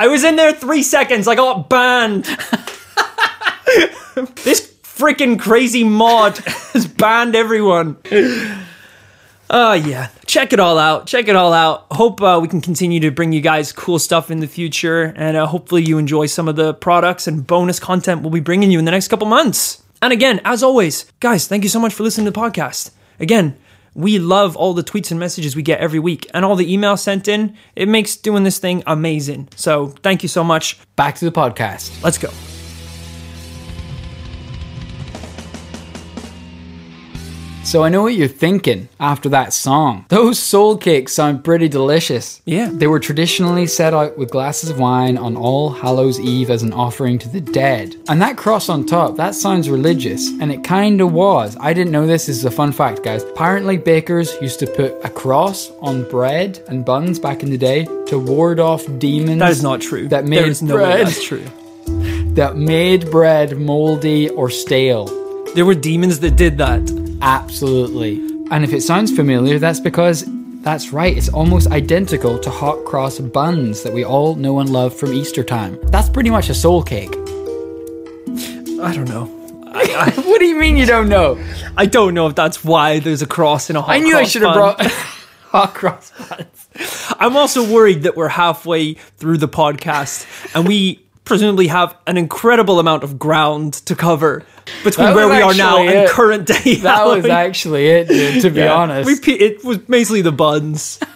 I 0.00 0.06
was 0.08 0.24
in 0.24 0.36
there 0.36 0.52
three 0.52 0.82
seconds. 0.82 1.26
I 1.26 1.34
got 1.34 1.68
banned. 1.68 2.24
this 4.44 4.72
freaking 4.82 5.38
crazy 5.38 5.84
mod 5.84 6.38
has 6.38 6.86
banned 6.86 7.34
everyone. 7.34 7.96
Oh, 9.50 9.72
yeah. 9.72 10.08
Check 10.26 10.52
it 10.52 10.60
all 10.60 10.78
out. 10.78 11.06
Check 11.06 11.28
it 11.28 11.36
all 11.36 11.52
out. 11.52 11.86
Hope 11.90 12.20
uh, 12.20 12.38
we 12.40 12.48
can 12.48 12.60
continue 12.60 13.00
to 13.00 13.10
bring 13.10 13.32
you 13.32 13.40
guys 13.40 13.72
cool 13.72 13.98
stuff 13.98 14.30
in 14.30 14.40
the 14.40 14.46
future. 14.46 15.12
And 15.16 15.36
uh, 15.36 15.46
hopefully 15.46 15.82
you 15.82 15.98
enjoy 15.98 16.26
some 16.26 16.48
of 16.48 16.56
the 16.56 16.74
products 16.74 17.26
and 17.26 17.46
bonus 17.46 17.80
content 17.80 18.22
we'll 18.22 18.30
be 18.30 18.40
bringing 18.40 18.70
you 18.70 18.78
in 18.78 18.84
the 18.84 18.90
next 18.90 19.08
couple 19.08 19.26
months. 19.26 19.82
And 20.02 20.12
again, 20.12 20.40
as 20.44 20.62
always, 20.62 21.10
guys, 21.20 21.48
thank 21.48 21.64
you 21.64 21.70
so 21.70 21.80
much 21.80 21.94
for 21.94 22.02
listening 22.02 22.26
to 22.26 22.30
the 22.30 22.38
podcast. 22.38 22.90
Again, 23.18 23.56
we 23.98 24.20
love 24.20 24.56
all 24.56 24.74
the 24.74 24.84
tweets 24.84 25.10
and 25.10 25.18
messages 25.18 25.56
we 25.56 25.62
get 25.62 25.80
every 25.80 25.98
week 25.98 26.30
and 26.32 26.44
all 26.44 26.54
the 26.54 26.72
emails 26.72 27.00
sent 27.00 27.26
in. 27.26 27.56
It 27.74 27.88
makes 27.88 28.14
doing 28.14 28.44
this 28.44 28.58
thing 28.58 28.84
amazing. 28.86 29.48
So 29.56 29.88
thank 29.88 30.22
you 30.22 30.28
so 30.28 30.44
much. 30.44 30.78
Back 30.94 31.16
to 31.16 31.24
the 31.24 31.32
podcast. 31.32 32.00
Let's 32.02 32.16
go. 32.16 32.30
So 37.68 37.82
I 37.84 37.90
know 37.90 38.00
what 38.00 38.14
you're 38.14 38.28
thinking 38.28 38.88
after 38.98 39.28
that 39.28 39.52
song. 39.52 40.06
Those 40.08 40.38
soul 40.38 40.78
cakes 40.78 41.12
sound 41.12 41.44
pretty 41.44 41.68
delicious. 41.68 42.40
Yeah. 42.46 42.70
They 42.72 42.86
were 42.86 42.98
traditionally 42.98 43.66
set 43.66 43.92
out 43.92 44.16
with 44.16 44.30
glasses 44.30 44.70
of 44.70 44.80
wine 44.80 45.18
on 45.18 45.36
All 45.36 45.68
Hallows 45.68 46.18
Eve 46.18 46.48
as 46.48 46.62
an 46.62 46.72
offering 46.72 47.18
to 47.18 47.28
the 47.28 47.42
dead. 47.42 47.94
And 48.08 48.22
that 48.22 48.38
cross 48.38 48.70
on 48.70 48.86
top, 48.86 49.16
that 49.16 49.34
sounds 49.34 49.68
religious. 49.68 50.30
And 50.40 50.50
it 50.50 50.64
kinda 50.64 51.06
was. 51.06 51.58
I 51.60 51.74
didn't 51.74 51.92
know 51.92 52.06
this. 52.06 52.24
This 52.24 52.38
is 52.38 52.46
a 52.46 52.50
fun 52.50 52.72
fact, 52.72 53.02
guys. 53.02 53.22
Apparently, 53.22 53.76
bakers 53.76 54.34
used 54.40 54.60
to 54.60 54.66
put 54.66 54.94
a 55.04 55.10
cross 55.10 55.70
on 55.82 56.08
bread 56.08 56.62
and 56.68 56.86
buns 56.86 57.18
back 57.18 57.42
in 57.42 57.50
the 57.50 57.58
day 57.58 57.84
to 58.06 58.18
ward 58.18 58.60
off 58.60 58.86
demons. 58.98 59.40
That 59.40 59.50
is 59.50 59.62
not 59.62 59.82
true. 59.82 60.08
That 60.08 60.24
made 60.24 60.38
there 60.38 60.46
is 60.46 60.62
no 60.62 60.74
bread. 60.76 61.06
that's 61.06 61.22
true. 61.22 61.44
That 62.38 62.56
made 62.56 63.10
bread 63.10 63.58
moldy 63.58 64.28
or 64.30 64.48
stale. 64.48 65.27
There 65.58 65.66
were 65.66 65.74
demons 65.74 66.20
that 66.20 66.36
did 66.36 66.56
that. 66.58 66.88
Absolutely. 67.20 68.18
And 68.52 68.62
if 68.62 68.72
it 68.72 68.80
sounds 68.80 69.10
familiar, 69.10 69.58
that's 69.58 69.80
because 69.80 70.24
that's 70.62 70.92
right, 70.92 71.16
it's 71.16 71.30
almost 71.30 71.66
identical 71.72 72.38
to 72.38 72.48
hot 72.48 72.84
cross 72.84 73.18
buns 73.18 73.82
that 73.82 73.92
we 73.92 74.04
all 74.04 74.36
know 74.36 74.60
and 74.60 74.70
love 74.70 74.94
from 74.94 75.12
Easter 75.12 75.42
time. 75.42 75.76
That's 75.90 76.08
pretty 76.08 76.30
much 76.30 76.48
a 76.48 76.54
soul 76.54 76.84
cake. 76.84 77.10
I 77.10 78.92
don't 78.94 79.08
know. 79.08 79.24
what 80.28 80.38
do 80.38 80.44
you 80.46 80.54
mean 80.54 80.76
you 80.76 80.86
don't 80.86 81.08
know? 81.08 81.36
I 81.76 81.86
don't 81.86 82.14
know 82.14 82.28
if 82.28 82.36
that's 82.36 82.62
why 82.62 83.00
there's 83.00 83.22
a 83.22 83.26
cross 83.26 83.68
in 83.68 83.74
a 83.74 83.80
hot 83.80 83.86
cross. 83.86 83.96
I 83.96 83.98
knew 83.98 84.16
I 84.16 84.22
should 84.22 84.42
have 84.42 84.54
brought 84.54 84.80
hot 85.48 85.74
cross 85.74 86.12
buns. 86.28 86.68
I'm 87.18 87.36
also 87.36 87.68
worried 87.68 88.04
that 88.04 88.16
we're 88.16 88.28
halfway 88.28 88.94
through 88.94 89.38
the 89.38 89.48
podcast 89.48 90.54
and 90.54 90.68
we 90.68 91.04
presumably 91.28 91.68
have 91.68 91.96
an 92.06 92.16
incredible 92.16 92.80
amount 92.80 93.04
of 93.04 93.18
ground 93.18 93.74
to 93.86 93.94
cover 93.94 94.44
between 94.82 95.14
where 95.14 95.28
we 95.28 95.40
are 95.40 95.54
now 95.54 95.78
actually 95.78 95.96
and 95.96 96.08
current 96.10 96.46
day. 96.46 96.74
That 96.76 97.04
was 97.06 97.24
actually 97.26 97.86
it, 97.86 98.08
dude, 98.08 98.42
to 98.42 98.50
be 98.50 98.60
Yeah. 98.60 98.74
honest. 98.74 99.06
We, 99.06 99.20
pe- 99.20 99.38
it 99.44 99.64
was 99.64 99.78
basically 99.78 100.22
the 100.22 100.32
buns. 100.32 100.98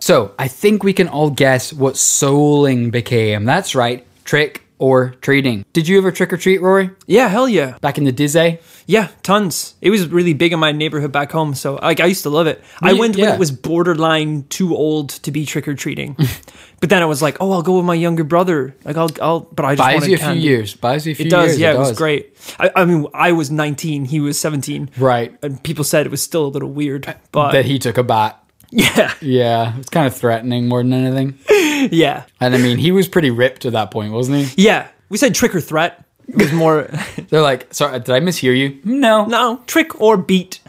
So, 0.00 0.32
I 0.38 0.48
think 0.48 0.84
we 0.84 0.92
can 0.92 1.08
all 1.08 1.30
guess 1.30 1.72
what 1.72 1.94
souling 1.94 2.90
became. 2.90 3.44
That's 3.46 3.74
right, 3.74 4.06
trick 4.24 4.62
or 4.78 5.10
treating. 5.20 5.64
Did 5.72 5.88
you 5.88 5.98
ever 5.98 6.10
trick 6.12 6.32
or 6.32 6.36
treat, 6.36 6.60
Rory? 6.60 6.90
yeah, 7.06 7.28
hell 7.28 7.48
yeah. 7.48 7.78
Back 7.78 7.98
in 7.98 8.04
the 8.04 8.12
Dizzy? 8.12 8.58
Yeah, 8.86 9.08
tons. 9.22 9.74
It 9.80 9.90
was 9.90 10.08
really 10.08 10.34
big 10.34 10.52
in 10.52 10.58
my 10.58 10.72
neighborhood 10.72 11.10
back 11.12 11.32
home, 11.32 11.54
so 11.54 11.76
like 11.76 12.00
I 12.00 12.06
used 12.06 12.22
to 12.24 12.30
love 12.30 12.46
it. 12.46 12.62
I 12.82 12.92
went 12.92 13.16
when 13.16 13.24
yeah. 13.24 13.34
it 13.34 13.38
was 13.38 13.50
borderline 13.50 14.44
too 14.50 14.74
old 14.76 15.08
to 15.10 15.30
be 15.30 15.46
trick 15.46 15.66
or 15.68 15.74
treating, 15.74 16.16
but 16.80 16.90
then 16.90 17.02
I 17.02 17.06
was 17.06 17.22
like, 17.22 17.38
oh, 17.40 17.52
I'll 17.52 17.62
go 17.62 17.76
with 17.76 17.86
my 17.86 17.94
younger 17.94 18.24
brother. 18.24 18.76
Like 18.84 18.96
I'll, 18.96 19.10
I'll. 19.22 19.40
But 19.40 19.64
I 19.64 19.74
just 19.74 19.86
Buys 19.86 19.94
wanted 20.02 20.08
you 20.10 20.16
a 20.16 20.32
few 20.32 20.40
years. 20.42 20.74
Buys 20.74 21.06
you 21.06 21.12
a 21.12 21.14
few 21.14 21.26
It 21.26 21.30
does, 21.30 21.50
years. 21.52 21.60
yeah. 21.60 21.72
It, 21.74 21.78
was 21.78 21.88
does. 21.90 21.98
great. 21.98 22.36
I, 22.58 22.70
I 22.76 22.84
mean, 22.84 23.06
I 23.14 23.32
was 23.32 23.50
19, 23.50 24.04
he 24.06 24.20
was 24.20 24.38
17, 24.38 24.90
Right. 24.98 25.34
and 25.42 25.62
people 25.62 25.84
said 25.84 26.04
it 26.04 26.10
was 26.10 26.20
still 26.22 26.44
a 26.46 26.48
little 26.48 26.70
weird, 26.70 27.08
uh, 27.08 27.14
but 27.32 27.52
That 27.52 27.64
he 27.64 27.78
took 27.78 27.96
a 27.96 28.02
bat. 28.02 28.43
yeah, 28.70 29.14
Yeah, 29.20 29.76
it's 29.78 29.88
kind 29.90 30.06
of 30.06 30.14
threatening 30.16 30.68
more 30.68 30.82
than 30.82 30.92
anything. 30.92 31.38
yeah, 31.92 32.24
And 32.40 32.54
I 32.54 32.58
mean, 32.58 32.78
he 32.78 32.92
was 32.92 33.08
pretty 33.08 33.30
ripped 33.30 33.64
at 33.66 33.72
that 33.72 33.90
point, 33.90 34.12
wasn't 34.12 34.46
he? 34.46 34.62
yeah. 34.64 34.88
We 35.10 35.18
said 35.18 35.34
trick 35.34 35.54
or 35.54 35.60
threat. 35.60 36.04
It 36.26 36.36
was 36.36 36.52
more 36.52 36.88
They're 37.28 37.42
like, 37.42 37.72
sorry, 37.74 37.98
did 38.00 38.10
I 38.10 38.20
mishear 38.20 38.56
you? 38.56 38.80
No. 38.84 39.26
no 39.26 39.62
trick 39.66 40.00
or 40.00 40.16
beat. 40.16 40.60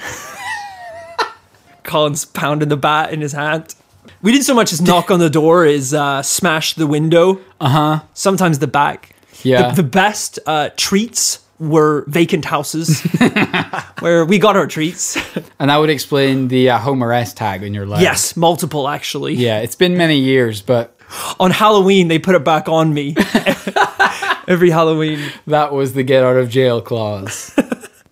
Colin's 1.84 2.26
pounding 2.26 2.70
the 2.70 2.78
bat 2.78 3.14
in 3.14 3.22
his 3.22 3.32
hand. 3.34 3.76
We 4.22 4.32
did 4.32 4.44
so 4.44 4.54
much 4.56 4.74
as 4.74 4.82
knock 4.82 5.12
on 5.12 5.20
the 5.20 5.30
door 5.30 5.66
is 5.66 5.94
uh, 5.94 6.22
smash 6.24 6.74
the 6.74 6.88
window. 6.88 7.40
Uh 7.62 7.70
huh. 7.70 8.00
sometimes 8.14 8.60
the 8.60 8.68
back. 8.68 9.16
Yeah. 9.44 9.70
The, 9.70 9.82
the 9.84 9.88
best 9.88 10.40
uh, 10.46 10.70
treats 10.78 11.40
were 11.60 12.04
vacant 12.08 12.46
houses 12.46 13.02
where 14.00 14.26
we 14.26 14.40
got 14.40 14.56
our 14.58 14.68
treats. 14.68 15.18
And 15.60 15.70
that 15.70 15.78
would 15.78 15.90
explain 15.90 16.48
the 16.50 16.70
uh, 16.72 16.80
home 16.80 17.04
arrest 17.04 17.38
tag 17.38 17.64
on 17.64 17.74
your 17.74 17.86
leg. 17.86 18.02
yes, 18.02 18.36
multiple 18.36 18.88
actually. 18.88 19.36
Yeah, 19.36 19.60
it's 19.60 19.76
been 19.76 19.96
many 19.98 20.20
years, 20.20 20.62
but 20.62 20.98
On 21.40 21.52
Halloween, 21.52 22.08
they 22.08 22.20
put 22.20 22.36
it 22.36 22.44
back 22.44 22.68
on 22.68 22.94
me. 22.94 23.16
Every 24.48 24.70
Halloween. 24.70 25.20
that 25.48 25.72
was 25.72 25.94
the 25.94 26.04
get 26.04 26.24
out 26.24 26.38
of 26.38 26.50
jail 26.50 26.82
clause. 26.82 27.56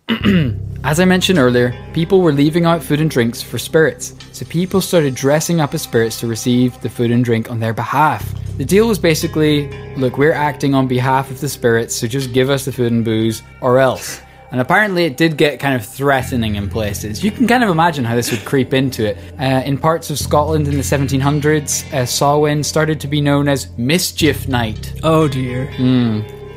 As 0.85 0.99
I 0.99 1.05
mentioned 1.05 1.39
earlier, 1.39 1.73
people 1.93 2.19
were 2.21 2.33
leaving 2.33 2.65
out 2.65 2.83
food 2.83 2.99
and 2.99 3.09
drinks 3.09 3.41
for 3.41 3.57
spirits, 3.57 4.13
so 4.33 4.45
people 4.45 4.81
started 4.81 5.15
dressing 5.15 5.61
up 5.61 5.73
as 5.73 5.81
spirits 5.81 6.19
to 6.19 6.27
receive 6.27 6.79
the 6.81 6.89
food 6.89 7.09
and 7.09 7.23
drink 7.23 7.49
on 7.49 7.59
their 7.59 7.73
behalf. 7.73 8.29
The 8.57 8.65
deal 8.65 8.87
was 8.89 8.99
basically 8.99 9.69
look, 9.95 10.17
we're 10.17 10.33
acting 10.33 10.75
on 10.75 10.87
behalf 10.87 11.31
of 11.31 11.39
the 11.39 11.47
spirits, 11.47 11.95
so 11.95 12.05
just 12.07 12.33
give 12.33 12.49
us 12.49 12.65
the 12.65 12.71
food 12.73 12.91
and 12.91 13.05
booze, 13.05 13.41
or 13.61 13.79
else. 13.79 14.19
And 14.51 14.59
apparently, 14.61 15.05
it 15.05 15.15
did 15.17 15.37
get 15.37 15.59
kind 15.59 15.73
of 15.75 15.83
threatening 15.85 16.55
in 16.55 16.69
places. 16.69 17.23
You 17.23 17.31
can 17.31 17.47
kind 17.47 17.63
of 17.63 17.69
imagine 17.69 18.03
how 18.03 18.15
this 18.15 18.29
would 18.29 18.43
creep 18.45 18.71
into 18.73 19.05
it. 19.07 19.17
Uh, 19.39 19.63
in 19.65 19.77
parts 19.79 20.11
of 20.11 20.19
Scotland 20.19 20.67
in 20.67 20.75
the 20.75 20.83
1700s, 20.83 21.91
uh, 21.91 22.05
Samhain 22.05 22.61
started 22.61 22.99
to 22.99 23.07
be 23.07 23.19
known 23.21 23.47
as 23.47 23.75
Mischief 23.77 24.47
Night 24.47 24.93
Oh 25.01 25.27
dear. 25.27 25.71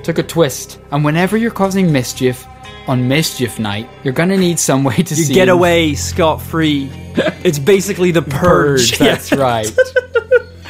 took 0.02 0.18
a 0.18 0.22
twist. 0.22 0.78
And 0.90 1.04
whenever 1.04 1.38
you're 1.38 1.50
causing 1.50 1.90
mischief 1.90 2.46
on 2.88 3.08
mischief 3.08 3.58
night, 3.58 3.88
you're 4.04 4.14
gonna 4.14 4.36
need 4.36 4.58
some 4.58 4.84
way 4.84 4.96
to 4.96 5.14
You 5.14 5.34
get 5.34 5.48
away 5.48 5.94
scot 5.94 6.40
free. 6.40 6.90
It's 7.44 7.58
basically 7.58 8.10
the 8.10 8.20
purge. 8.22 8.90
purge. 8.92 8.98
That's 8.98 9.32
right. 9.32 9.70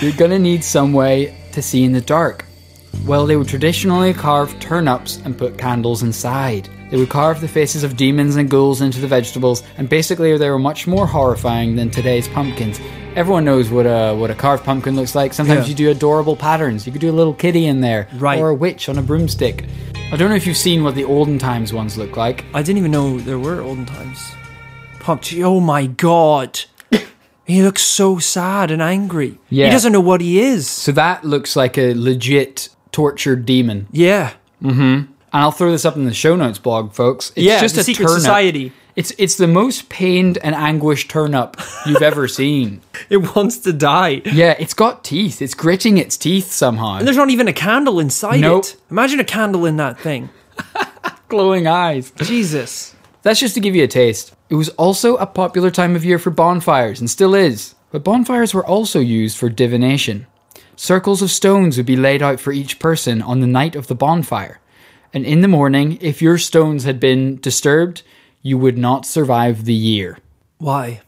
you're 0.00 0.12
gonna 0.12 0.38
need 0.38 0.62
some 0.62 0.92
way 0.92 1.36
to 1.52 1.60
see 1.62 1.82
in 1.84 1.92
the 1.92 2.00
dark. 2.00 2.44
Well, 3.04 3.26
they 3.26 3.36
would 3.36 3.48
traditionally 3.48 4.12
carve 4.14 4.58
turnips 4.60 5.20
and 5.24 5.36
put 5.36 5.58
candles 5.58 6.02
inside. 6.02 6.68
They 6.90 6.96
would 6.98 7.08
carve 7.08 7.40
the 7.40 7.48
faces 7.48 7.82
of 7.82 7.96
demons 7.96 8.36
and 8.36 8.48
ghouls 8.48 8.80
into 8.80 9.00
the 9.00 9.08
vegetables, 9.08 9.62
and 9.76 9.88
basically 9.88 10.36
they 10.38 10.48
were 10.50 10.58
much 10.58 10.86
more 10.86 11.06
horrifying 11.06 11.74
than 11.76 11.90
today's 11.90 12.28
pumpkins. 12.28 12.78
Everyone 13.16 13.44
knows 13.44 13.68
what 13.70 13.86
a 13.86 14.14
what 14.14 14.30
a 14.30 14.34
carved 14.34 14.62
pumpkin 14.64 14.94
looks 14.94 15.14
like. 15.16 15.32
Sometimes 15.34 15.62
Yeah. 15.66 15.70
you 15.70 15.74
do 15.74 15.90
adorable 15.90 16.36
patterns. 16.36 16.86
You 16.86 16.92
could 16.92 17.00
do 17.00 17.10
a 17.10 17.18
little 17.20 17.34
kitty 17.34 17.66
in 17.66 17.80
there, 17.80 18.06
Right. 18.18 18.38
or 18.38 18.50
a 18.50 18.54
witch 18.54 18.88
on 18.88 18.98
a 18.98 19.02
broomstick. 19.02 19.64
I 20.12 20.16
don't 20.16 20.30
know 20.30 20.36
if 20.36 20.46
you've 20.46 20.56
seen 20.56 20.84
what 20.84 20.94
the 20.94 21.04
olden 21.04 21.36
times 21.36 21.72
ones 21.72 21.98
look 21.98 22.16
like. 22.16 22.44
I 22.54 22.62
didn't 22.62 22.78
even 22.78 22.92
know 22.92 23.18
there 23.18 23.40
were 23.40 23.60
olden 23.60 23.84
times. 23.84 24.32
Pumped. 25.00 25.34
Oh 25.38 25.58
my 25.58 25.86
god. 25.86 26.60
He 27.44 27.62
looks 27.62 27.82
so 27.82 28.18
sad 28.18 28.70
and 28.70 28.80
angry. 28.80 29.38
Yeah. 29.50 29.66
He 29.66 29.72
doesn't 29.72 29.92
know 29.92 30.00
what 30.00 30.20
he 30.20 30.40
is. 30.40 30.68
So 30.68 30.92
that 30.92 31.24
looks 31.24 31.56
like 31.56 31.76
a 31.76 31.94
legit 31.94 32.68
tortured 32.92 33.46
demon. 33.46 33.88
Yeah. 33.90 34.34
Mm-hmm. 34.62 34.80
And 34.80 35.14
I'll 35.32 35.52
throw 35.52 35.70
this 35.70 35.84
up 35.84 35.96
in 35.96 36.04
the 36.06 36.14
show 36.14 36.34
notes 36.36 36.58
blog, 36.58 36.92
folks. 36.92 37.30
It's 37.30 37.44
yeah, 37.44 37.60
just 37.60 37.74
the 37.74 37.82
a 37.82 37.84
secret 37.84 38.06
turnip. 38.06 38.20
society. 38.20 38.72
It's 38.96 39.12
it's 39.18 39.36
the 39.36 39.46
most 39.46 39.88
pained 39.90 40.38
and 40.38 40.54
anguished 40.54 41.10
turnip 41.10 41.60
you've 41.84 42.02
ever 42.02 42.26
seen. 42.40 42.80
It 43.10 43.36
wants 43.36 43.58
to 43.58 43.72
die. 43.72 44.22
Yeah, 44.24 44.56
it's 44.58 44.72
got 44.74 45.04
teeth. 45.04 45.42
It's 45.42 45.54
gritting 45.54 45.98
its 45.98 46.16
teeth 46.16 46.50
somehow. 46.50 46.96
And 46.96 47.06
there's 47.06 47.16
not 47.18 47.28
even 47.30 47.46
a 47.46 47.52
candle 47.52 48.00
inside 48.00 48.40
Nope. 48.40 48.64
it. 48.64 48.76
Imagine 48.90 49.20
a 49.20 49.24
candle 49.24 49.66
in 49.66 49.76
that 49.76 50.00
thing. 50.00 50.30
glowing 51.28 51.66
eyes. 51.66 52.10
Jesus. 52.22 52.94
That's 53.22 53.40
just 53.40 53.54
to 53.54 53.60
give 53.60 53.74
you 53.76 53.84
a 53.84 53.88
taste. 53.88 54.34
It 54.48 54.54
was 54.54 54.68
also 54.70 55.16
a 55.16 55.26
popular 55.26 55.70
time 55.70 55.96
of 55.96 56.04
year 56.04 56.18
for 56.18 56.30
bonfires, 56.30 57.00
and 57.00 57.10
still 57.10 57.34
is. 57.34 57.74
But 57.90 58.04
bonfires 58.04 58.54
were 58.54 58.64
also 58.64 59.00
used 59.00 59.36
for 59.36 59.48
divination. 59.48 60.26
Circles 60.76 61.22
of 61.22 61.30
stones 61.30 61.76
would 61.76 61.86
be 61.86 61.96
laid 61.96 62.22
out 62.22 62.38
for 62.38 62.52
each 62.52 62.78
person 62.78 63.20
on 63.22 63.40
the 63.40 63.46
night 63.46 63.74
of 63.74 63.88
the 63.88 63.94
bonfire. 63.94 64.60
And 65.12 65.24
in 65.26 65.40
the 65.40 65.48
morning, 65.48 65.98
if 66.00 66.22
your 66.22 66.38
stones 66.38 66.84
had 66.84 67.00
been 67.00 67.40
disturbed, 67.40 68.02
you 68.46 68.56
would 68.56 68.78
not 68.78 69.04
survive 69.04 69.64
the 69.64 69.74
year. 69.74 70.18
Why? 70.58 71.00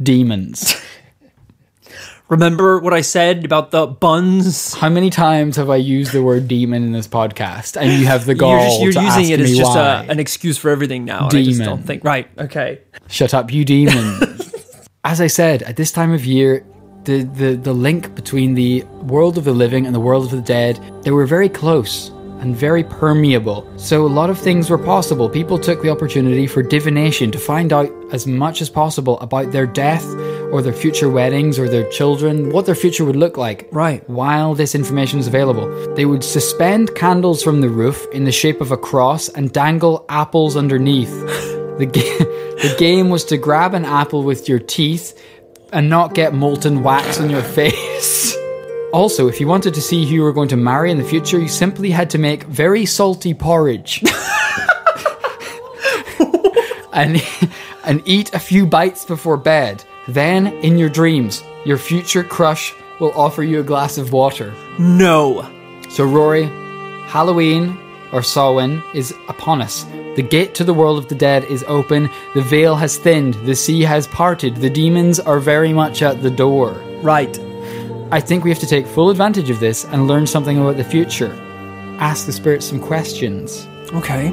Demons. 0.00 0.80
Remember 2.28 2.78
what 2.78 2.94
I 2.94 3.00
said 3.00 3.44
about 3.44 3.72
the 3.72 3.88
buns? 3.88 4.74
How 4.74 4.88
many 4.88 5.10
times 5.10 5.56
have 5.56 5.68
I 5.70 5.76
used 5.76 6.12
the 6.12 6.22
word 6.22 6.46
demon 6.46 6.84
in 6.84 6.92
this 6.92 7.08
podcast? 7.08 7.76
And 7.76 7.92
you 8.00 8.06
have 8.06 8.26
the 8.26 8.36
gall 8.36 8.50
You're 8.58 8.60
just 8.60 8.80
you're 8.80 8.92
to 8.92 9.00
using 9.02 9.24
ask 9.24 9.30
it 9.32 9.40
as 9.40 9.56
just 9.56 9.76
a, 9.76 10.06
an 10.08 10.20
excuse 10.20 10.56
for 10.56 10.70
everything 10.70 11.04
now. 11.04 11.26
And 11.26 11.36
I 11.36 11.42
just 11.42 11.58
Demon. 11.58 11.66
don't 11.66 11.82
think 11.84 12.04
right. 12.04 12.28
Okay. 12.38 12.80
Shut 13.08 13.34
up, 13.34 13.52
you 13.52 13.64
demon. 13.64 14.38
As 15.04 15.20
I 15.20 15.26
said, 15.26 15.64
at 15.64 15.74
this 15.74 15.90
time 15.90 16.12
of 16.12 16.24
year, 16.24 16.64
the, 17.02 17.24
the, 17.24 17.56
the 17.56 17.72
link 17.74 18.14
between 18.14 18.54
the 18.54 18.84
world 19.02 19.36
of 19.36 19.44
the 19.44 19.52
living 19.52 19.84
and 19.84 19.94
the 19.94 20.00
world 20.00 20.24
of 20.24 20.30
the 20.30 20.40
dead, 20.40 20.80
they 21.02 21.10
were 21.10 21.26
very 21.26 21.48
close 21.48 22.10
and 22.40 22.56
very 22.56 22.84
permeable. 22.84 23.66
So 23.78 24.04
a 24.04 24.08
lot 24.08 24.30
of 24.30 24.38
things 24.38 24.70
were 24.70 24.78
possible. 24.78 25.28
People 25.28 25.58
took 25.58 25.82
the 25.82 25.90
opportunity 25.90 26.46
for 26.46 26.62
divination 26.62 27.30
to 27.30 27.38
find 27.38 27.72
out 27.72 27.90
as 28.12 28.26
much 28.26 28.60
as 28.60 28.68
possible 28.68 29.18
about 29.20 29.52
their 29.52 29.66
death 29.66 30.04
or 30.52 30.60
their 30.62 30.72
future 30.72 31.08
weddings 31.08 31.58
or 31.58 31.68
their 31.68 31.88
children, 31.90 32.50
what 32.50 32.66
their 32.66 32.74
future 32.74 33.04
would 33.04 33.16
look 33.16 33.36
like. 33.36 33.68
Right. 33.72 34.08
While 34.08 34.54
this 34.54 34.74
information 34.74 35.18
is 35.18 35.26
available, 35.26 35.94
they 35.94 36.04
would 36.04 36.22
suspend 36.22 36.94
candles 36.94 37.42
from 37.42 37.60
the 37.60 37.68
roof 37.68 38.06
in 38.12 38.24
the 38.24 38.32
shape 38.32 38.60
of 38.60 38.72
a 38.72 38.76
cross 38.76 39.28
and 39.28 39.52
dangle 39.52 40.04
apples 40.08 40.56
underneath. 40.56 41.12
The, 41.74 41.86
ga- 41.86 42.18
the 42.68 42.76
game 42.78 43.10
was 43.10 43.24
to 43.24 43.36
grab 43.36 43.74
an 43.74 43.84
apple 43.84 44.22
with 44.22 44.48
your 44.48 44.60
teeth 44.60 45.20
and 45.72 45.90
not 45.90 46.14
get 46.14 46.32
molten 46.32 46.84
wax 46.84 47.18
on 47.18 47.30
your 47.30 47.42
face. 47.58 48.36
Also, 48.94 49.26
if 49.26 49.40
you 49.40 49.48
wanted 49.48 49.74
to 49.74 49.82
see 49.82 50.06
who 50.06 50.14
you 50.14 50.22
were 50.22 50.32
going 50.32 50.46
to 50.48 50.56
marry 50.56 50.88
in 50.88 50.98
the 50.98 51.04
future, 51.04 51.40
you 51.40 51.48
simply 51.48 51.90
had 51.90 52.08
to 52.08 52.16
make 52.16 52.44
very 52.44 52.86
salty 52.86 53.34
porridge. 53.34 54.04
and, 56.92 57.20
and 57.84 58.00
eat 58.04 58.32
a 58.34 58.38
few 58.38 58.64
bites 58.64 59.04
before 59.04 59.36
bed. 59.36 59.82
Then, 60.06 60.46
in 60.62 60.78
your 60.78 60.88
dreams, 60.88 61.42
your 61.64 61.76
future 61.76 62.22
crush 62.22 62.72
will 63.00 63.10
offer 63.16 63.42
you 63.42 63.58
a 63.58 63.64
glass 63.64 63.98
of 63.98 64.12
water. 64.12 64.54
No. 64.78 65.44
So, 65.90 66.04
Rory, 66.04 66.44
Halloween 67.08 67.76
or 68.12 68.22
Samhain 68.22 68.80
is 68.94 69.12
upon 69.26 69.60
us. 69.60 69.82
The 70.14 70.22
gate 70.22 70.54
to 70.54 70.62
the 70.62 70.72
world 70.72 70.98
of 70.98 71.08
the 71.08 71.16
dead 71.16 71.42
is 71.46 71.64
open. 71.66 72.08
The 72.34 72.42
veil 72.42 72.76
has 72.76 72.96
thinned. 72.96 73.34
The 73.44 73.56
sea 73.56 73.82
has 73.82 74.06
parted. 74.06 74.54
The 74.54 74.70
demons 74.70 75.18
are 75.18 75.40
very 75.40 75.72
much 75.72 76.00
at 76.00 76.22
the 76.22 76.30
door. 76.30 76.74
Right. 77.02 77.36
I 78.14 78.20
think 78.20 78.44
we 78.44 78.50
have 78.50 78.60
to 78.60 78.66
take 78.68 78.86
full 78.86 79.10
advantage 79.10 79.50
of 79.50 79.58
this 79.58 79.84
and 79.86 80.06
learn 80.06 80.24
something 80.24 80.56
about 80.56 80.76
the 80.76 80.84
future. 80.84 81.32
Ask 81.98 82.26
the 82.26 82.32
spirits 82.32 82.64
some 82.64 82.78
questions. 82.78 83.66
Okay. 83.92 84.32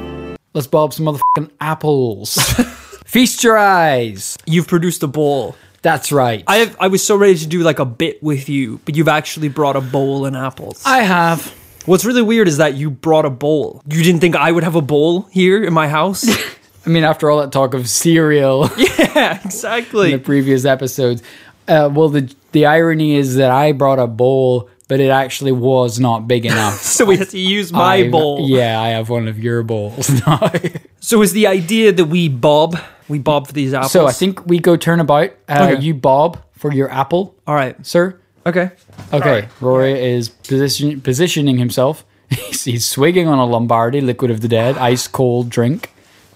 Let's 0.54 0.68
bob 0.68 0.94
some 0.94 1.06
motherfucking 1.06 1.50
apples. 1.60 2.34
Feast 3.06 3.42
your 3.42 3.58
eyes. 3.58 4.38
You've 4.46 4.68
produced 4.68 5.02
a 5.02 5.08
bowl. 5.08 5.56
That's 5.82 6.12
right. 6.12 6.44
I 6.46 6.58
have, 6.58 6.76
I 6.78 6.86
was 6.86 7.04
so 7.04 7.16
ready 7.16 7.36
to 7.38 7.46
do 7.48 7.64
like 7.64 7.80
a 7.80 7.84
bit 7.84 8.22
with 8.22 8.48
you, 8.48 8.78
but 8.84 8.94
you've 8.94 9.08
actually 9.08 9.48
brought 9.48 9.74
a 9.74 9.80
bowl 9.80 10.26
and 10.26 10.36
apples. 10.36 10.80
I 10.86 11.00
have. 11.00 11.52
What's 11.84 12.04
really 12.04 12.22
weird 12.22 12.46
is 12.46 12.58
that 12.58 12.74
you 12.74 12.88
brought 12.88 13.24
a 13.24 13.30
bowl. 13.30 13.82
You 13.88 14.04
didn't 14.04 14.20
think 14.20 14.36
I 14.36 14.52
would 14.52 14.62
have 14.62 14.76
a 14.76 14.80
bowl 14.80 15.22
here 15.22 15.60
in 15.64 15.72
my 15.72 15.88
house? 15.88 16.24
I 16.86 16.88
mean, 16.88 17.02
after 17.02 17.30
all 17.30 17.40
that 17.40 17.50
talk 17.50 17.74
of 17.74 17.88
cereal 17.88 18.68
yeah, 18.76 19.40
in 19.40 19.46
exactly. 19.46 20.12
the 20.12 20.18
previous 20.18 20.64
episodes, 20.64 21.22
uh, 21.68 21.90
well, 21.92 22.08
the 22.08 22.32
the 22.52 22.66
irony 22.66 23.14
is 23.14 23.36
that 23.36 23.50
I 23.50 23.72
brought 23.72 23.98
a 23.98 24.06
bowl, 24.06 24.68
but 24.88 25.00
it 25.00 25.08
actually 25.08 25.52
was 25.52 25.98
not 25.98 26.26
big 26.28 26.44
enough. 26.46 26.82
So 26.92 27.04
we 27.06 27.16
had 27.16 27.30
to 27.30 27.38
use 27.38 27.72
my 27.72 27.94
I've- 27.94 28.10
bowl. 28.10 28.46
Yeah, 28.48 28.80
I 28.80 28.88
have 28.88 29.08
one 29.08 29.26
of 29.28 29.38
your 29.38 29.62
bowls 29.62 30.08
now. 30.26 30.50
So 31.00 31.22
is 31.22 31.32
the 31.32 31.46
idea 31.46 31.92
that 31.92 32.04
we 32.06 32.28
bob, 32.28 32.76
we 33.08 33.18
bob 33.18 33.46
for 33.46 33.52
these 33.52 33.72
apples? 33.74 33.92
so 33.92 34.06
I 34.06 34.12
think 34.12 34.46
we 34.46 34.58
go 34.58 34.76
turnabout. 34.76 35.30
Uh, 35.48 35.68
Okay. 35.72 35.82
You 35.82 35.94
bob 35.94 36.38
for 36.52 36.72
your 36.72 36.90
apple, 36.90 37.34
All 37.46 37.54
right. 37.54 37.74
sir. 37.86 38.18
Okay. 38.44 38.70
Okay, 39.12 39.48
Rory 39.60 39.92
is 40.14 40.28
position, 40.28 41.00
positioning 41.00 41.58
himself. 41.58 42.04
He's, 42.30 42.64
he's 42.64 42.84
swigging 42.88 43.28
on 43.28 43.38
a 43.38 43.44
Lombardi, 43.46 44.00
liquid 44.00 44.30
of 44.30 44.40
the 44.40 44.48
dead, 44.48 44.76
ice 44.78 45.06
cold 45.06 45.48
drink. 45.50 45.90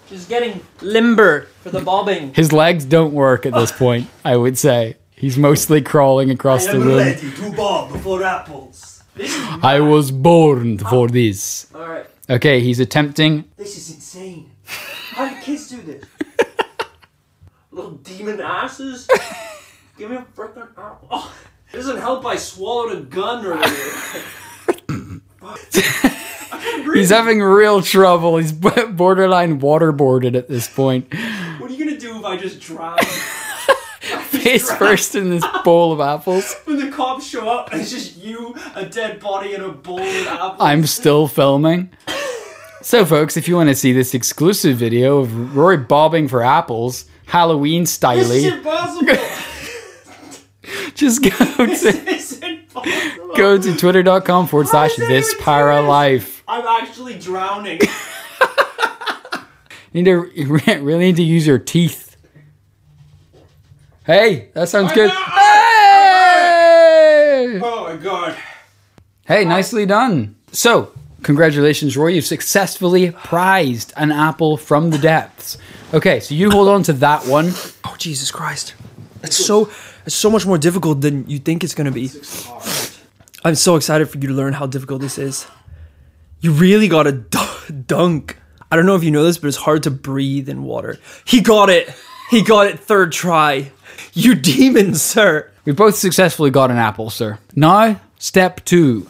Just 0.09 0.29
getting 0.29 0.61
limber 0.81 1.47
for 1.63 1.69
the 1.69 1.81
bobbing. 1.81 2.33
His 2.33 2.53
legs 2.53 2.85
don't 2.85 3.13
work 3.13 3.45
at 3.45 3.53
this 3.53 3.71
point, 3.71 4.07
I 4.23 4.37
would 4.37 4.57
say. 4.57 4.95
He's 5.17 5.35
mostly 5.35 5.81
crawling 5.81 6.29
across 6.29 6.67
the 6.67 6.79
room. 6.79 7.15
to 7.17 7.51
bob 7.57 7.99
for 8.01 8.21
apples. 8.23 9.03
I 9.63 9.79
was 9.79 10.11
born 10.11 10.77
for 10.77 11.05
ah. 11.05 11.11
this. 11.11 11.65
All 11.73 11.89
right. 11.89 12.05
Okay, 12.29 12.59
he's 12.59 12.79
attempting. 12.79 13.45
This 13.57 13.77
is 13.77 13.95
insane. 13.95 14.51
How 14.65 15.27
do 15.27 15.41
kids 15.41 15.69
do 15.69 15.81
this? 15.81 16.03
Little 17.71 17.93
demon 17.93 18.39
asses. 18.39 19.07
Give 19.97 20.11
me 20.11 20.17
a 20.17 20.25
freaking 20.35 20.69
apple. 20.77 21.07
Oh, 21.09 21.35
it 21.73 21.77
doesn't 21.77 21.97
help 21.97 22.23
I 22.23 22.35
swallowed 22.35 22.95
a 22.95 23.01
gun 23.01 23.43
earlier. 23.43 23.63
He's 26.93 27.09
having 27.09 27.41
real 27.41 27.81
trouble. 27.81 28.37
He's 28.37 28.51
borderline 28.51 29.59
waterboarded 29.59 30.35
at 30.35 30.47
this 30.47 30.67
point. 30.67 31.11
what 31.57 31.71
are 31.71 31.73
you 31.73 31.83
gonna 31.83 31.97
do 31.97 32.19
if 32.19 32.23
I 32.25 32.37
just 32.37 32.59
drown? 32.59 32.99
Face 34.47 34.71
first 34.77 35.13
in 35.13 35.29
this 35.29 35.43
bowl 35.65 35.91
of 35.91 35.99
apples. 35.99 36.55
when 36.63 36.77
the 36.77 36.89
cops 36.89 37.27
show 37.27 37.49
up, 37.49 37.73
it's 37.73 37.91
just 37.91 38.15
you, 38.15 38.55
a 38.75 38.85
dead 38.85 39.19
body, 39.19 39.53
and 39.53 39.63
a 39.63 39.71
bowl 39.71 39.99
of 39.99 40.27
apples. 40.27 40.61
I'm 40.61 40.85
still 40.85 41.27
filming. 41.27 41.89
So, 42.81 43.03
folks, 43.03 43.35
if 43.35 43.49
you 43.49 43.55
want 43.57 43.67
to 43.67 43.75
see 43.75 43.91
this 43.91 44.13
exclusive 44.13 44.77
video 44.77 45.17
of 45.17 45.53
Rory 45.53 45.75
bobbing 45.75 46.29
for 46.29 46.43
apples, 46.43 47.05
Halloween 47.25 47.83
This 47.83 47.99
is 47.99 48.45
impossible. 48.45 49.13
just 50.93 51.23
go 51.23 51.29
to, 51.29 51.65
this 51.67 51.83
is 52.31 52.39
impossible. 52.39 53.35
go 53.35 53.57
to 53.57 53.75
twitter.com 53.75 54.47
forward 54.47 54.69
slash 54.69 54.97
is 54.97 55.07
this 55.09 55.35
para 55.41 55.81
life. 55.81 56.41
I'm 56.47 56.65
actually 56.65 57.19
drowning. 57.19 57.81
You 59.91 60.03
need 60.03 60.05
to 60.05 60.31
you 60.35 60.47
really 60.47 60.97
need 60.97 61.15
to 61.17 61.23
use 61.23 61.45
your 61.47 61.59
teeth. 61.59 62.06
Hey, 64.07 64.49
that 64.53 64.69
sounds 64.69 64.91
good. 64.93 65.07
not- 65.09 65.33
Hey! 66.27 67.59
oh 67.61 67.83
my 67.89 67.95
god. 67.97 68.35
Hey, 69.27 69.43
nicely 69.45 69.85
done. 69.85 70.35
So, 70.51 70.91
congratulations, 71.23 71.95
Rory. 71.97 72.15
You've 72.15 72.25
successfully 72.25 73.11
prized 73.11 73.91
an 73.97 74.11
apple 74.11 74.55
from 74.57 74.89
the 74.91 74.97
depths. 74.97 75.57
Okay, 75.93 76.19
so 76.21 76.33
you 76.35 76.49
hold 76.49 76.69
on 76.69 76.83
to 76.83 76.93
that 76.93 77.27
one. 77.27 77.51
Oh 77.85 77.95
Jesus 77.97 78.31
Christ! 78.31 78.75
It's 79.23 79.35
so 79.37 79.69
it's 80.05 80.15
so 80.15 80.29
much 80.29 80.45
more 80.45 80.57
difficult 80.57 81.01
than 81.01 81.29
you 81.29 81.39
think 81.39 81.63
it's 81.63 81.73
gonna 81.75 81.91
be. 81.91 82.09
I'm 83.43 83.55
so 83.55 83.75
excited 83.75 84.09
for 84.09 84.17
you 84.17 84.27
to 84.29 84.33
learn 84.33 84.53
how 84.53 84.67
difficult 84.67 85.01
this 85.01 85.17
is. 85.17 85.45
You 86.39 86.51
really 86.53 86.87
gotta 86.87 87.11
d- 87.13 87.39
dunk. 87.85 88.37
I 88.71 88.75
don't 88.75 88.85
know 88.85 88.95
if 88.95 89.03
you 89.03 89.11
know 89.11 89.23
this, 89.23 89.37
but 89.37 89.47
it's 89.47 89.57
hard 89.57 89.83
to 89.83 89.91
breathe 89.91 90.49
in 90.49 90.63
water. 90.63 90.97
He 91.25 91.41
got 91.41 91.69
it. 91.69 91.89
He 92.29 92.41
got 92.41 92.67
it 92.67 92.79
third 92.79 93.11
try. 93.13 93.71
You 94.13 94.35
demon, 94.35 94.95
sir. 94.95 95.49
We 95.65 95.73
both 95.73 95.95
successfully 95.95 96.49
got 96.49 96.71
an 96.71 96.77
apple, 96.77 97.09
sir. 97.09 97.39
Now, 97.55 97.99
step 98.19 98.63
two. 98.65 99.09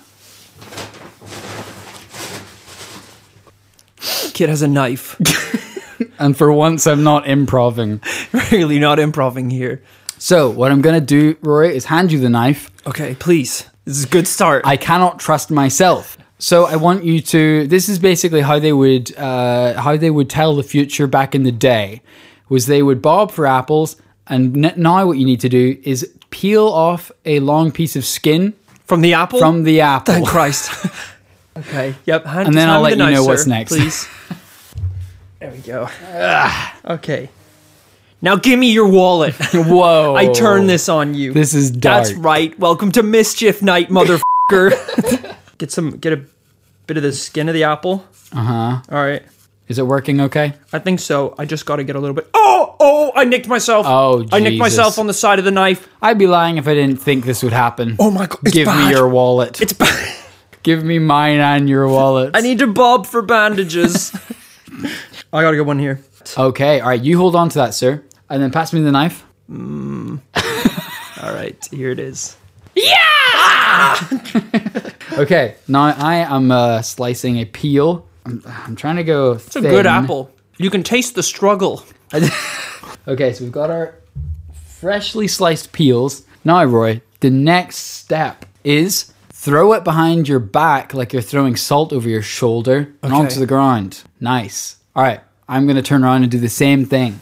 Kid 4.34 4.50
has 4.50 4.62
a 4.62 4.67
knife. 4.67 5.15
And 6.19 6.38
for 6.38 6.52
once, 6.52 6.88
I'm 6.88 7.04
not 7.04 7.28
improving. 7.28 8.02
really 8.52 8.80
not 8.80 9.00
improving 9.00 9.50
here. 9.50 9.82
So, 10.17 10.50
what 10.50 10.71
I'm 10.71 10.82
going 10.82 11.00
to 11.00 11.06
do, 11.06 11.38
Rory, 11.41 11.76
is 11.76 11.86
hand 11.86 12.12
you 12.12 12.19
the 12.19 12.30
knife. 12.30 12.71
Okay, 12.88 13.15
please. 13.15 13.65
This 13.86 13.97
is 13.97 14.06
a 14.06 14.10
good 14.10 14.28
start. 14.28 14.65
I 14.65 14.78
cannot 14.78 15.19
trust 15.19 15.52
myself. 15.52 16.17
So 16.39 16.65
I 16.65 16.76
want 16.76 17.04
you 17.04 17.19
to. 17.21 17.67
This 17.67 17.89
is 17.89 18.00
basically 18.00 18.41
how 18.41 18.60
they 18.60 18.73
would 18.73 19.15
uh, 19.17 19.80
how 19.82 19.97
they 19.97 20.12
would 20.12 20.30
tell 20.30 20.56
the 20.56 20.63
future 20.63 21.08
back 21.08 21.34
in 21.34 21.43
the 21.43 21.52
day. 21.52 22.02
Was 22.50 22.67
they 22.67 22.84
would 22.84 23.02
bob 23.02 23.32
for 23.32 23.47
apples, 23.47 23.95
and 24.30 24.66
n- 24.66 24.74
now 24.78 25.06
what 25.06 25.18
you 25.18 25.26
need 25.26 25.40
to 25.42 25.50
do 25.50 25.78
is 25.84 26.12
peel 26.30 26.68
off 26.68 27.12
a 27.26 27.40
long 27.40 27.72
piece 27.72 27.96
of 27.96 28.06
skin 28.06 28.54
From 28.86 29.02
the 29.02 29.13
apple. 29.13 29.40
from 29.40 29.63
the 29.63 29.82
apple. 29.82 30.13
Thank 30.13 30.28
Christ. 30.28 30.86
okay. 31.58 31.96
Yep. 32.06 32.26
Hand, 32.26 32.48
And 32.50 32.58
then 32.58 32.70
I'll 32.70 32.82
let 32.82 32.92
the 32.92 32.96
you 32.98 33.04
knife, 33.04 33.13
know 33.16 33.24
what's 33.26 33.46
next. 33.48 33.72
please. 33.72 34.08
there 35.40 35.52
we 35.52 35.60
go. 35.60 35.90
okay. 36.86 37.30
Now 38.22 38.36
give 38.36 38.58
me 38.58 38.72
your 38.72 38.88
wallet. 38.88 39.36
Whoa! 39.54 40.16
I 40.16 40.32
turn 40.34 40.66
this 40.66 40.90
on 40.90 41.13
you. 41.13 41.34
This 41.34 41.54
is 41.54 41.70
dark. 41.70 42.06
That's 42.08 42.18
right. 42.18 42.58
Welcome 42.58 42.92
to 42.94 43.04
Mischief 43.04 43.62
Night, 43.62 43.90
motherfucker. 43.90 45.36
get 45.60 45.72
some, 45.72 45.92
get 45.98 46.13
a 46.13 46.24
bit 46.88 46.98
of 46.98 47.04
the 47.04 47.12
skin 47.13 47.48
of 47.48 47.54
the 47.54 47.63
apple. 47.66 48.04
Uh 48.32 48.42
huh. 48.44 48.82
All 48.90 49.06
right. 49.06 49.22
Is 49.68 49.78
it 49.78 49.86
working 49.86 50.20
okay? 50.22 50.54
I 50.74 50.80
think 50.80 51.00
so. 51.00 51.36
I 51.38 51.46
just 51.46 51.68
got 51.68 51.76
to 51.76 51.84
get 51.84 51.96
a 51.96 52.00
little 52.00 52.16
bit. 52.16 52.28
Oh, 52.34 52.57
oh! 52.80 53.12
I 53.16 53.26
nicked 53.26 53.48
myself. 53.48 53.86
Oh, 53.88 54.26
I 54.32 54.40
nicked 54.40 54.54
Jesus. 54.54 54.60
myself 54.60 55.00
on 55.00 55.08
the 55.08 55.13
side 55.13 55.40
of 55.40 55.46
the 55.46 55.52
knife. 55.52 55.88
I'd 56.02 56.18
be 56.18 56.28
lying 56.28 56.58
if 56.58 56.68
I 56.68 56.74
didn't 56.74 56.98
think 56.98 57.26
this 57.26 57.44
would 57.44 57.54
happen. 57.54 57.96
Oh 58.00 58.12
my 58.12 58.28
god! 58.28 58.40
It's 58.44 58.54
Give 58.54 58.68
me 58.68 58.90
your 58.90 59.08
wallet. 59.08 59.62
It's 59.62 59.74
bad. 59.74 60.16
Give 60.63 60.84
me 60.84 61.00
mine 61.00 61.40
and 61.40 61.70
your 61.70 61.88
wallet. 61.88 62.32
I 62.36 62.42
need 62.42 62.60
to 62.60 62.68
bob 62.68 63.06
for 63.06 63.22
bandages. 63.22 64.13
I 65.34 65.42
got 65.42 65.54
a 65.54 65.58
good 65.58 65.68
one 65.68 65.80
here. 65.80 66.02
Okay, 66.38 66.82
all 66.82 66.90
right. 66.90 67.02
You 67.02 67.18
hold 67.18 67.36
on 67.36 67.48
to 67.50 67.60
that, 67.60 67.74
sir, 67.74 68.04
and 68.30 68.44
then 68.44 68.52
pass 68.52 68.74
me 68.74 68.82
the 68.82 68.92
knife. 68.92 69.24
All 69.50 71.34
right, 71.34 71.58
here 71.72 71.90
it 71.92 72.00
is. 72.00 72.36
Yeah! 72.76 73.98
okay, 75.13 75.56
now 75.68 75.86
I 75.86 76.16
am 76.16 76.52
uh, 76.52 76.82
slicing 76.82 77.38
a 77.38 77.46
peel. 77.46 78.06
I'm, 78.26 78.44
I'm 78.46 78.76
trying 78.76 78.98
to 78.98 79.04
go. 79.04 79.34
It's 79.34 79.56
a 79.56 79.62
good 79.62 79.86
apple. 79.88 80.32
You 80.58 80.70
can 80.70 80.84
taste 80.84 81.15
the 81.15 81.24
struggle. 81.24 81.84
Okay, 83.08 83.32
so 83.32 83.46
we've 83.46 83.54
got 83.54 83.70
our 83.70 83.96
freshly 84.80 85.30
sliced 85.30 85.72
peels. 85.72 86.24
Now, 86.43 86.63
Rory, 86.65 87.02
the 87.22 87.30
next 87.30 87.78
step 87.78 88.46
is 88.65 89.13
throw 89.30 89.72
it 89.74 89.86
behind 89.86 90.28
your 90.28 90.39
back 90.39 90.93
like 90.93 91.13
you're 91.13 91.22
throwing 91.22 91.56
salt 91.56 91.93
over 91.93 92.10
your 92.10 92.22
shoulder 92.22 92.93
and 93.02 93.13
onto 93.13 93.39
the 93.39 93.46
ground. 93.46 94.04
Nice. 94.20 94.76
All 94.93 95.04
right, 95.04 95.22
I'm 95.48 95.65
going 95.67 95.78
to 95.78 95.82
turn 95.82 96.04
around 96.04 96.24
and 96.24 96.32
do 96.32 96.38
the 96.39 96.50
same 96.50 96.84
thing. 96.86 97.22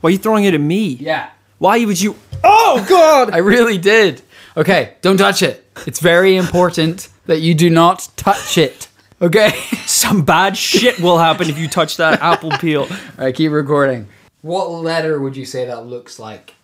Why 0.00 0.08
are 0.08 0.10
you 0.12 0.18
throwing 0.18 0.44
it 0.44 0.54
at 0.54 0.60
me? 0.60 0.90
Yeah. 0.90 1.30
Why 1.58 1.84
would 1.84 2.00
you? 2.00 2.14
Oh 2.44 2.86
God! 2.88 3.30
I 3.34 3.38
really 3.38 3.78
did. 3.78 4.22
Okay, 4.56 4.94
don't 5.02 5.16
touch 5.16 5.42
it. 5.42 5.68
It's 5.86 5.98
very 6.00 6.36
important 6.36 7.08
that 7.26 7.40
you 7.40 7.54
do 7.54 7.68
not 7.68 8.08
touch 8.16 8.58
it. 8.58 8.86
Okay? 9.20 9.50
Some 9.86 10.24
bad 10.24 10.56
shit 10.56 10.98
will 11.00 11.18
happen 11.18 11.48
if 11.48 11.58
you 11.58 11.68
touch 11.68 11.96
that 11.96 12.20
apple 12.22 12.50
peel. 12.58 12.82
All 12.82 12.88
right, 13.18 13.34
keep 13.34 13.52
recording. 13.52 14.08
What 14.42 14.70
letter 14.70 15.20
would 15.20 15.36
you 15.36 15.44
say 15.44 15.66
that 15.66 15.86
looks 15.86 16.18
like? 16.18 16.54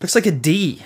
Looks 0.00 0.14
like 0.14 0.26
a 0.26 0.32
D. 0.32 0.82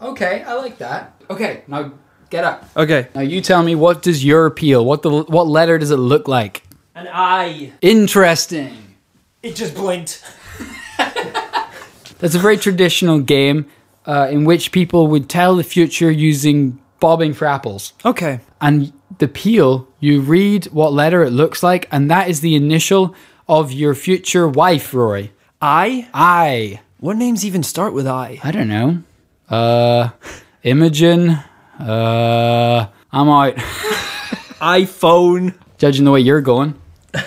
Okay, 0.00 0.42
I 0.42 0.54
like 0.54 0.78
that. 0.78 1.20
Okay, 1.30 1.62
now 1.66 1.92
get 2.30 2.44
up. 2.44 2.68
Okay. 2.76 3.08
Now 3.14 3.20
you 3.22 3.40
tell 3.40 3.62
me 3.62 3.74
what 3.74 4.02
does 4.02 4.24
your 4.24 4.50
peel? 4.50 4.84
What 4.84 5.02
the 5.02 5.22
what 5.22 5.46
letter 5.46 5.78
does 5.78 5.90
it 5.90 5.96
look 5.96 6.28
like? 6.28 6.62
An 6.94 7.08
eye. 7.10 7.72
Interesting. 7.80 8.96
It 9.42 9.56
just 9.56 9.74
blinked. 9.74 10.22
That's 12.18 12.34
a 12.34 12.38
very 12.38 12.56
traditional 12.56 13.20
game 13.20 13.66
uh, 14.06 14.28
in 14.30 14.44
which 14.44 14.72
people 14.72 15.06
would 15.08 15.28
tell 15.28 15.56
the 15.56 15.64
future 15.64 16.10
using 16.10 16.78
bobbing 17.00 17.34
for 17.34 17.46
apples. 17.46 17.92
Okay. 18.04 18.40
And 18.60 18.92
the 19.18 19.28
peel, 19.28 19.88
you 20.00 20.20
read 20.20 20.66
what 20.66 20.92
letter 20.92 21.22
it 21.22 21.30
looks 21.30 21.62
like, 21.62 21.88
and 21.90 22.10
that 22.10 22.28
is 22.28 22.40
the 22.40 22.54
initial 22.54 23.14
of 23.48 23.72
your 23.72 23.94
future 23.94 24.48
wife, 24.48 24.92
Rory. 24.94 25.32
I. 25.60 26.08
I. 26.12 26.80
What 26.98 27.16
names 27.16 27.44
even 27.44 27.62
start 27.62 27.92
with 27.92 28.06
I? 28.06 28.40
I 28.42 28.50
don't 28.50 28.68
know. 28.68 29.02
Uh, 29.48 30.10
Imogen. 30.62 31.38
Uh, 31.78 32.86
I'm 33.12 33.28
out. 33.28 33.56
iPhone. 34.60 35.54
Judging 35.78 36.04
the 36.04 36.10
way 36.10 36.20
you're 36.20 36.40
going. 36.40 36.80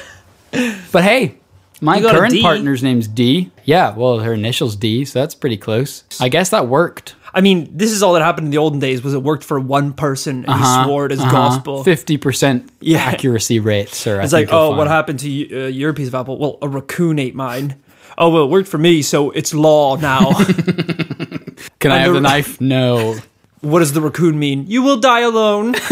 But 0.92 1.04
hey, 1.04 1.36
my 1.82 1.98
You 1.98 2.04
got 2.04 2.16
a 2.16 2.18
current 2.20 2.42
partner's 2.42 2.82
name's 2.82 3.08
D. 3.08 3.52
Yeah, 3.66 3.96
well, 3.96 4.20
her 4.20 4.34
initials 4.34 4.76
D, 4.76 5.06
so 5.06 5.20
that's 5.20 5.36
pretty 5.36 5.58
close. 5.58 6.04
I 6.20 6.30
guess 6.30 6.50
that 6.50 6.68
worked. 6.68 7.16
I 7.38 7.42
mean, 7.42 7.70
this 7.78 7.92
is 7.92 8.02
all 8.02 8.14
that 8.14 8.24
happened 8.24 8.46
in 8.48 8.52
the 8.52 8.58
olden 8.58 8.80
days. 8.80 9.04
Was 9.04 9.14
it 9.14 9.22
worked 9.22 9.44
for 9.44 9.60
one 9.60 9.94
person 9.94 10.44
and 10.48 10.60
he 10.60 10.84
swore 10.84 11.06
it 11.06 11.12
as 11.12 11.20
gospel? 11.20 11.84
Fifty 11.84 12.18
percent 12.18 12.70
Yeah. 12.82 12.98
accuracy 12.98 13.60
rate, 13.60 13.90
sir. 13.90 14.20
I 14.20 14.24
It's 14.24 14.34
like, 14.34 14.50
oh, 14.52 14.76
what 14.76 14.88
happened 14.88 15.20
to 15.20 15.30
you, 15.30 15.66
uh, 15.66 15.68
your 15.68 15.94
piece 15.94 16.08
of 16.08 16.16
apple? 16.16 16.38
Well, 16.40 16.58
a 16.64 16.68
raccoon 16.68 17.20
ate 17.20 17.36
mine. 17.36 17.76
Oh, 18.18 18.30
well, 18.32 18.46
it 18.46 18.50
worked 18.50 18.68
for 18.68 18.80
me, 18.80 19.04
so 19.04 19.30
it's 19.30 19.54
law 19.54 19.96
now. 19.98 20.34
Can 21.80 21.92
I 21.92 22.00
have 22.00 22.08
the- 22.14 22.14
the 22.14 22.22
knife? 22.22 22.60
No. 22.60 23.18
what 23.62 23.80
does 23.80 23.94
the 23.94 24.02
raccoon 24.02 24.40
mean? 24.40 24.66
You 24.68 24.82
will 24.82 24.98
die 24.98 25.22
alone. 25.22 25.76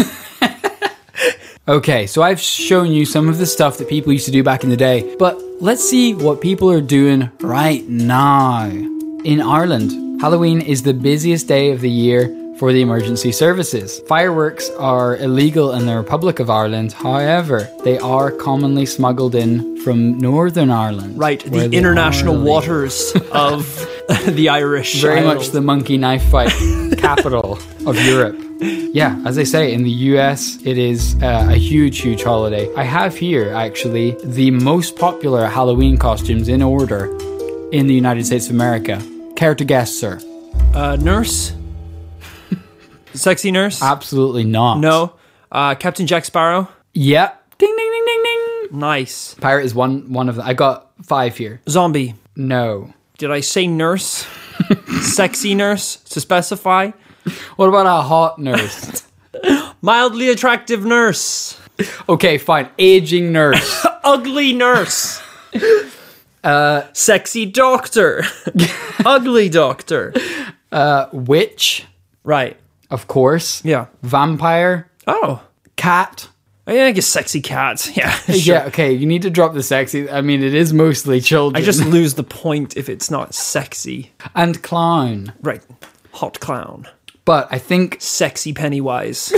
Okay, 1.68 2.06
so 2.06 2.22
I've 2.22 2.38
shown 2.40 2.92
you 2.92 3.04
some 3.04 3.28
of 3.28 3.38
the 3.38 3.46
stuff 3.46 3.78
that 3.78 3.88
people 3.88 4.12
used 4.12 4.26
to 4.26 4.30
do 4.30 4.44
back 4.44 4.62
in 4.62 4.70
the 4.70 4.76
day, 4.76 5.16
but 5.18 5.36
let's 5.60 5.82
see 5.82 6.14
what 6.14 6.40
people 6.40 6.70
are 6.70 6.80
doing 6.80 7.28
right 7.40 7.84
now. 7.88 8.66
In 9.24 9.40
Ireland, 9.40 9.90
Halloween 10.18 10.62
is 10.62 10.82
the 10.82 10.94
busiest 10.94 11.46
day 11.46 11.72
of 11.72 11.82
the 11.82 11.90
year 11.90 12.34
for 12.58 12.72
the 12.72 12.80
emergency 12.80 13.32
services. 13.32 14.00
Fireworks 14.08 14.70
are 14.78 15.18
illegal 15.18 15.72
in 15.74 15.84
the 15.84 15.94
Republic 15.94 16.40
of 16.40 16.48
Ireland, 16.48 16.92
however, 16.94 17.68
they 17.84 17.98
are 17.98 18.30
commonly 18.30 18.86
smuggled 18.86 19.34
in 19.34 19.76
from 19.82 20.16
Northern 20.16 20.70
Ireland. 20.70 21.18
Right, 21.18 21.40
the 21.40 21.70
international 21.70 22.40
waters 22.40 23.12
of 23.30 23.86
the 24.26 24.48
Irish. 24.48 25.02
Very 25.02 25.20
Isles. 25.20 25.34
much 25.34 25.48
the 25.50 25.60
monkey 25.60 25.98
knife 25.98 26.24
fight 26.30 26.50
capital 26.96 27.58
of 27.86 28.00
Europe. 28.06 28.36
Yeah, 28.58 29.20
as 29.26 29.36
I 29.36 29.42
say, 29.44 29.74
in 29.74 29.82
the 29.82 29.90
US, 30.16 30.58
it 30.64 30.78
is 30.78 31.14
uh, 31.22 31.48
a 31.50 31.56
huge, 31.56 31.98
huge 31.98 32.22
holiday. 32.22 32.74
I 32.74 32.84
have 32.84 33.14
here, 33.14 33.52
actually, 33.52 34.16
the 34.24 34.50
most 34.50 34.96
popular 34.96 35.44
Halloween 35.44 35.98
costumes 35.98 36.48
in 36.48 36.62
order 36.62 37.14
in 37.70 37.86
the 37.86 37.94
United 37.94 38.24
States 38.24 38.48
of 38.48 38.54
America. 38.54 39.02
Care 39.36 39.54
to 39.54 39.64
guess, 39.64 39.92
sir? 39.94 40.18
uh, 40.74 40.96
nurse. 40.96 41.52
Sexy 43.14 43.50
nurse. 43.50 43.82
Absolutely 43.82 44.44
not. 44.44 44.78
no. 44.78 45.12
Uh, 45.52 45.74
Captain 45.74 46.06
Jack 46.06 46.24
Sparrow. 46.24 46.68
Yep. 46.94 47.58
Ding, 47.58 47.74
ding, 47.76 47.90
ding, 47.92 48.04
ding, 48.06 48.22
ding. 48.24 48.78
Nice. 48.78 49.34
Pirate 49.34 49.64
is 49.64 49.74
one, 49.74 50.12
one 50.12 50.28
of 50.28 50.36
them. 50.36 50.46
I 50.46 50.54
got 50.54 50.90
five 51.02 51.36
here. 51.36 51.60
Zombie. 51.68 52.14
No. 52.34 52.92
Did 53.16 53.30
I 53.30 53.40
say 53.40 53.66
nurse? 53.66 54.26
Sexy 55.02 55.54
nurse 55.54 55.96
to 55.96 56.20
specify. 56.20 56.90
What 57.56 57.68
about 57.68 57.86
a 57.86 58.02
hot 58.02 58.38
nurse? 58.38 59.06
Mildly 59.82 60.28
attractive 60.30 60.84
nurse. 60.84 61.58
okay, 62.08 62.38
fine. 62.38 62.68
Aging 62.78 63.32
nurse. 63.32 63.86
Ugly 64.04 64.52
nurse. 64.52 65.22
Uh, 66.46 66.86
sexy 66.92 67.44
doctor. 67.46 68.22
Ugly 69.04 69.48
doctor. 69.48 70.14
Uh, 70.70 71.06
Witch, 71.12 71.84
Right. 72.24 72.56
of 72.90 73.06
course. 73.08 73.64
Yeah. 73.64 73.86
Vampire. 74.02 74.88
Oh. 75.06 75.42
Cat. 75.76 76.28
I 76.68 76.72
think 76.72 76.98
it's 76.98 77.06
sexy 77.06 77.40
cat. 77.40 77.90
Yeah. 77.96 78.10
Sure. 78.10 78.34
Yeah, 78.36 78.64
okay, 78.66 78.92
you 78.92 79.06
need 79.06 79.22
to 79.22 79.30
drop 79.30 79.54
the 79.54 79.62
sexy. 79.62 80.08
I 80.10 80.20
mean, 80.20 80.42
it 80.42 80.54
is 80.54 80.72
mostly 80.72 81.20
children. 81.20 81.60
I 81.60 81.64
just 81.64 81.84
lose 81.84 82.14
the 82.14 82.22
point 82.24 82.76
if 82.76 82.88
it's 82.88 83.10
not 83.10 83.34
sexy. 83.34 84.12
and 84.34 84.62
clown. 84.62 85.32
Right. 85.42 85.62
Hot 86.12 86.38
clown. 86.40 86.86
But 87.24 87.48
I 87.50 87.58
think 87.58 87.96
Sexy 88.00 88.52
Pennywise. 88.52 89.32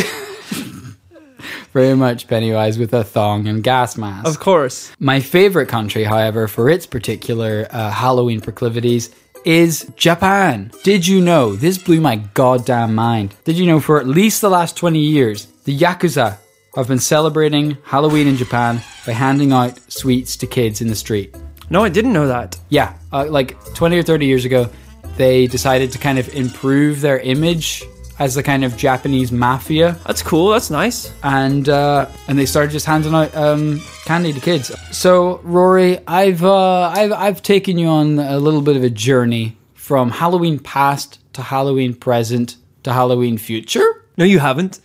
Very 1.72 1.94
much 1.94 2.26
Pennywise 2.28 2.78
with 2.78 2.92
a 2.94 3.04
thong 3.04 3.46
and 3.48 3.62
gas 3.62 3.96
mask. 3.96 4.26
of 4.26 4.40
course. 4.40 4.90
My 4.98 5.20
favorite 5.20 5.68
country, 5.68 6.04
however, 6.04 6.48
for 6.48 6.68
its 6.70 6.86
particular 6.86 7.66
uh, 7.70 7.90
Halloween 7.90 8.40
proclivities 8.40 9.10
is 9.44 9.90
Japan. 9.96 10.70
Did 10.82 11.06
you 11.06 11.20
know? 11.20 11.54
This 11.54 11.78
blew 11.78 12.00
my 12.00 12.16
goddamn 12.34 12.94
mind. 12.94 13.34
Did 13.44 13.56
you 13.58 13.66
know 13.66 13.80
for 13.80 14.00
at 14.00 14.06
least 14.06 14.40
the 14.40 14.50
last 14.50 14.76
20 14.76 14.98
years, 14.98 15.46
the 15.64 15.76
Yakuza 15.76 16.38
have 16.76 16.88
been 16.88 16.98
celebrating 16.98 17.76
Halloween 17.84 18.26
in 18.26 18.36
Japan 18.36 18.80
by 19.06 19.12
handing 19.12 19.52
out 19.52 19.78
sweets 19.90 20.36
to 20.38 20.46
kids 20.46 20.80
in 20.80 20.88
the 20.88 20.94
street? 20.96 21.34
No, 21.70 21.84
I 21.84 21.88
didn't 21.88 22.12
know 22.12 22.28
that. 22.28 22.58
Yeah, 22.68 22.94
uh, 23.12 23.26
like 23.28 23.56
20 23.74 23.98
or 23.98 24.02
30 24.02 24.26
years 24.26 24.44
ago, 24.44 24.68
they 25.16 25.46
decided 25.46 25.92
to 25.92 25.98
kind 25.98 26.18
of 26.18 26.28
improve 26.34 27.00
their 27.00 27.18
image 27.20 27.84
as 28.18 28.34
the 28.34 28.42
kind 28.42 28.64
of 28.64 28.76
Japanese 28.76 29.30
mafia, 29.30 29.96
That's 30.06 30.22
cool. 30.22 30.50
That's 30.50 30.70
nice. 30.70 31.12
and 31.22 31.68
uh, 31.68 32.06
and 32.26 32.38
they 32.38 32.46
started 32.46 32.72
just 32.72 32.86
handing 32.86 33.14
out 33.14 33.34
um, 33.36 33.80
candy 34.04 34.32
to 34.32 34.40
kids. 34.40 34.72
So 34.90 35.38
Rory, 35.44 35.98
I've 36.06 36.42
uh, 36.44 36.88
I've 36.88 37.12
I've 37.12 37.42
taken 37.42 37.78
you 37.78 37.88
on 37.88 38.18
a 38.18 38.38
little 38.38 38.62
bit 38.62 38.76
of 38.76 38.82
a 38.84 38.90
journey 38.90 39.56
from 39.74 40.10
Halloween 40.10 40.58
past 40.58 41.18
to 41.34 41.42
Halloween 41.42 41.94
present 41.94 42.56
to 42.82 42.92
Halloween 42.92 43.38
future. 43.38 44.04
No, 44.16 44.24
you 44.24 44.38
haven't. 44.40 44.80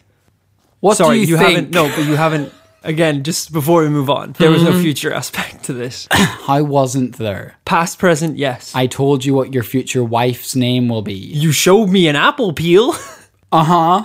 What 0.79 0.97
Sorry, 0.97 1.15
do 1.17 1.21
you, 1.21 1.27
you, 1.27 1.37
think? 1.37 1.55
haven't. 1.55 1.71
No, 1.71 1.87
but 1.95 2.05
you 2.05 2.15
haven't. 2.15 2.53
Again, 2.85 3.23
just 3.23 3.53
before 3.53 3.81
we 3.83 3.89
move 3.89 4.09
on, 4.09 4.33
there 4.33 4.51
was 4.51 4.61
no 4.61 4.77
future 4.81 5.13
aspect 5.13 5.63
to 5.65 5.73
this. 5.73 6.05
I 6.11 6.61
wasn't 6.61 7.15
there. 7.17 7.55
Past, 7.63 7.97
present, 7.97 8.37
yes. 8.37 8.75
I 8.75 8.87
told 8.87 9.23
you 9.23 9.33
what 9.33 9.53
your 9.53 9.63
future 9.63 10.03
wife's 10.03 10.53
name 10.53 10.89
will 10.89 11.01
be. 11.01 11.13
you 11.13 11.53
showed 11.53 11.87
me 11.89 12.09
an 12.09 12.17
apple 12.17 12.51
peel 12.51 12.93
Uh 13.53 13.63
huh. 13.63 14.03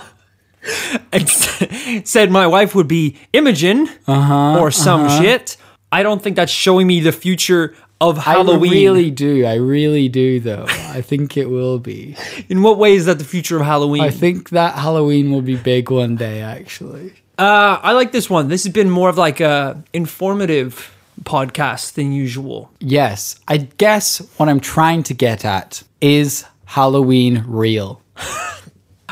and 1.11 1.27
said 2.07 2.31
my 2.31 2.45
wife 2.47 2.75
would 2.75 2.87
be 2.87 3.17
Imogen 3.33 3.89
Uh-huh, 4.07 4.59
or 4.59 4.71
some 4.71 5.09
shit. 5.21 5.57
I 5.91 6.03
don't 6.03 6.21
think 6.21 6.35
that's 6.35 6.51
showing 6.51 6.85
me 6.87 6.99
the 6.99 7.11
future 7.11 7.75
of 7.99 8.17
Halloween. 8.17 8.71
I 8.71 8.75
really 8.75 9.11
do. 9.11 9.45
I 9.45 9.55
really 9.55 10.07
do, 10.07 10.39
though. 10.39 10.65
I 10.69 11.01
think 11.01 11.35
it 11.35 11.49
will 11.49 11.79
be. 11.79 12.15
In 12.49 12.61
what 12.61 12.77
way 12.77 12.93
is 12.95 13.05
that 13.07 13.17
the 13.17 13.25
future 13.25 13.57
of 13.59 13.65
Halloween? 13.65 14.03
I 14.03 14.11
think 14.11 14.51
that 14.51 14.75
Halloween 14.75 15.31
will 15.31 15.41
be 15.41 15.55
big 15.55 15.89
one 15.89 16.15
day, 16.15 16.41
actually. 16.41 17.13
Uh, 17.37 17.79
I 17.81 17.93
like 17.93 18.11
this 18.11 18.29
one. 18.29 18.47
This 18.49 18.63
has 18.65 18.71
been 18.73 18.89
more 18.89 19.09
of 19.09 19.17
like 19.17 19.39
a 19.39 19.81
informative 19.93 20.95
podcast 21.23 21.93
than 21.93 22.11
usual. 22.11 22.71
Yes. 22.79 23.39
I 23.47 23.57
guess 23.57 24.19
what 24.37 24.47
I'm 24.47 24.59
trying 24.59 25.03
to 25.03 25.13
get 25.13 25.43
at 25.43 25.83
is 26.01 26.45
Halloween 26.65 27.43
real. 27.47 28.01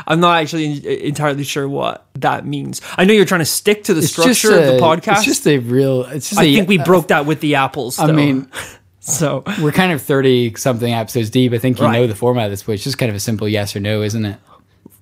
I'm 0.08 0.18
not 0.20 0.40
actually 0.40 0.64
en- 0.84 0.84
entirely 0.84 1.44
sure 1.44 1.68
what 1.68 2.06
that 2.14 2.44
means. 2.46 2.80
I 2.96 3.04
know 3.04 3.12
you're 3.12 3.24
trying 3.26 3.40
to 3.42 3.44
stick 3.44 3.84
to 3.84 3.94
the 3.94 4.00
It's 4.00 4.10
structure 4.10 4.32
just 4.32 4.44
of 4.46 4.66
the 4.66 4.78
podcast. 4.80 5.16
It's 5.18 5.24
just 5.24 5.46
a 5.46 5.58
real. 5.58 6.02
It's 6.06 6.30
just 6.30 6.40
I 6.40 6.44
a- 6.44 6.54
think 6.56 6.68
we 6.68 6.78
broke 6.78 7.08
that 7.08 7.26
with 7.26 7.40
the 7.40 7.54
apples. 7.56 7.98
I 8.00 8.10
mean, 8.10 8.50
so 9.00 9.44
we're 9.62 9.70
kind 9.72 9.92
of 9.92 10.02
30 10.02 10.54
something 10.56 10.92
episodes 10.92 11.30
deep. 11.30 11.52
I 11.52 11.58
think 11.58 11.78
you 11.78 11.84
Right. 11.84 11.92
know 11.92 12.06
the 12.06 12.14
format 12.16 12.46
of 12.46 12.50
this, 12.50 12.62
but 12.64 12.72
it's 12.72 12.84
just 12.84 12.98
kind 12.98 13.10
of 13.10 13.16
a 13.16 13.20
simple 13.20 13.46
yes 13.48 13.76
or 13.76 13.80
no, 13.80 14.02
isn't 14.02 14.24
it? 14.24 14.38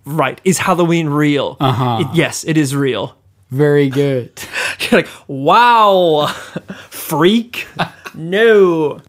right, 0.04 0.40
is 0.44 0.59
Halloween 0.59 1.09
real? 1.09 1.57
Uh-huh. 1.59 2.09
yes, 2.14 2.44
it 2.44 2.57
is 2.57 2.76
real. 2.76 3.16
Very 3.50 3.88
good. 3.88 4.30
You're 4.90 5.00
like, 5.02 5.09
wow, 5.28 6.26
freak. 6.90 7.66
no. 8.14 9.00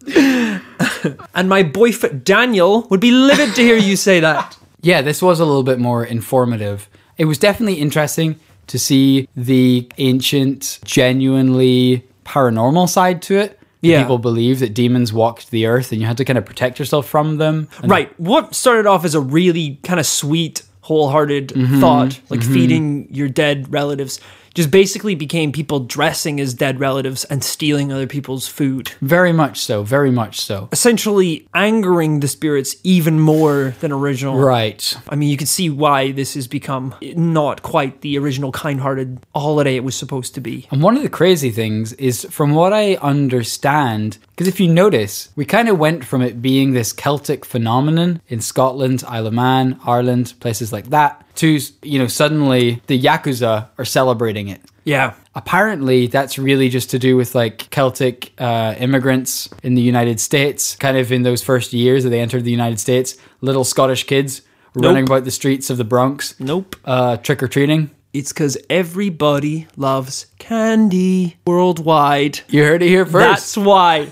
and 1.36 1.50
my 1.50 1.64
boyfriend 1.64 2.24
Daniel 2.24 2.88
would 2.90 3.00
be 3.00 3.12
livid 3.12 3.56
to 3.56 3.62
hear 3.62 3.78
you 3.78 3.96
say 3.96 4.20
that. 4.20 4.58
Yeah, 4.82 5.02
this 5.02 5.22
was 5.22 5.40
a 5.40 5.46
little 5.46 5.64
bit 5.64 5.80
more 5.80 6.06
informative. 6.06 6.88
It 7.18 7.26
was 7.26 7.38
definitely 7.38 7.76
interesting 7.82 8.40
to 8.68 8.78
see 8.78 9.28
the 9.36 9.90
ancient, 9.98 10.80
genuinely 10.86 12.06
paranormal 12.26 12.90
side 12.90 13.22
to 13.24 13.38
it. 13.38 13.60
Yeah. 13.82 14.02
People 14.02 14.18
believe 14.18 14.60
that 14.60 14.74
demons 14.74 15.14
walked 15.14 15.52
the 15.52 15.66
earth 15.66 15.92
and 15.92 16.02
you 16.02 16.08
had 16.08 16.18
to 16.18 16.26
kind 16.26 16.38
of 16.38 16.46
protect 16.46 16.80
yourself 16.80 17.08
from 17.08 17.38
them. 17.38 17.70
And 17.82 17.90
Right. 17.92 18.20
What 18.20 18.56
started 18.56 18.86
off 18.86 19.06
as 19.06 19.16
a 19.16 19.22
really 19.22 19.80
kind 19.84 20.00
of 20.00 20.06
sweet, 20.06 20.64
wholehearted 20.82 21.50
Mm-hmm. 21.50 21.80
thought, 21.80 22.20
like 22.30 22.44
feeding 22.44 23.08
your 23.12 23.30
dead 23.30 23.72
relatives, 23.72 24.20
just 24.58 24.72
basically 24.72 25.14
became 25.14 25.52
people 25.52 25.82
dressing 25.82 26.40
as 26.40 26.56
dead 26.56 26.80
relatives 26.80 27.24
and 27.26 27.44
stealing 27.44 27.92
other 27.92 28.08
people's 28.08 28.48
food. 28.48 28.92
Very 29.02 29.32
much 29.32 29.60
so, 29.60 29.84
very 29.84 30.10
much 30.10 30.42
so. 30.42 30.68
Essentially 30.72 31.48
angering 31.54 32.22
the 32.22 32.28
spirits 32.28 32.76
even 32.84 33.20
more 33.20 33.76
than 33.82 33.92
original. 33.92 34.36
Right. 34.36 34.96
I 35.10 35.16
mean, 35.16 35.30
you 35.30 35.38
can 35.38 35.46
see 35.46 35.70
why 35.70 36.12
this 36.12 36.34
has 36.34 36.48
become 36.48 36.96
not 37.04 37.62
quite 37.62 38.02
the 38.02 38.18
original 38.18 38.52
kind 38.52 38.82
hearted 38.82 39.20
holiday 39.36 39.76
it 39.76 39.84
was 39.84 39.96
supposed 39.96 40.34
to 40.34 40.42
be. 40.42 40.68
And 40.72 40.82
one 40.82 40.98
of 40.98 41.04
the 41.04 41.10
crazy 41.10 41.52
things 41.52 41.94
is, 41.94 42.26
from 42.32 42.56
what 42.56 42.74
I 42.74 42.96
understand, 42.96 44.18
because 44.30 44.48
if 44.48 44.60
you 44.60 44.68
notice, 44.68 45.30
we 45.36 45.46
kind 45.46 45.70
of 45.70 45.78
went 45.78 46.04
from 46.04 46.24
it 46.24 46.42
being 46.42 46.72
this 46.72 46.94
Celtic 46.94 47.46
phenomenon 47.46 48.22
in 48.28 48.42
Scotland, 48.42 49.04
Isle 49.08 49.28
of 49.28 49.34
Man, 49.34 49.80
Ireland, 49.86 50.34
places 50.40 50.74
like 50.74 50.90
that, 50.90 51.24
to, 51.38 51.60
you 51.84 52.00
know, 52.00 52.08
suddenly 52.08 52.82
the 52.88 53.00
Yakuza 53.00 53.68
are 53.78 53.86
celebrating 53.86 54.48
it. 54.50 54.62
Yeah. 54.84 55.14
Apparently, 55.36 56.08
that's 56.08 56.38
really 56.40 56.70
just 56.70 56.90
to 56.92 57.00
do 57.00 57.16
with 57.18 57.36
like 57.36 57.70
Celtic 57.70 58.32
uh, 58.40 58.76
immigrants 58.78 59.50
in 59.64 59.76
the 59.76 59.82
United 59.82 60.20
States, 60.20 60.76
kind 60.76 60.98
of 60.98 61.12
in 61.12 61.24
those 61.24 61.44
first 61.44 61.74
years 61.74 62.04
that 62.04 62.10
they 62.10 62.20
entered 62.22 62.44
the 62.44 62.52
United 62.52 62.80
States. 62.80 63.16
Little 63.42 63.64
Scottish 63.64 64.06
kids 64.06 64.42
running 64.76 65.06
about 65.06 65.26
the 65.26 65.32
streets 65.32 65.70
of 65.70 65.78
the 65.78 65.84
Bronx, 65.84 66.40
Nope. 66.40 66.76
uh, 66.86 67.18
trick 67.18 67.42
or 67.44 67.48
treating. 67.48 67.90
It's 68.14 68.32
because 68.32 68.58
everybody 68.70 69.68
loves 69.76 70.28
candy 70.40 71.36
worldwide. 71.46 72.40
You 72.50 72.64
heard 72.64 72.82
it 72.82 72.88
here 72.88 73.06
first. 73.06 73.56
That's 73.56 73.58
why. 73.58 74.10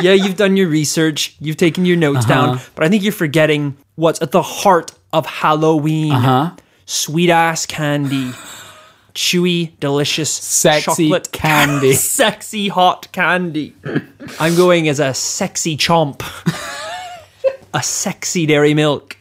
Yeah, 0.00 0.12
you've 0.12 0.36
done 0.36 0.56
your 0.56 0.68
research, 0.68 1.36
you've 1.38 1.56
taken 1.56 1.84
your 1.84 1.96
notes 1.96 2.24
Uh-huh. 2.28 2.34
down, 2.46 2.60
but 2.74 2.84
I 2.84 2.88
think 2.88 3.02
you're 3.04 3.12
forgetting 3.12 3.76
what's 3.94 4.20
at 4.22 4.32
the 4.32 4.42
heart 4.42 4.90
of 5.12 5.24
Halloween. 5.26 6.12
Uh-huh. 6.12 6.50
Sweet 6.86 7.30
ass 7.30 7.66
candy. 7.66 8.32
Chewy, 9.14 9.78
delicious, 9.78 10.30
Sexy 10.30 11.08
chocolate 11.08 11.30
candy. 11.32 11.92
sexy 11.94 12.68
hot 12.68 13.10
candy. 13.12 13.74
I'm 14.40 14.56
going 14.56 14.88
as 14.88 14.98
a 14.98 15.14
sexy 15.14 15.76
chomp. 15.76 16.22
a 17.72 17.82
sexy 17.82 18.44
dairy 18.46 18.74
milk. 18.74 19.16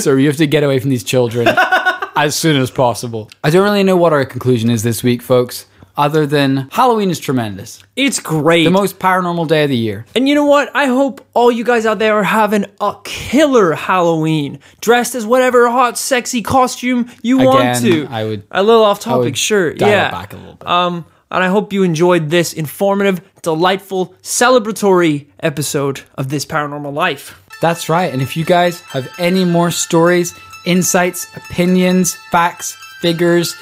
so 0.00 0.14
you 0.16 0.26
have 0.26 0.36
to 0.36 0.46
get 0.46 0.62
away 0.62 0.78
from 0.78 0.90
these 0.90 1.04
children 1.04 1.48
as 2.16 2.36
soon 2.36 2.60
as 2.60 2.70
possible. 2.70 3.30
I 3.42 3.50
don't 3.50 3.64
really 3.64 3.82
know 3.82 3.96
what 3.96 4.12
our 4.12 4.24
conclusion 4.26 4.68
is 4.70 4.82
this 4.82 5.02
week, 5.02 5.22
folks, 5.22 5.66
other 6.00 6.26
than 6.26 6.68
Halloween 6.72 7.10
is 7.10 7.20
tremendous. 7.20 7.82
It's 7.94 8.18
great. 8.18 8.64
The 8.64 8.70
most 8.70 8.98
paranormal 8.98 9.48
day 9.48 9.64
of 9.64 9.70
the 9.70 9.76
year. 9.76 10.06
And 10.14 10.26
you 10.28 10.34
know 10.34 10.46
what? 10.46 10.70
I 10.74 10.86
hope 10.86 11.24
all 11.34 11.52
you 11.52 11.62
guys 11.62 11.84
out 11.84 11.98
there 11.98 12.14
are 12.14 12.22
having 12.22 12.64
a 12.80 12.94
killer 13.04 13.72
Halloween, 13.74 14.60
dressed 14.80 15.14
as 15.14 15.26
whatever 15.26 15.68
hot, 15.68 15.98
sexy 15.98 16.40
costume 16.42 17.10
you 17.22 17.38
want 17.38 17.80
to. 17.82 18.06
I 18.10 18.24
would- 18.24 18.42
a 18.50 18.62
little 18.62 18.82
off 18.82 19.00
topic, 19.00 19.36
sure. 19.36 19.72
yeah. 19.76 20.10
back 20.10 20.32
a 20.32 20.36
little 20.36 20.54
bit. 20.54 20.66
Um, 20.66 21.04
and 21.30 21.44
I 21.44 21.48
hope 21.48 21.72
you 21.72 21.82
enjoyed 21.82 22.30
this 22.30 22.52
informative, 22.54 23.20
delightful, 23.42 24.14
celebratory 24.22 25.26
episode 25.40 26.00
of 26.16 26.28
this 26.28 26.44
paranormal 26.46 26.92
life. 26.92 27.40
That's 27.60 27.88
right. 27.90 28.10
And 28.12 28.22
if 28.22 28.36
you 28.38 28.44
guys 28.44 28.80
have 28.92 29.06
any 29.18 29.44
more 29.44 29.70
stories, 29.70 30.34
insights, 30.64 31.26
opinions, 31.36 32.14
facts, 32.30 32.72
figures, 33.00 33.54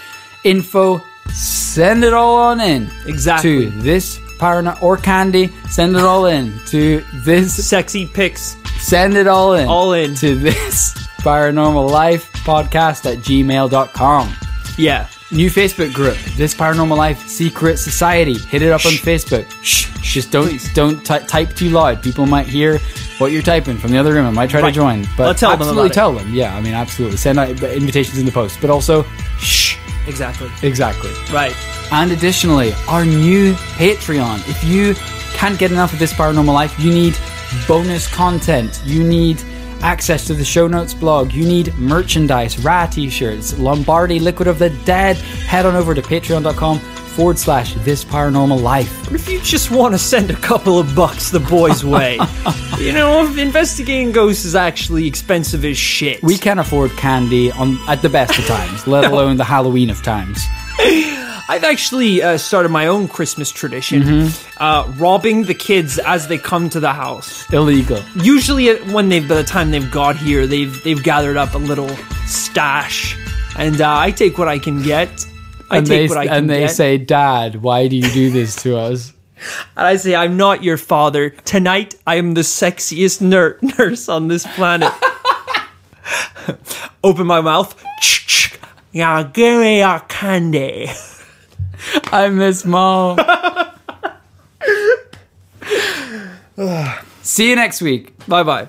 info, 0.44 1.00
send 1.32 2.04
it 2.04 2.12
all 2.14 2.36
on 2.36 2.60
in. 2.60 2.90
Exactly. 3.06 3.66
To 3.66 3.70
this 3.80 4.18
paranormal 4.38 4.82
or 4.82 4.96
candy, 4.96 5.48
send 5.68 5.96
it 5.96 6.02
all 6.04 6.26
in. 6.26 6.58
To 6.66 7.02
this, 7.24 7.66
Sexy 7.66 8.06
pics. 8.06 8.56
send 8.78 9.16
it 9.16 9.26
all 9.26 9.54
in. 9.54 9.68
All 9.68 9.92
in. 9.92 10.14
To 10.16 10.34
this 10.34 10.94
paranormal 11.20 11.90
life 11.90 12.30
podcast 12.44 13.10
at 13.10 13.18
gmail.com. 13.18 14.34
Yeah. 14.76 15.08
New 15.30 15.50
Facebook 15.50 15.92
group, 15.92 16.16
This 16.38 16.54
Paranormal 16.54 16.96
Life 16.96 17.28
Secret 17.28 17.76
Society. 17.76 18.38
Hit 18.38 18.62
it 18.62 18.70
up 18.72 18.86
on 18.86 18.92
Facebook. 18.92 19.44
Shh, 19.62 19.86
just 20.00 20.30
don't 20.30 20.48
Please. 20.48 20.72
don't 20.72 21.04
ty- 21.04 21.18
type 21.18 21.54
too 21.54 21.68
loud. 21.68 22.02
People 22.02 22.24
might 22.24 22.46
hear 22.46 22.78
what 23.18 23.30
you're 23.30 23.42
typing 23.42 23.76
from 23.76 23.90
the 23.90 23.98
other 23.98 24.14
room. 24.14 24.24
I 24.24 24.30
might 24.30 24.48
try 24.48 24.62
Right. 24.62 24.70
to 24.72 24.74
join, 24.74 25.06
but 25.18 25.26
I'll 25.26 25.34
tell 25.34 25.50
them 25.50 25.60
absolutely 25.60 25.90
it. 25.90 25.92
tell 25.92 26.14
them. 26.14 26.32
Yeah, 26.32 26.56
I 26.56 26.62
mean, 26.62 26.72
absolutely. 26.72 27.18
Send 27.18 27.38
out 27.38 27.50
invitations 27.50 28.16
in 28.18 28.24
the 28.24 28.32
post, 28.32 28.56
but 28.62 28.70
also 28.70 29.04
shh. 29.38 29.76
Exactly. 30.08 30.50
Exactly. 30.62 31.10
Right. 31.32 31.54
And 31.92 32.12
additionally, 32.12 32.72
our 32.88 33.04
new 33.04 33.54
Patreon. 33.76 34.48
If 34.48 34.62
you 34.64 34.94
can't 35.34 35.58
get 35.58 35.70
enough 35.70 35.92
of 35.92 35.98
this 35.98 36.12
paranormal 36.12 36.52
life, 36.52 36.78
you 36.78 36.90
need 36.90 37.16
bonus 37.66 38.12
content. 38.12 38.80
You 38.84 39.04
need 39.04 39.42
access 39.80 40.26
to 40.26 40.34
the 40.34 40.44
show 40.44 40.66
notes 40.66 40.94
blog. 40.94 41.32
You 41.32 41.46
need 41.46 41.76
merchandise, 41.78 42.58
Ra 42.58 42.86
t 42.86 43.08
shirts, 43.08 43.58
Lombardi 43.58 44.18
Liquid 44.18 44.48
of 44.48 44.58
the 44.58 44.70
Dead. 44.84 45.16
Head 45.16 45.66
on 45.66 45.76
over 45.76 45.94
to 45.94 46.02
patreon.com 46.02 46.80
forward 47.18 47.36
slash 47.36 47.74
this 47.84 48.04
paranormal 48.04 48.62
life. 48.62 48.96
But 49.04 49.14
if 49.14 49.28
you 49.28 49.40
just 49.40 49.72
want 49.72 49.92
to 49.92 49.98
send 49.98 50.30
a 50.30 50.36
couple 50.36 50.78
of 50.78 50.94
bucks 50.94 51.30
the 51.32 51.40
boys' 51.40 51.84
way, 51.84 52.16
you 52.78 52.92
know, 52.92 53.26
investigating 53.26 54.12
ghosts 54.12 54.44
is 54.44 54.54
actually 54.54 55.08
expensive 55.08 55.64
as 55.64 55.76
shit. 55.76 56.22
We 56.22 56.38
can't 56.38 56.60
afford 56.60 56.92
candy 56.92 57.50
on 57.50 57.76
at 57.88 58.02
the 58.02 58.08
best 58.08 58.38
of 58.38 58.46
times, 58.46 58.86
let 58.86 59.04
alone 59.10 59.36
the 59.36 59.42
Halloween 59.42 59.90
of 59.90 60.00
times. 60.00 60.38
I've 61.50 61.64
actually 61.64 62.22
uh, 62.22 62.38
started 62.38 62.68
my 62.68 62.86
own 62.86 63.08
Christmas 63.08 63.50
tradition, 63.50 64.02
Mm-hmm. 64.02 64.62
uh, 64.62 64.92
robbing 64.96 65.42
the 65.44 65.54
kids 65.54 65.98
as 65.98 66.28
they 66.28 66.38
come 66.38 66.70
to 66.70 66.78
the 66.78 66.92
house. 66.92 67.52
Illegal. 67.52 68.00
Usually, 68.14 68.70
uh, 68.70 68.76
when 68.92 69.08
they 69.08 69.18
by 69.18 69.34
the 69.34 69.42
time 69.44 69.72
they've 69.72 69.90
got 69.90 70.16
here, 70.16 70.46
they've 70.46 70.80
they've 70.84 71.02
gathered 71.02 71.36
up 71.36 71.54
a 71.54 71.58
little 71.58 71.88
stash, 72.26 73.16
and 73.56 73.80
uh, 73.80 73.92
I 73.98 74.12
take 74.12 74.38
what 74.38 74.46
I 74.46 74.60
can 74.60 74.82
get. 74.82 75.26
I 75.70 75.78
and 75.78 75.86
take 75.86 76.08
they, 76.08 76.08
what 76.08 76.18
I 76.18 76.26
can 76.26 76.34
and 76.34 76.50
they 76.50 76.60
get, 76.60 76.70
say, 76.70 76.98
Dad, 76.98 77.62
why 77.62 77.88
do 77.88 77.96
you 77.96 78.10
do 78.10 78.30
this 78.30 78.62
to 78.62 78.76
us? 78.76 79.12
and 79.76 79.86
I 79.86 79.96
say, 79.96 80.14
"I'm 80.14 80.36
not 80.36 80.64
your 80.64 80.76
father. 80.76 81.30
Tonight, 81.30 81.94
I 82.06 82.16
am 82.16 82.34
the 82.34 82.42
sexiest 82.42 83.20
ner- 83.20 83.58
nurse 83.78 84.08
on 84.08 84.28
this 84.28 84.46
planet." 84.54 84.92
Open 87.04 87.26
my 87.26 87.40
mouth. 87.40 87.80
Yeah, 88.92 89.22
give 89.22 89.60
me 89.60 89.78
your 89.80 90.00
candy. 90.00 90.88
I 92.06 92.28
miss 92.28 92.64
mom. 92.64 93.18
See 97.22 97.50
you 97.50 97.56
next 97.56 97.82
week. 97.82 98.26
Bye 98.26 98.42
bye. 98.42 98.68